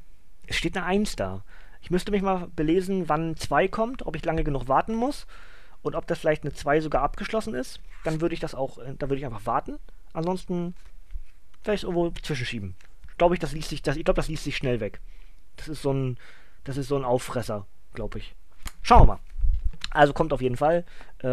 es 0.46 0.54
steht 0.54 0.76
eine 0.76 0.86
1 0.86 1.16
da. 1.16 1.42
Ich 1.80 1.90
müsste 1.90 2.12
mich 2.12 2.22
mal 2.22 2.46
belesen, 2.54 3.08
wann 3.08 3.36
2 3.36 3.66
kommt, 3.66 4.06
ob 4.06 4.14
ich 4.14 4.24
lange 4.24 4.44
genug 4.44 4.68
warten 4.68 4.94
muss 4.94 5.26
und 5.82 5.96
ob 5.96 6.06
das 6.06 6.20
vielleicht 6.20 6.44
eine 6.44 6.52
2 6.52 6.80
sogar 6.80 7.02
abgeschlossen 7.02 7.54
ist. 7.54 7.80
Dann 8.04 8.20
würde 8.20 8.34
ich 8.34 8.40
das 8.40 8.54
auch, 8.54 8.78
äh, 8.78 8.94
da 8.96 9.08
würde 9.08 9.18
ich 9.18 9.26
einfach 9.26 9.46
warten. 9.46 9.80
Ansonsten 10.12 10.76
vielleicht 11.64 11.82
irgendwo 11.82 12.10
zwischenschieben. 12.10 12.76
Glaube 13.18 13.34
ich, 13.34 13.40
das 13.40 13.52
liest 13.52 13.70
sich, 13.70 13.82
das, 13.82 13.96
ich 13.96 14.04
glaube, 14.04 14.18
das 14.18 14.28
liest 14.28 14.44
sich 14.44 14.56
schnell 14.56 14.78
weg. 14.78 15.00
Das 15.62 15.68
ist 15.68 15.82
so 15.82 15.92
ein, 15.92 16.18
das 16.64 16.76
ist 16.76 16.88
so 16.88 16.96
ein 16.96 17.04
Auffresser, 17.04 17.66
glaube 17.94 18.18
ich. 18.18 18.34
Schauen 18.82 19.02
wir 19.02 19.06
mal. 19.06 19.18
Also 19.90 20.12
kommt 20.12 20.32
auf 20.32 20.42
jeden 20.42 20.56
Fall. 20.56 20.84
Äh, 21.18 21.28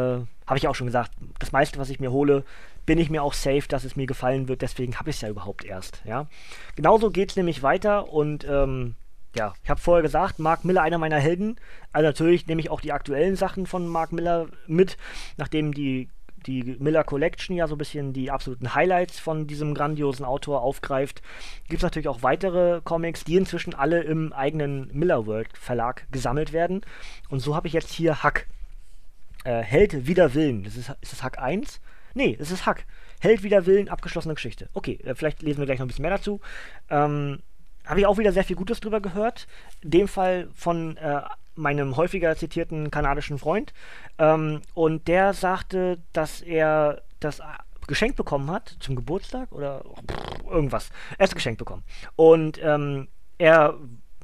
habe 0.45 0.57
ich 0.57 0.67
auch 0.67 0.75
schon 0.75 0.85
gesagt, 0.85 1.11
das 1.39 1.51
meiste, 1.51 1.79
was 1.79 1.89
ich 1.89 1.99
mir 1.99 2.11
hole, 2.11 2.43
bin 2.85 2.99
ich 2.99 3.09
mir 3.09 3.23
auch 3.23 3.33
safe, 3.33 3.67
dass 3.67 3.85
es 3.85 3.95
mir 3.95 4.05
gefallen 4.05 4.47
wird. 4.47 4.61
Deswegen 4.61 4.99
habe 4.99 5.09
ich 5.09 5.15
es 5.15 5.21
ja 5.21 5.29
überhaupt 5.29 5.65
erst. 5.65 6.03
Ja? 6.05 6.27
Genauso 6.75 7.09
geht 7.09 7.31
es 7.31 7.37
nämlich 7.37 7.63
weiter 7.63 8.09
und 8.13 8.45
ähm, 8.47 8.95
ja, 9.35 9.53
ich 9.63 9.69
habe 9.71 9.81
vorher 9.81 10.03
gesagt, 10.03 10.37
Mark 10.37 10.63
Miller 10.63 10.83
einer 10.83 10.99
meiner 10.99 11.19
Helden. 11.19 11.59
Also 11.91 12.07
natürlich 12.07 12.45
nehme 12.45 12.61
ich 12.61 12.69
auch 12.69 12.81
die 12.81 12.91
aktuellen 12.91 13.35
Sachen 13.35 13.65
von 13.65 13.87
Mark 13.87 14.11
Miller 14.11 14.47
mit, 14.67 14.97
nachdem 15.37 15.73
die 15.73 16.09
die 16.45 16.77
Miller 16.79 17.03
Collection 17.03 17.55
ja 17.55 17.67
so 17.67 17.75
ein 17.75 17.77
bisschen 17.77 18.13
die 18.13 18.31
absoluten 18.31 18.73
Highlights 18.73 19.19
von 19.19 19.47
diesem 19.47 19.73
grandiosen 19.73 20.25
Autor 20.25 20.61
aufgreift, 20.61 21.21
gibt 21.67 21.79
es 21.79 21.83
natürlich 21.83 22.07
auch 22.07 22.23
weitere 22.23 22.81
Comics, 22.83 23.23
die 23.23 23.35
inzwischen 23.35 23.73
alle 23.73 24.01
im 24.01 24.33
eigenen 24.33 24.89
Miller 24.93 25.25
World 25.25 25.49
Verlag 25.57 26.07
gesammelt 26.11 26.53
werden. 26.53 26.81
Und 27.29 27.39
so 27.39 27.55
habe 27.55 27.67
ich 27.67 27.73
jetzt 27.73 27.91
hier 27.91 28.23
Hack. 28.23 28.47
Äh, 29.43 29.61
Held 29.61 30.07
wider 30.07 30.33
Willen. 30.33 30.63
Das 30.63 30.75
ist, 30.75 30.89
ist 31.01 31.13
das 31.13 31.23
Hack 31.23 31.39
1? 31.39 31.79
Nee, 32.13 32.37
es 32.39 32.51
ist 32.51 32.65
Hack. 32.65 32.85
Held 33.21 33.43
wider 33.43 33.65
Willen, 33.65 33.89
abgeschlossene 33.89 34.33
Geschichte. 34.33 34.69
Okay, 34.73 34.99
äh, 35.03 35.15
vielleicht 35.15 35.41
lesen 35.41 35.59
wir 35.59 35.65
gleich 35.65 35.79
noch 35.79 35.85
ein 35.85 35.89
bisschen 35.89 36.03
mehr 36.03 36.11
dazu. 36.11 36.39
Ähm, 36.89 37.39
habe 37.89 37.99
ich 37.99 38.05
auch 38.05 38.19
wieder 38.19 38.31
sehr 38.31 38.43
viel 38.43 38.55
Gutes 38.55 38.79
drüber 38.79 39.01
gehört. 39.01 39.47
In 39.81 39.89
dem 39.89 40.07
Fall 40.07 40.47
von 40.53 40.95
äh, 40.97 41.21
meinem 41.55 41.97
häufiger 41.97 42.35
zitierten 42.35 42.91
kanadischen 42.91 43.39
Freund. 43.39 43.73
Ähm, 44.19 44.61
und 44.75 45.07
der 45.07 45.33
sagte, 45.33 45.97
dass 46.13 46.41
er 46.41 47.01
das 47.19 47.41
geschenkt 47.87 48.15
bekommen 48.15 48.51
hat 48.51 48.77
zum 48.79 48.95
Geburtstag 48.95 49.51
oder 49.51 49.83
irgendwas. 50.47 50.91
Er 51.17 51.25
ist 51.25 51.33
geschenkt 51.33 51.57
bekommen. 51.57 51.83
Und 52.15 52.59
ähm, 52.61 53.07
er 53.39 53.73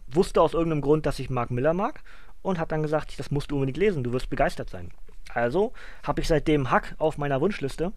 wusste 0.08 0.42
aus 0.42 0.54
irgendeinem 0.54 0.82
Grund, 0.82 1.08
dass 1.08 1.18
ich 1.18 1.32
Mark 1.32 1.50
Miller 1.50 1.74
mag 1.74 2.04
und 2.44 2.60
hat 2.60 2.72
dann 2.72 2.84
gesagt, 2.84 3.18
das 3.18 3.32
musst 3.32 3.50
du 3.50 3.56
unbedingt 3.56 3.78
lesen, 3.78 4.04
du 4.04 4.14
wirst 4.14 4.30
begeistert 4.30 4.70
sein. 4.70 4.92
Also 5.34 5.74
habe 6.04 6.22
ich 6.22 6.28
seitdem 6.28 6.70
Hack 6.70 6.94
auf 7.00 7.18
meiner 7.18 7.42
Wunschliste 7.42 7.92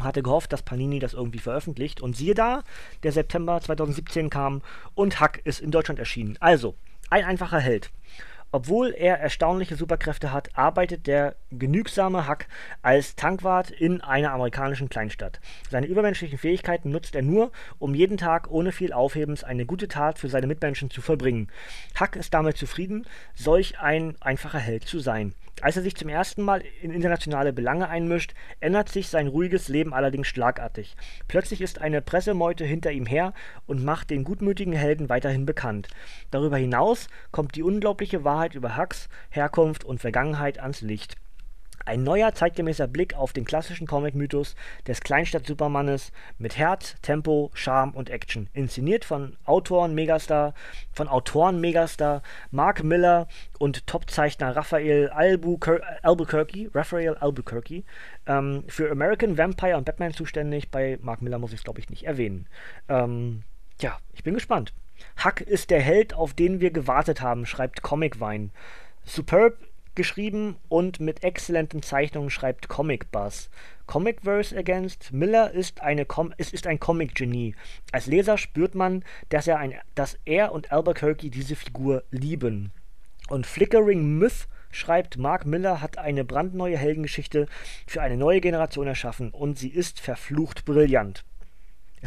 hatte 0.00 0.22
gehofft, 0.22 0.52
dass 0.52 0.62
Panini 0.62 0.98
das 0.98 1.14
irgendwie 1.14 1.38
veröffentlicht. 1.38 2.00
Und 2.00 2.16
siehe 2.16 2.34
da, 2.34 2.62
der 3.02 3.12
September 3.12 3.60
2017 3.60 4.30
kam 4.30 4.62
und 4.94 5.20
Hack 5.20 5.40
ist 5.44 5.60
in 5.60 5.70
Deutschland 5.70 5.98
erschienen. 5.98 6.36
Also, 6.40 6.74
ein 7.10 7.24
einfacher 7.24 7.60
Held. 7.60 7.90
Obwohl 8.52 8.94
er 8.96 9.18
erstaunliche 9.18 9.76
Superkräfte 9.76 10.32
hat, 10.32 10.56
arbeitet 10.56 11.06
der 11.06 11.36
genügsame 11.50 12.28
Huck 12.28 12.46
als 12.80 13.16
Tankwart 13.16 13.70
in 13.70 14.00
einer 14.00 14.32
amerikanischen 14.32 14.88
Kleinstadt. 14.88 15.40
Seine 15.68 15.86
übermenschlichen 15.86 16.38
Fähigkeiten 16.38 16.90
nutzt 16.90 17.14
er 17.16 17.22
nur, 17.22 17.50
um 17.78 17.94
jeden 17.94 18.16
Tag 18.16 18.50
ohne 18.50 18.72
viel 18.72 18.92
Aufhebens 18.92 19.42
eine 19.42 19.66
gute 19.66 19.88
Tat 19.88 20.18
für 20.18 20.28
seine 20.28 20.46
Mitmenschen 20.46 20.90
zu 20.90 21.02
vollbringen. 21.02 21.50
Huck 22.00 22.14
ist 22.16 22.32
damit 22.32 22.56
zufrieden, 22.56 23.06
solch 23.34 23.80
ein 23.80 24.14
einfacher 24.20 24.60
Held 24.60 24.84
zu 24.84 25.00
sein. 25.00 25.34
Als 25.62 25.76
er 25.78 25.82
sich 25.82 25.96
zum 25.96 26.10
ersten 26.10 26.42
Mal 26.42 26.62
in 26.82 26.90
internationale 26.90 27.52
Belange 27.52 27.88
einmischt, 27.88 28.34
ändert 28.60 28.90
sich 28.90 29.08
sein 29.08 29.26
ruhiges 29.26 29.68
Leben 29.68 29.94
allerdings 29.94 30.26
schlagartig. 30.28 30.94
Plötzlich 31.28 31.62
ist 31.62 31.80
eine 31.80 32.02
Pressemeute 32.02 32.64
hinter 32.64 32.92
ihm 32.92 33.06
her 33.06 33.32
und 33.66 33.82
macht 33.82 34.10
den 34.10 34.22
gutmütigen 34.22 34.74
Helden 34.74 35.08
weiterhin 35.08 35.46
bekannt. 35.46 35.88
Darüber 36.30 36.58
hinaus 36.58 37.08
kommt 37.32 37.56
die 37.56 37.62
unglaubliche 37.62 38.22
Wahrheit 38.22 38.35
über 38.54 38.76
Hux, 38.76 39.08
Herkunft 39.30 39.84
und 39.84 40.00
Vergangenheit 40.00 40.58
ans 40.58 40.80
Licht. 40.82 41.16
Ein 41.86 42.02
neuer 42.02 42.34
zeitgemäßer 42.34 42.88
Blick 42.88 43.14
auf 43.14 43.32
den 43.32 43.44
klassischen 43.44 43.86
Comic-Mythos 43.86 44.56
des 44.88 45.00
Kleinstadt-Supermannes 45.00 46.10
mit 46.36 46.58
Herz, 46.58 46.96
Tempo, 47.00 47.52
Charme 47.54 47.92
und 47.92 48.10
Action. 48.10 48.48
Inszeniert 48.54 49.04
von 49.04 49.36
Autoren 49.44 49.94
Megastar, 49.94 50.52
von 50.92 51.06
Autoren 51.06 51.60
Megastar 51.60 52.22
Mark 52.50 52.82
Miller 52.82 53.28
und 53.60 53.86
Topzeichner 53.86 54.56
Raphael 54.56 55.10
Albuquer 55.10 55.80
Albuquerque, 56.02 56.70
Raphael 56.74 57.14
Albuquerque. 57.14 57.84
Ähm, 58.26 58.64
für 58.66 58.90
American 58.90 59.38
Vampire 59.38 59.76
und 59.76 59.84
Batman 59.84 60.12
zuständig. 60.12 60.72
Bei 60.72 60.98
Mark 61.02 61.22
Miller 61.22 61.38
muss 61.38 61.52
ich 61.52 61.60
es, 61.60 61.64
glaube 61.64 61.78
ich, 61.78 61.88
nicht 61.88 62.04
erwähnen. 62.04 62.48
Ähm, 62.88 63.44
ja, 63.80 63.96
ich 64.12 64.24
bin 64.24 64.34
gespannt. 64.34 64.72
Huck 65.24 65.40
ist 65.40 65.70
der 65.70 65.80
Held, 65.80 66.14
auf 66.14 66.34
den 66.34 66.60
wir 66.60 66.70
gewartet 66.70 67.20
haben, 67.20 67.46
schreibt 67.46 67.82
Comic 67.82 68.20
Vine. 68.20 68.50
Superb 69.04 69.56
geschrieben 69.96 70.56
und 70.68 71.00
mit 71.00 71.24
exzellenten 71.24 71.82
Zeichnungen 71.82 72.30
schreibt 72.30 72.68
Comic 72.68 73.10
Buzz. 73.10 73.50
Comicverse 73.86 74.54
ergänzt, 74.54 75.12
Miller 75.12 75.50
ist, 75.50 75.80
eine 75.80 76.04
Com 76.04 76.32
es 76.36 76.52
ist 76.52 76.66
ein 76.66 76.78
Comic-Genie. 76.78 77.54
Als 77.92 78.06
Leser 78.06 78.36
spürt 78.38 78.74
man, 78.74 79.04
dass 79.30 79.46
er, 79.46 79.58
ein, 79.58 79.74
dass 79.94 80.18
er 80.24 80.52
und 80.52 80.70
Albuquerque 80.70 81.30
diese 81.30 81.56
Figur 81.56 82.04
lieben. 82.10 82.72
Und 83.28 83.46
Flickering 83.46 84.18
Myth 84.18 84.48
schreibt, 84.70 85.16
Mark 85.18 85.46
Miller 85.46 85.80
hat 85.80 85.98
eine 85.98 86.24
brandneue 86.24 86.76
Heldengeschichte 86.76 87.46
für 87.86 88.02
eine 88.02 88.16
neue 88.16 88.40
Generation 88.40 88.86
erschaffen 88.86 89.30
und 89.30 89.58
sie 89.58 89.70
ist 89.70 90.00
verflucht 90.00 90.64
brillant. 90.64 91.24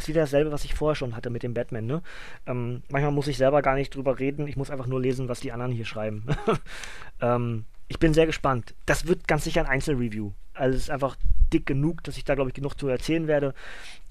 Ist 0.00 0.08
wieder 0.08 0.22
dasselbe, 0.22 0.50
was 0.50 0.64
ich 0.64 0.72
vorher 0.72 0.94
schon 0.94 1.14
hatte 1.14 1.28
mit 1.28 1.42
dem 1.42 1.52
Batman, 1.52 1.84
ne? 1.84 2.02
Ähm, 2.46 2.82
manchmal 2.88 3.12
muss 3.12 3.26
ich 3.26 3.36
selber 3.36 3.60
gar 3.60 3.74
nicht 3.74 3.94
drüber 3.94 4.18
reden, 4.18 4.48
ich 4.48 4.56
muss 4.56 4.70
einfach 4.70 4.86
nur 4.86 4.98
lesen, 4.98 5.28
was 5.28 5.40
die 5.40 5.52
anderen 5.52 5.72
hier 5.72 5.84
schreiben. 5.84 6.24
ähm, 7.20 7.66
ich 7.88 7.98
bin 7.98 8.14
sehr 8.14 8.24
gespannt. 8.24 8.74
Das 8.86 9.06
wird 9.06 9.28
ganz 9.28 9.44
sicher 9.44 9.60
ein 9.60 9.66
Einzelreview. 9.66 10.30
Also 10.54 10.74
es 10.74 10.84
ist 10.84 10.90
einfach 10.90 11.16
dick 11.52 11.66
genug, 11.66 12.02
dass 12.04 12.16
ich 12.16 12.24
da, 12.24 12.34
glaube 12.34 12.48
ich, 12.48 12.54
genug 12.54 12.80
zu 12.80 12.88
erzählen 12.88 13.26
werde. 13.26 13.52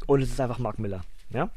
Und 0.05 0.21
es 0.21 0.29
ist 0.29 0.39
einfach 0.39 0.59
Mark 0.59 0.77
Miller. 0.77 1.01
Ja? 1.31 1.49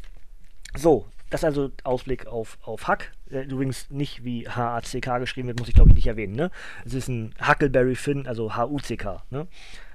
So, 0.74 1.06
das 1.28 1.40
ist 1.40 1.44
also 1.44 1.70
Ausblick 1.84 2.26
auf, 2.26 2.56
auf 2.62 2.88
Hack. 2.88 3.12
Der 3.30 3.44
übrigens 3.44 3.90
nicht 3.90 4.24
wie 4.24 4.48
H-A-C-K 4.48 5.18
geschrieben 5.18 5.48
wird, 5.48 5.58
muss 5.58 5.68
ich, 5.68 5.74
glaube 5.74 5.90
ich, 5.90 5.96
nicht 5.96 6.06
erwähnen. 6.06 6.34
Ne? 6.34 6.50
Es 6.86 6.94
ist 6.94 7.08
ein 7.08 7.34
Huckleberry 7.46 7.96
Finn, 7.96 8.26
also 8.26 8.54
H-U-C-K. 8.56 9.24
Ne? 9.30 9.46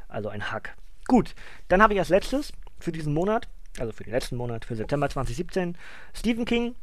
Also 0.07 0.29
ein 0.29 0.51
Hack. 0.51 0.75
Gut, 1.07 1.33
dann 1.69 1.81
habe 1.81 1.93
ich 1.93 1.99
als 1.99 2.09
letztes 2.09 2.51
für 2.79 2.91
diesen 2.91 3.13
Monat, 3.13 3.47
also 3.79 3.91
für 3.91 4.03
den 4.03 4.13
letzten 4.13 4.35
Monat, 4.35 4.65
für 4.65 4.75
September 4.75 5.09
2017, 5.09 5.77
Stephen 6.13 6.45
King, 6.45 6.75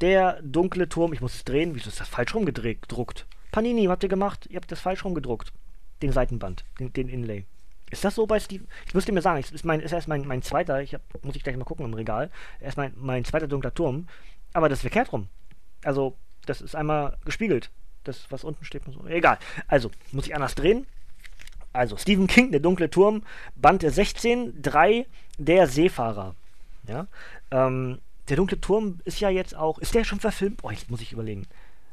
Der 0.00 0.40
dunkle 0.42 0.88
Turm. 0.88 1.12
Ich 1.12 1.20
muss 1.20 1.34
es 1.34 1.44
drehen. 1.44 1.74
Wieso 1.74 1.88
ist 1.88 2.00
das 2.00 2.08
falsch 2.08 2.34
rumgedruckt? 2.34 3.26
Panini, 3.52 3.84
habt 3.84 4.02
ihr 4.02 4.08
gemacht? 4.08 4.46
Ihr 4.50 4.56
habt 4.56 4.72
das 4.72 4.80
falsch 4.80 5.04
rumgedruckt. 5.04 5.52
Den 6.02 6.10
Seitenband, 6.10 6.64
den, 6.80 6.92
den 6.92 7.08
Inlay. 7.08 7.46
Ist 7.90 8.04
das 8.04 8.14
so 8.14 8.26
bei 8.26 8.40
Steve? 8.40 8.64
Ich 8.86 8.94
müsste 8.94 9.12
mir 9.12 9.20
sagen, 9.22 9.38
es 9.38 9.52
ist, 9.52 9.64
mein, 9.64 9.80
ist 9.80 9.92
erst 9.92 10.08
mein, 10.08 10.26
mein 10.26 10.42
zweiter, 10.42 10.80
ich 10.82 10.94
hab, 10.94 11.02
muss 11.22 11.36
ich 11.36 11.44
gleich 11.44 11.56
mal 11.56 11.64
gucken 11.64 11.84
im 11.84 11.94
Regal, 11.94 12.30
erst 12.58 12.78
mein, 12.78 12.94
mein 12.96 13.24
zweiter 13.24 13.46
dunkler 13.46 13.74
Turm, 13.74 14.08
aber 14.54 14.70
das 14.70 14.78
ist 14.78 14.82
verkehrt 14.82 15.12
rum. 15.12 15.28
Also, 15.84 16.16
das 16.46 16.62
ist 16.62 16.74
einmal 16.74 17.18
gespiegelt. 17.24 17.70
Das, 18.04 18.30
was 18.30 18.44
unten 18.44 18.64
steht, 18.64 18.82
so. 18.86 19.06
Egal. 19.06 19.38
Also, 19.68 19.90
muss 20.10 20.26
ich 20.26 20.34
anders 20.34 20.54
drehen. 20.54 20.86
Also, 21.72 21.96
Stephen 21.96 22.26
King, 22.26 22.50
der 22.50 22.60
dunkle 22.60 22.90
Turm, 22.90 23.22
Band 23.56 23.82
16, 23.82 24.60
3, 24.60 25.06
der 25.38 25.66
Seefahrer. 25.66 26.34
Ja. 26.86 27.06
Ähm, 27.50 27.98
der 28.28 28.36
dunkle 28.36 28.60
Turm 28.60 29.00
ist 29.04 29.20
ja 29.20 29.30
jetzt 29.30 29.56
auch. 29.56 29.78
Ist 29.78 29.94
der 29.94 30.04
schon 30.04 30.20
verfilmt? 30.20 30.60
Oh, 30.62 30.70
jetzt 30.70 30.90
muss 30.90 31.00
ich 31.00 31.12
überlegen. 31.12 31.46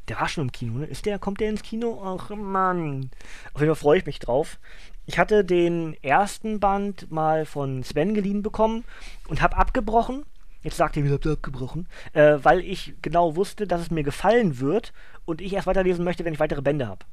Der 0.08 0.20
war 0.20 0.28
schon 0.28 0.46
im 0.46 0.52
Kino, 0.52 0.80
ne? 0.80 0.86
Ist 0.86 1.06
der, 1.06 1.20
kommt 1.20 1.40
der 1.40 1.50
ins 1.50 1.64
Kino? 1.64 2.02
Ach 2.04 2.30
Mann. 2.32 3.12
Auf 3.54 3.62
jeden 3.62 3.74
Fall 3.74 3.82
freue 3.82 4.00
ich 4.00 4.06
mich 4.06 4.20
drauf. 4.20 4.60
Ich 5.06 5.20
hatte 5.20 5.46
den 5.46 5.96
ersten 6.04 6.60
Band 6.60 7.12
mal 7.12 7.46
von 7.46 7.84
Sven 7.84 8.14
geliehen 8.14 8.44
bekommen 8.44 8.84
und 9.28 9.42
habe 9.42 9.58
abgebrochen. 9.58 10.26
Jetzt 10.62 10.78
sagt 10.78 10.98
er, 10.98 11.04
wie 11.04 11.12
habt 11.12 11.26
ihr 11.26 11.34
abgebrochen? 11.34 11.88
Äh, 12.14 12.38
weil 12.44 12.60
ich 12.62 12.94
genau 13.02 13.36
wusste, 13.36 13.66
dass 13.66 13.82
es 13.82 13.92
mir 13.92 14.04
gefallen 14.04 14.60
wird 14.60 14.94
und 15.26 15.42
ich 15.42 15.54
erst 15.54 15.68
weiterlesen 15.68 16.04
möchte, 16.04 16.26
wenn 16.26 16.34
ich 16.34 16.40
weitere 16.40 16.62
Bände 16.62 16.88
habe. 16.88 17.06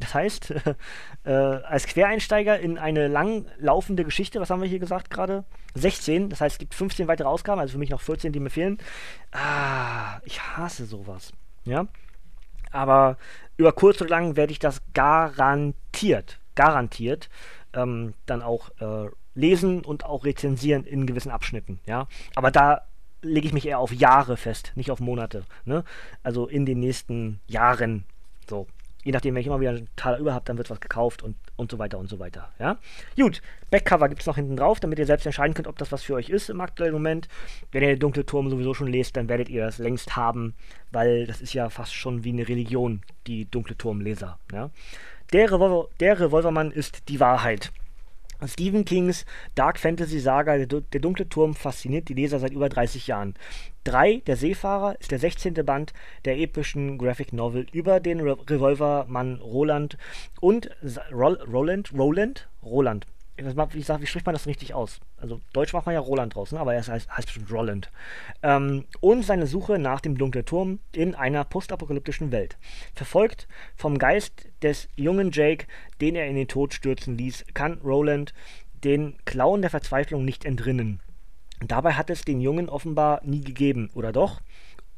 Das 0.00 0.14
heißt, 0.14 0.54
äh, 1.24 1.30
als 1.30 1.86
Quereinsteiger 1.86 2.58
in 2.58 2.78
eine 2.78 3.08
lang 3.08 3.46
laufende 3.58 4.04
Geschichte, 4.04 4.40
was 4.40 4.50
haben 4.50 4.60
wir 4.60 4.68
hier 4.68 4.78
gesagt 4.78 5.10
gerade? 5.10 5.44
16, 5.74 6.30
das 6.30 6.40
heißt, 6.40 6.54
es 6.54 6.58
gibt 6.58 6.74
15 6.74 7.08
weitere 7.08 7.28
Ausgaben, 7.28 7.60
also 7.60 7.72
für 7.72 7.78
mich 7.78 7.90
noch 7.90 8.00
14, 8.00 8.32
die 8.32 8.40
mir 8.40 8.50
fehlen. 8.50 8.78
Ah, 9.32 10.20
ich 10.24 10.40
hasse 10.40 10.84
sowas. 10.86 11.32
Ja, 11.64 11.86
aber 12.70 13.16
über 13.56 13.72
kurz 13.72 14.00
oder 14.00 14.10
lang 14.10 14.36
werde 14.36 14.52
ich 14.52 14.58
das 14.58 14.82
garantiert, 14.92 16.38
garantiert 16.54 17.30
ähm, 17.72 18.14
dann 18.26 18.42
auch 18.42 18.70
äh, 18.80 19.08
lesen 19.34 19.84
und 19.84 20.04
auch 20.04 20.24
rezensieren 20.24 20.84
in 20.84 21.06
gewissen 21.06 21.30
Abschnitten, 21.30 21.80
ja. 21.86 22.06
Aber 22.34 22.50
da 22.50 22.82
lege 23.22 23.46
ich 23.46 23.52
mich 23.52 23.66
eher 23.66 23.78
auf 23.78 23.92
Jahre 23.92 24.36
fest, 24.36 24.72
nicht 24.74 24.90
auf 24.90 25.00
Monate, 25.00 25.44
ne? 25.64 25.84
Also 26.22 26.46
in 26.46 26.66
den 26.66 26.80
nächsten 26.80 27.40
Jahren, 27.46 28.04
so 28.48 28.66
je 29.04 29.12
nachdem, 29.12 29.34
wenn 29.34 29.40
ich 29.40 29.46
immer 29.46 29.60
wieder 29.60 29.70
einen 29.70 29.88
Taler 29.96 30.18
über 30.18 30.34
habe, 30.34 30.44
dann 30.46 30.56
wird 30.56 30.70
was 30.70 30.80
gekauft 30.80 31.22
und, 31.22 31.36
und 31.56 31.70
so 31.70 31.78
weiter 31.78 31.98
und 31.98 32.08
so 32.08 32.18
weiter. 32.18 32.50
Ja? 32.58 32.78
Gut, 33.16 33.42
Backcover 33.70 34.08
gibt 34.08 34.22
es 34.22 34.26
noch 34.26 34.36
hinten 34.36 34.56
drauf, 34.56 34.80
damit 34.80 34.98
ihr 34.98 35.06
selbst 35.06 35.26
entscheiden 35.26 35.54
könnt, 35.54 35.68
ob 35.68 35.78
das 35.78 35.92
was 35.92 36.02
für 36.02 36.14
euch 36.14 36.30
ist 36.30 36.50
im 36.50 36.60
aktuellen 36.60 36.94
Moment. 36.94 37.28
Wenn 37.70 37.82
ihr 37.82 37.90
den 37.90 38.00
Dunkle 38.00 38.26
Turm 38.26 38.50
sowieso 38.50 38.74
schon 38.74 38.88
lest, 38.88 39.16
dann 39.16 39.28
werdet 39.28 39.48
ihr 39.48 39.64
das 39.64 39.78
längst 39.78 40.16
haben, 40.16 40.54
weil 40.90 41.26
das 41.26 41.40
ist 41.40 41.52
ja 41.52 41.68
fast 41.68 41.94
schon 41.94 42.24
wie 42.24 42.32
eine 42.32 42.48
Religion, 42.48 43.02
die 43.26 43.48
Dunkle 43.50 43.76
Turmleser. 43.76 44.38
Ja? 44.52 44.70
Der, 45.32 45.52
Revolver, 45.52 45.88
der 46.00 46.18
Revolvermann 46.18 46.70
ist 46.70 47.08
die 47.08 47.20
Wahrheit. 47.20 47.72
Stephen 48.46 48.84
Kings 48.84 49.24
Dark 49.54 49.78
Fantasy 49.78 50.18
Saga 50.20 50.56
Der, 50.56 50.66
der 50.66 51.00
dunkle 51.00 51.28
Turm 51.28 51.54
fasziniert 51.54 52.08
die 52.08 52.14
Leser 52.14 52.38
seit 52.38 52.52
über 52.52 52.68
30 52.68 53.06
Jahren. 53.06 53.34
3, 53.84 54.22
Der 54.26 54.36
Seefahrer, 54.36 54.98
ist 55.00 55.10
der 55.10 55.18
16. 55.18 55.54
Band 55.64 55.92
der 56.24 56.38
epischen 56.38 56.98
Graphic 56.98 57.32
Novel 57.32 57.66
über 57.72 58.00
den 58.00 58.20
Re 58.20 58.36
Revolvermann 58.48 59.36
Roland 59.36 59.98
und 60.40 60.70
Ro 61.12 61.36
Roland, 61.50 61.92
Roland, 61.92 62.48
Roland, 62.62 63.06
wie, 63.36 63.82
sag, 63.82 64.00
wie 64.00 64.06
spricht 64.06 64.26
man 64.26 64.34
das 64.34 64.46
richtig 64.46 64.74
aus? 64.74 65.00
Also 65.16 65.40
Deutsch 65.52 65.72
macht 65.72 65.86
man 65.86 65.94
ja 65.94 66.00
Roland 66.00 66.34
draußen, 66.34 66.56
aber 66.56 66.74
er 66.74 66.86
heißt, 66.86 67.10
heißt 67.10 67.26
bestimmt 67.26 67.50
Roland. 67.50 67.90
Ähm, 68.42 68.84
und 69.00 69.24
seine 69.24 69.46
Suche 69.46 69.78
nach 69.78 70.00
dem 70.00 70.16
dunklen 70.16 70.44
Turm 70.44 70.78
in 70.92 71.14
einer 71.14 71.44
postapokalyptischen 71.44 72.30
Welt. 72.32 72.56
Verfolgt 72.94 73.48
vom 73.74 73.98
Geist 73.98 74.48
des 74.62 74.88
jungen 74.96 75.30
Jake, 75.32 75.66
den 76.00 76.14
er 76.14 76.26
in 76.26 76.36
den 76.36 76.48
Tod 76.48 76.74
stürzen 76.74 77.18
ließ, 77.18 77.44
kann 77.54 77.80
Roland 77.84 78.34
den 78.84 79.16
Klauen 79.24 79.62
der 79.62 79.70
Verzweiflung 79.70 80.24
nicht 80.24 80.44
entrinnen. 80.44 81.00
Dabei 81.66 81.94
hat 81.94 82.10
es 82.10 82.24
den 82.24 82.40
Jungen 82.40 82.68
offenbar 82.68 83.20
nie 83.24 83.40
gegeben, 83.40 83.90
oder 83.94 84.12
doch? 84.12 84.40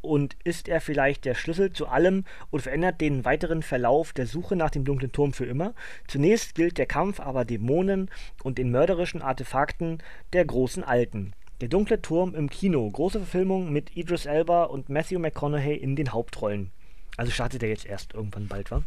Und 0.07 0.37
ist 0.45 0.69
er 0.69 0.81
vielleicht 0.81 1.25
der 1.25 1.35
Schlüssel 1.35 1.73
zu 1.73 1.87
allem 1.87 2.25
und 2.51 2.61
verändert 2.61 3.01
den 3.01 3.25
weiteren 3.25 3.63
Verlauf 3.63 4.13
der 4.13 4.27
Suche 4.27 4.57
nach 4.57 4.71
dem 4.71 4.85
dunklen 4.85 5.13
Turm 5.13 5.33
für 5.33 5.45
immer? 5.45 5.75
Zunächst 6.07 6.55
gilt 6.55 6.79
der 6.79 6.87
Kampf 6.87 7.21
aber 7.21 7.45
Dämonen 7.45 8.11
und 8.43 8.59
den 8.59 8.71
mörderischen 8.71 9.23
Artefakten 9.23 10.03
der 10.33 10.45
großen 10.45 10.85
Alten. 10.85 11.35
Der 11.61 11.69
dunkle 11.69 12.03
Turm 12.03 12.35
im 12.35 12.51
Kino, 12.51 12.89
große 12.91 13.19
Verfilmung 13.19 13.73
mit 13.73 13.97
Idris 13.97 14.27
Elba 14.27 14.65
und 14.65 14.89
Matthew 14.89 15.19
McConaughey 15.19 15.75
in 15.77 15.97
den 15.97 16.13
Hauptrollen. 16.13 16.71
Also 17.17 17.33
startet 17.33 17.63
er 17.63 17.71
jetzt 17.71 17.87
erst 17.87 18.15
irgendwann 18.15 18.47
bald, 18.47 18.71
wa? 18.71 18.83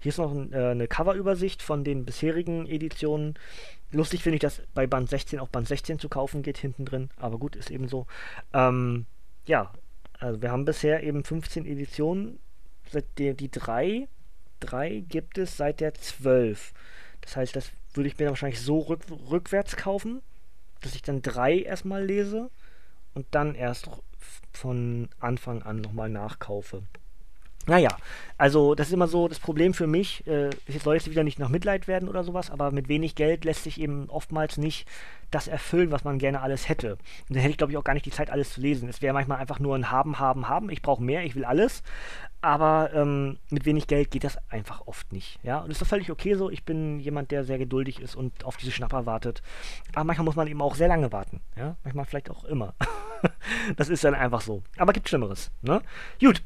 Hier 0.00 0.10
ist 0.10 0.18
noch 0.18 0.30
ein, 0.30 0.52
äh, 0.52 0.70
eine 0.70 0.88
Coverübersicht 0.88 1.62
von 1.62 1.84
den 1.84 2.04
bisherigen 2.04 2.66
Editionen. 2.66 3.34
Lustig 3.92 4.22
finde 4.22 4.36
ich, 4.36 4.40
dass 4.40 4.62
bei 4.74 4.86
Band 4.86 5.08
16 5.08 5.38
auch 5.38 5.48
Band 5.48 5.66
16 5.66 5.98
zu 5.98 6.08
kaufen 6.08 6.42
geht, 6.42 6.58
hinten 6.58 6.84
drin. 6.84 7.10
Aber 7.16 7.38
gut, 7.38 7.56
ist 7.56 7.70
eben 7.70 7.88
so. 7.88 8.06
Ähm, 8.52 9.06
ja, 9.46 9.72
also 10.18 10.40
wir 10.42 10.50
haben 10.50 10.64
bisher 10.64 11.02
eben 11.02 11.24
15 11.24 11.66
Editionen. 11.66 12.38
Der, 13.18 13.34
die 13.34 13.50
drei, 13.50 14.08
drei 14.60 15.04
gibt 15.08 15.38
es 15.38 15.56
seit 15.56 15.80
der 15.80 15.94
12. 15.94 16.72
Das 17.20 17.36
heißt, 17.36 17.56
das 17.56 17.70
würde 17.94 18.08
ich 18.08 18.18
mir 18.18 18.28
wahrscheinlich 18.28 18.60
so 18.60 18.78
rück, 18.78 19.00
rückwärts 19.30 19.76
kaufen, 19.76 20.22
dass 20.80 20.94
ich 20.94 21.02
dann 21.02 21.22
drei 21.22 21.58
erstmal 21.58 22.04
lese 22.04 22.50
und 23.14 23.26
dann 23.32 23.54
erst 23.54 23.90
von 24.52 25.08
Anfang 25.18 25.62
an 25.62 25.80
nochmal 25.80 26.08
nachkaufe. 26.08 26.82
Naja, 27.66 27.96
also 28.38 28.74
das 28.74 28.88
ist 28.88 28.92
immer 28.92 29.08
so 29.08 29.28
das 29.28 29.40
Problem 29.40 29.74
für 29.74 29.86
mich. 29.86 30.26
Äh, 30.26 30.50
es 30.66 30.84
soll 30.84 30.94
jetzt 30.94 31.10
wieder 31.10 31.24
nicht 31.24 31.38
nach 31.38 31.48
Mitleid 31.48 31.88
werden 31.88 32.08
oder 32.08 32.22
sowas, 32.22 32.50
aber 32.50 32.70
mit 32.70 32.88
wenig 32.88 33.14
Geld 33.14 33.44
lässt 33.44 33.64
sich 33.64 33.80
eben 33.80 34.08
oftmals 34.08 34.56
nicht 34.56 34.86
das 35.30 35.48
erfüllen, 35.48 35.90
was 35.90 36.04
man 36.04 36.18
gerne 36.18 36.40
alles 36.40 36.68
hätte. 36.68 36.92
Und 36.92 37.30
dann 37.30 37.38
hätte 37.38 37.50
ich, 37.50 37.58
glaube 37.58 37.72
ich, 37.72 37.78
auch 37.78 37.84
gar 37.84 37.94
nicht 37.94 38.06
die 38.06 38.10
Zeit, 38.10 38.30
alles 38.30 38.52
zu 38.52 38.60
lesen. 38.60 38.88
Es 38.88 39.02
wäre 39.02 39.14
manchmal 39.14 39.38
einfach 39.38 39.58
nur 39.58 39.74
ein 39.74 39.90
Haben, 39.90 40.18
Haben, 40.20 40.48
Haben. 40.48 40.70
Ich 40.70 40.82
brauche 40.82 41.02
mehr, 41.02 41.24
ich 41.24 41.34
will 41.34 41.44
alles. 41.44 41.82
Aber 42.40 42.90
ähm, 42.94 43.38
mit 43.50 43.64
wenig 43.64 43.88
Geld 43.88 44.12
geht 44.12 44.22
das 44.22 44.38
einfach 44.50 44.86
oft 44.86 45.12
nicht. 45.12 45.40
Ja, 45.42 45.58
und 45.58 45.68
das 45.68 45.76
ist 45.76 45.82
doch 45.82 45.88
völlig 45.88 46.10
okay 46.10 46.34
so. 46.34 46.50
Ich 46.50 46.64
bin 46.64 47.00
jemand, 47.00 47.32
der 47.32 47.42
sehr 47.42 47.58
geduldig 47.58 48.00
ist 48.00 48.14
und 48.14 48.44
auf 48.44 48.56
diese 48.56 48.70
Schnapper 48.70 49.06
wartet. 49.06 49.42
Aber 49.94 50.04
manchmal 50.04 50.26
muss 50.26 50.36
man 50.36 50.46
eben 50.46 50.62
auch 50.62 50.76
sehr 50.76 50.88
lange 50.88 51.10
warten. 51.10 51.40
Ja, 51.56 51.76
manchmal 51.82 52.04
vielleicht 52.04 52.30
auch 52.30 52.44
immer. 52.44 52.74
das 53.76 53.88
ist 53.88 54.04
dann 54.04 54.14
einfach 54.14 54.42
so. 54.42 54.62
Aber 54.76 54.92
gibt 54.92 55.08
Schlimmeres. 55.08 55.50
Ne? 55.62 55.82
Gut, 56.20 56.42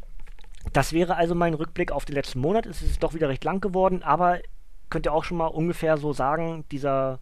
das 0.73 0.93
wäre 0.93 1.17
also 1.17 1.35
mein 1.35 1.55
Rückblick 1.55 1.93
auf 1.93 2.05
den 2.05 2.15
letzten 2.15 2.41
Monat. 2.41 2.67
Es 2.67 2.83
ist 2.83 3.03
doch 3.03 3.15
wieder 3.15 3.29
recht 3.29 3.45
lang 3.45 3.61
geworden, 3.61 4.03
aber 4.03 4.41
könnt 4.89 5.07
ihr 5.07 5.13
auch 5.13 5.25
schon 5.25 5.39
mal 5.39 5.47
ungefähr 5.47 5.97
so 5.97 6.13
sagen, 6.13 6.65
dieser, 6.71 7.21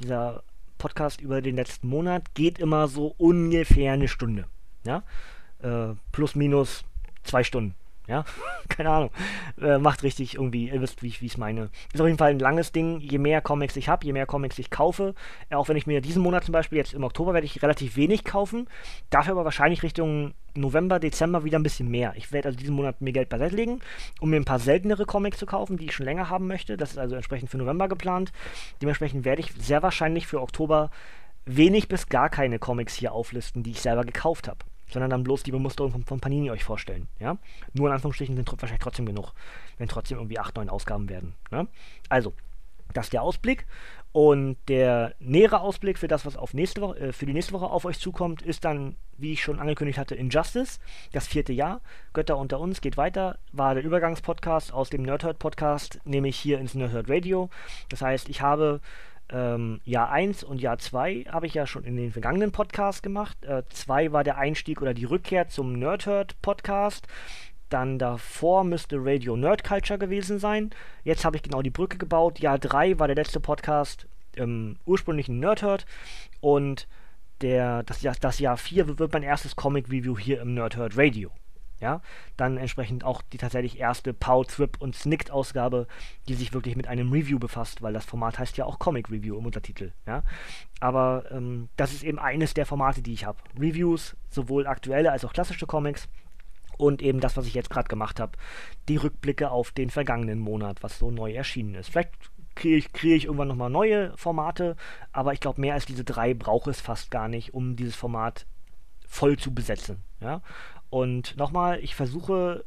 dieser 0.00 0.42
Podcast 0.78 1.20
über 1.20 1.42
den 1.42 1.56
letzten 1.56 1.88
Monat 1.88 2.34
geht 2.34 2.58
immer 2.58 2.88
so 2.88 3.14
ungefähr 3.18 3.92
eine 3.92 4.08
Stunde. 4.08 4.46
Ja? 4.84 5.02
Äh, 5.62 5.94
plus 6.12 6.34
minus 6.34 6.84
zwei 7.22 7.44
Stunden. 7.44 7.74
Ja, 8.10 8.24
keine 8.68 8.90
Ahnung. 8.90 9.10
Äh, 9.60 9.78
macht 9.78 10.02
richtig 10.02 10.34
irgendwie, 10.34 10.68
ihr 10.68 10.80
wisst, 10.80 11.00
wie 11.04 11.06
ich 11.06 11.22
es 11.22 11.36
meine. 11.36 11.70
Ist 11.92 12.00
auf 12.00 12.08
jeden 12.08 12.18
Fall 12.18 12.30
ein 12.30 12.40
langes 12.40 12.72
Ding. 12.72 12.98
Je 12.98 13.18
mehr 13.18 13.40
Comics 13.40 13.76
ich 13.76 13.88
habe, 13.88 14.04
je 14.04 14.12
mehr 14.12 14.26
Comics 14.26 14.58
ich 14.58 14.68
kaufe, 14.68 15.14
äh, 15.48 15.54
auch 15.54 15.68
wenn 15.68 15.76
ich 15.76 15.86
mir 15.86 16.00
diesen 16.00 16.20
Monat 16.20 16.42
zum 16.42 16.52
Beispiel, 16.52 16.78
jetzt 16.78 16.92
im 16.92 17.04
Oktober, 17.04 17.34
werde 17.34 17.46
ich 17.46 17.62
relativ 17.62 17.94
wenig 17.94 18.24
kaufen. 18.24 18.66
Dafür 19.10 19.34
aber 19.34 19.44
wahrscheinlich 19.44 19.84
Richtung 19.84 20.34
November, 20.56 20.98
Dezember 20.98 21.44
wieder 21.44 21.60
ein 21.60 21.62
bisschen 21.62 21.88
mehr. 21.88 22.12
Ich 22.16 22.32
werde 22.32 22.48
also 22.48 22.58
diesen 22.58 22.74
Monat 22.74 23.00
mir 23.00 23.12
Geld 23.12 23.28
beiseite 23.28 23.54
legen, 23.54 23.78
um 24.18 24.30
mir 24.30 24.40
ein 24.40 24.44
paar 24.44 24.58
seltenere 24.58 25.06
Comics 25.06 25.38
zu 25.38 25.46
kaufen, 25.46 25.76
die 25.76 25.84
ich 25.84 25.94
schon 25.94 26.06
länger 26.06 26.28
haben 26.28 26.48
möchte. 26.48 26.76
Das 26.76 26.90
ist 26.90 26.98
also 26.98 27.14
entsprechend 27.14 27.48
für 27.48 27.58
November 27.58 27.86
geplant. 27.86 28.32
Dementsprechend 28.82 29.24
werde 29.24 29.40
ich 29.40 29.52
sehr 29.52 29.84
wahrscheinlich 29.84 30.26
für 30.26 30.40
Oktober 30.40 30.90
wenig 31.46 31.86
bis 31.86 32.08
gar 32.08 32.28
keine 32.28 32.58
Comics 32.58 32.94
hier 32.94 33.12
auflisten, 33.12 33.62
die 33.62 33.70
ich 33.70 33.80
selber 33.80 34.04
gekauft 34.04 34.48
habe 34.48 34.64
sondern 34.92 35.10
dann 35.10 35.24
bloß 35.24 35.42
die 35.42 35.52
Bemusterung 35.52 35.92
von, 35.92 36.04
von 36.04 36.20
Panini 36.20 36.50
euch 36.50 36.64
vorstellen. 36.64 37.08
Ja? 37.18 37.38
Nur 37.72 37.88
in 37.88 37.94
Anführungsstrichen 37.94 38.36
sind 38.36 38.50
wahrscheinlich 38.50 38.82
trotzdem 38.82 39.06
genug, 39.06 39.32
wenn 39.78 39.88
trotzdem 39.88 40.18
irgendwie 40.18 40.38
8, 40.38 40.56
9 40.56 40.68
Ausgaben 40.68 41.08
werden. 41.08 41.34
Ne? 41.50 41.66
Also, 42.08 42.34
das 42.92 43.06
ist 43.06 43.12
der 43.12 43.22
Ausblick. 43.22 43.66
Und 44.12 44.56
der 44.66 45.14
nähere 45.20 45.60
Ausblick 45.60 45.96
für 45.96 46.08
das, 46.08 46.26
was 46.26 46.36
auf 46.36 46.52
nächste 46.52 46.80
Woche, 46.80 46.98
äh, 46.98 47.12
für 47.12 47.26
die 47.26 47.32
nächste 47.32 47.52
Woche 47.52 47.66
auf 47.66 47.84
euch 47.84 48.00
zukommt, 48.00 48.42
ist 48.42 48.64
dann, 48.64 48.96
wie 49.16 49.34
ich 49.34 49.42
schon 49.42 49.60
angekündigt 49.60 49.98
hatte, 49.98 50.16
Injustice, 50.16 50.80
das 51.12 51.28
vierte 51.28 51.52
Jahr. 51.52 51.80
Götter 52.12 52.36
unter 52.36 52.58
uns 52.58 52.80
geht 52.80 52.96
weiter, 52.96 53.38
war 53.52 53.74
der 53.74 53.84
Übergangspodcast 53.84 54.72
aus 54.72 54.90
dem 54.90 55.02
Nerdhurt 55.02 55.38
Podcast, 55.38 56.00
nehme 56.04 56.26
ich 56.26 56.36
hier 56.36 56.58
ins 56.58 56.74
Nerdhurt 56.74 57.08
Radio. 57.08 57.50
Das 57.88 58.02
heißt, 58.02 58.28
ich 58.28 58.40
habe 58.40 58.80
ähm, 59.32 59.80
Jahr 59.84 60.10
1 60.10 60.44
und 60.44 60.60
Jahr 60.60 60.78
2 60.78 61.26
habe 61.30 61.46
ich 61.46 61.54
ja 61.54 61.66
schon 61.66 61.84
in 61.84 61.96
den 61.96 62.12
vergangenen 62.12 62.52
Podcasts 62.52 63.02
gemacht. 63.02 63.38
2 63.68 64.04
äh, 64.04 64.12
war 64.12 64.24
der 64.24 64.38
Einstieg 64.38 64.82
oder 64.82 64.94
die 64.94 65.04
Rückkehr 65.04 65.48
zum 65.48 65.72
Nerdhurt 65.72 66.40
Podcast. 66.42 67.06
Dann 67.68 67.98
davor 67.98 68.64
müsste 68.64 68.96
Radio 68.98 69.36
Nerd 69.36 69.62
Culture 69.62 69.98
gewesen 69.98 70.38
sein. 70.38 70.70
Jetzt 71.04 71.24
habe 71.24 71.36
ich 71.36 71.42
genau 71.42 71.62
die 71.62 71.70
Brücke 71.70 71.98
gebaut. 71.98 72.40
Jahr 72.40 72.58
3 72.58 72.98
war 72.98 73.06
der 73.06 73.16
letzte 73.16 73.40
Podcast 73.40 74.06
im 74.34 74.76
ursprünglichen 74.86 75.38
Nerdhurt. 75.38 75.86
Und 76.40 76.88
der, 77.40 77.84
das, 77.84 78.00
das 78.20 78.38
Jahr 78.40 78.56
4 78.56 78.98
wird 78.98 79.12
mein 79.12 79.22
erstes 79.22 79.56
Comic-Review 79.56 80.18
hier 80.18 80.40
im 80.40 80.54
Nerdhurt 80.54 80.96
Radio. 80.96 81.30
Ja, 81.80 82.02
dann 82.36 82.58
entsprechend 82.58 83.04
auch 83.04 83.22
die 83.22 83.38
tatsächlich 83.38 83.78
erste 83.78 84.12
Pow, 84.12 84.46
Trip 84.46 84.76
und 84.80 84.94
Snicked 84.94 85.30
Ausgabe, 85.30 85.86
die 86.28 86.34
sich 86.34 86.52
wirklich 86.52 86.76
mit 86.76 86.86
einem 86.86 87.10
Review 87.10 87.38
befasst, 87.38 87.80
weil 87.80 87.94
das 87.94 88.04
Format 88.04 88.38
heißt 88.38 88.56
ja 88.58 88.66
auch 88.66 88.78
Comic 88.78 89.10
Review 89.10 89.38
im 89.38 89.46
Untertitel. 89.46 89.92
Ja, 90.06 90.22
aber 90.80 91.24
ähm, 91.30 91.68
das 91.76 91.92
ist 91.92 92.04
eben 92.04 92.18
eines 92.18 92.52
der 92.54 92.66
Formate, 92.66 93.00
die 93.00 93.14
ich 93.14 93.24
habe. 93.24 93.38
Reviews, 93.58 94.16
sowohl 94.28 94.66
aktuelle 94.66 95.10
als 95.10 95.24
auch 95.24 95.32
klassische 95.32 95.66
Comics 95.66 96.08
und 96.76 97.02
eben 97.02 97.20
das, 97.20 97.36
was 97.36 97.46
ich 97.46 97.54
jetzt 97.54 97.70
gerade 97.70 97.88
gemacht 97.88 98.20
habe, 98.20 98.32
die 98.88 98.96
Rückblicke 98.96 99.50
auf 99.50 99.70
den 99.70 99.90
vergangenen 99.90 100.38
Monat, 100.38 100.82
was 100.82 100.98
so 100.98 101.10
neu 101.10 101.32
erschienen 101.32 101.74
ist. 101.74 101.90
Vielleicht 101.90 102.12
kriege 102.54 102.76
ich, 102.76 102.92
krieg 102.92 103.16
ich 103.16 103.24
irgendwann 103.26 103.48
nochmal 103.48 103.70
neue 103.70 104.16
Formate, 104.16 104.76
aber 105.12 105.32
ich 105.32 105.40
glaube, 105.40 105.60
mehr 105.60 105.74
als 105.74 105.86
diese 105.86 106.04
drei 106.04 106.34
brauche 106.34 106.70
es 106.70 106.80
fast 106.80 107.10
gar 107.10 107.28
nicht, 107.28 107.54
um 107.54 107.76
dieses 107.76 107.96
Format 107.96 108.46
voll 109.06 109.36
zu 109.36 109.52
besetzen. 109.52 110.02
Ja? 110.20 110.40
Und 110.90 111.36
nochmal, 111.36 111.78
ich 111.80 111.94
versuche 111.94 112.64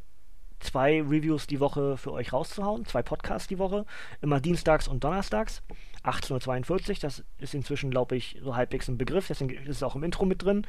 zwei 0.60 1.02
Reviews 1.02 1.46
die 1.46 1.60
Woche 1.60 1.96
für 1.96 2.12
euch 2.12 2.32
rauszuhauen, 2.32 2.86
zwei 2.86 3.02
Podcasts 3.02 3.48
die 3.48 3.58
Woche, 3.58 3.84
immer 4.22 4.40
dienstags 4.40 4.88
und 4.88 5.04
donnerstags, 5.04 5.62
18.42 6.04 6.90
Uhr, 6.90 6.96
das 7.00 7.24
ist 7.38 7.54
inzwischen, 7.54 7.90
glaube 7.90 8.16
ich, 8.16 8.40
so 8.42 8.56
halbwegs 8.56 8.88
ein 8.88 8.98
Begriff, 8.98 9.26
deswegen 9.28 9.50
ist 9.50 9.76
es 9.76 9.82
auch 9.82 9.94
im 9.94 10.02
Intro 10.02 10.24
mit 10.24 10.42
drin. 10.42 10.66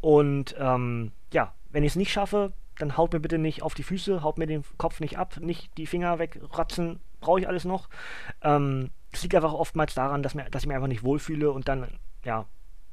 Und 0.00 0.54
ähm, 0.58 1.12
ja, 1.32 1.54
wenn 1.70 1.84
ich 1.84 1.92
es 1.92 1.96
nicht 1.96 2.12
schaffe, 2.12 2.52
dann 2.78 2.96
haut 2.96 3.12
mir 3.12 3.20
bitte 3.20 3.38
nicht 3.38 3.62
auf 3.62 3.74
die 3.74 3.82
Füße, 3.82 4.22
haut 4.22 4.38
mir 4.38 4.46
den 4.46 4.64
Kopf 4.78 5.00
nicht 5.00 5.18
ab, 5.18 5.38
nicht 5.40 5.76
die 5.78 5.86
Finger 5.86 6.18
wegratzen, 6.18 7.00
brauche 7.20 7.40
ich 7.40 7.48
alles 7.48 7.64
noch. 7.64 7.88
Ähm, 8.42 8.90
das 9.12 9.22
liegt 9.22 9.34
einfach 9.34 9.54
oftmals 9.54 9.94
daran, 9.94 10.22
dass, 10.22 10.34
mir, 10.34 10.44
dass 10.50 10.62
ich 10.62 10.66
mich 10.66 10.74
einfach 10.74 10.88
nicht 10.88 11.02
wohlfühle 11.02 11.50
und 11.50 11.68
dann, 11.68 11.86
ja, 12.24 12.46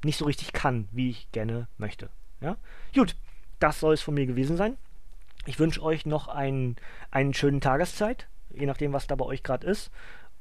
nicht 0.04 0.18
so 0.18 0.26
richtig 0.26 0.54
kann, 0.54 0.88
wie 0.92 1.10
ich 1.10 1.32
gerne 1.32 1.68
möchte. 1.78 2.10
Ja? 2.40 2.58
Gut, 2.94 3.16
das 3.64 3.80
soll 3.80 3.94
es 3.94 4.02
von 4.02 4.14
mir 4.14 4.26
gewesen 4.26 4.58
sein. 4.58 4.78
Ich 5.46 5.58
wünsche 5.58 5.82
euch 5.82 6.06
noch 6.06 6.28
einen, 6.28 6.76
einen 7.12 7.34
schönen 7.34 7.62
Tageszeit, 7.62 8.28
je 8.54 8.66
nachdem, 8.66 8.94
was 8.94 9.08
da 9.08 9.16
bei 9.16 9.26
euch 9.26 9.42
gerade 9.42 9.66
ist. 9.66 9.90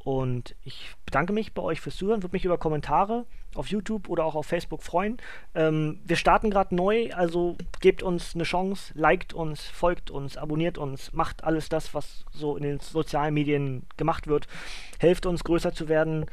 Und 0.04 0.56
ich 0.64 0.90
bedanke 1.06 1.32
mich 1.32 1.54
bei 1.54 1.62
euch 1.62 1.80
fürs 1.80 1.96
Zuhören, 1.96 2.24
würde 2.24 2.34
mich 2.34 2.44
über 2.44 2.58
Kommentare 2.58 3.24
auf 3.54 3.68
YouTube 3.68 4.08
oder 4.08 4.24
auch 4.24 4.34
auf 4.34 4.46
Facebook 4.46 4.82
freuen. 4.82 5.18
Ähm, 5.54 6.00
wir 6.04 6.16
starten 6.16 6.50
gerade 6.50 6.74
neu, 6.74 7.10
also 7.12 7.56
gebt 7.80 8.02
uns 8.02 8.34
eine 8.34 8.42
Chance, 8.42 8.92
liked 8.96 9.32
uns, 9.32 9.62
folgt 9.62 10.10
uns, 10.10 10.36
abonniert 10.36 10.76
uns, 10.76 11.12
macht 11.12 11.44
alles 11.44 11.68
das, 11.68 11.94
was 11.94 12.24
so 12.32 12.56
in 12.56 12.64
den 12.64 12.80
sozialen 12.80 13.34
Medien 13.34 13.86
gemacht 13.96 14.26
wird. 14.26 14.48
Helft 14.98 15.26
uns 15.26 15.44
größer 15.44 15.72
zu 15.72 15.88
werden. 15.88 16.26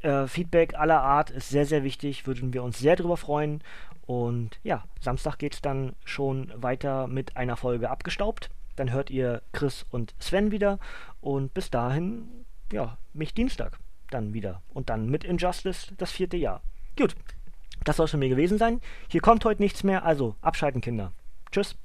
Äh, 0.00 0.26
Feedback 0.26 0.74
aller 0.74 1.02
Art 1.02 1.30
ist 1.30 1.50
sehr, 1.50 1.66
sehr 1.66 1.84
wichtig, 1.84 2.26
würden 2.26 2.54
wir 2.54 2.62
uns 2.62 2.78
sehr 2.78 2.96
darüber 2.96 3.18
freuen. 3.18 3.62
Und 4.10 4.58
ja, 4.64 4.82
Samstag 5.00 5.38
geht 5.38 5.54
es 5.54 5.62
dann 5.62 5.94
schon 6.04 6.50
weiter 6.56 7.06
mit 7.06 7.36
einer 7.36 7.56
Folge 7.56 7.90
abgestaubt. 7.90 8.50
Dann 8.74 8.90
hört 8.90 9.08
ihr 9.08 9.40
Chris 9.52 9.86
und 9.88 10.16
Sven 10.18 10.50
wieder. 10.50 10.80
Und 11.20 11.54
bis 11.54 11.70
dahin, 11.70 12.26
ja, 12.72 12.98
mich 13.12 13.34
Dienstag 13.34 13.78
dann 14.10 14.34
wieder. 14.34 14.62
Und 14.74 14.90
dann 14.90 15.08
mit 15.08 15.22
Injustice 15.22 15.92
das 15.96 16.10
vierte 16.10 16.36
Jahr. 16.36 16.60
Gut, 16.98 17.14
das 17.84 17.98
soll 17.98 18.06
es 18.06 18.10
von 18.10 18.18
mir 18.18 18.28
gewesen 18.28 18.58
sein. 18.58 18.80
Hier 19.06 19.20
kommt 19.20 19.44
heute 19.44 19.62
nichts 19.62 19.84
mehr, 19.84 20.04
also 20.04 20.34
abschalten, 20.40 20.80
Kinder. 20.80 21.12
Tschüss. 21.52 21.76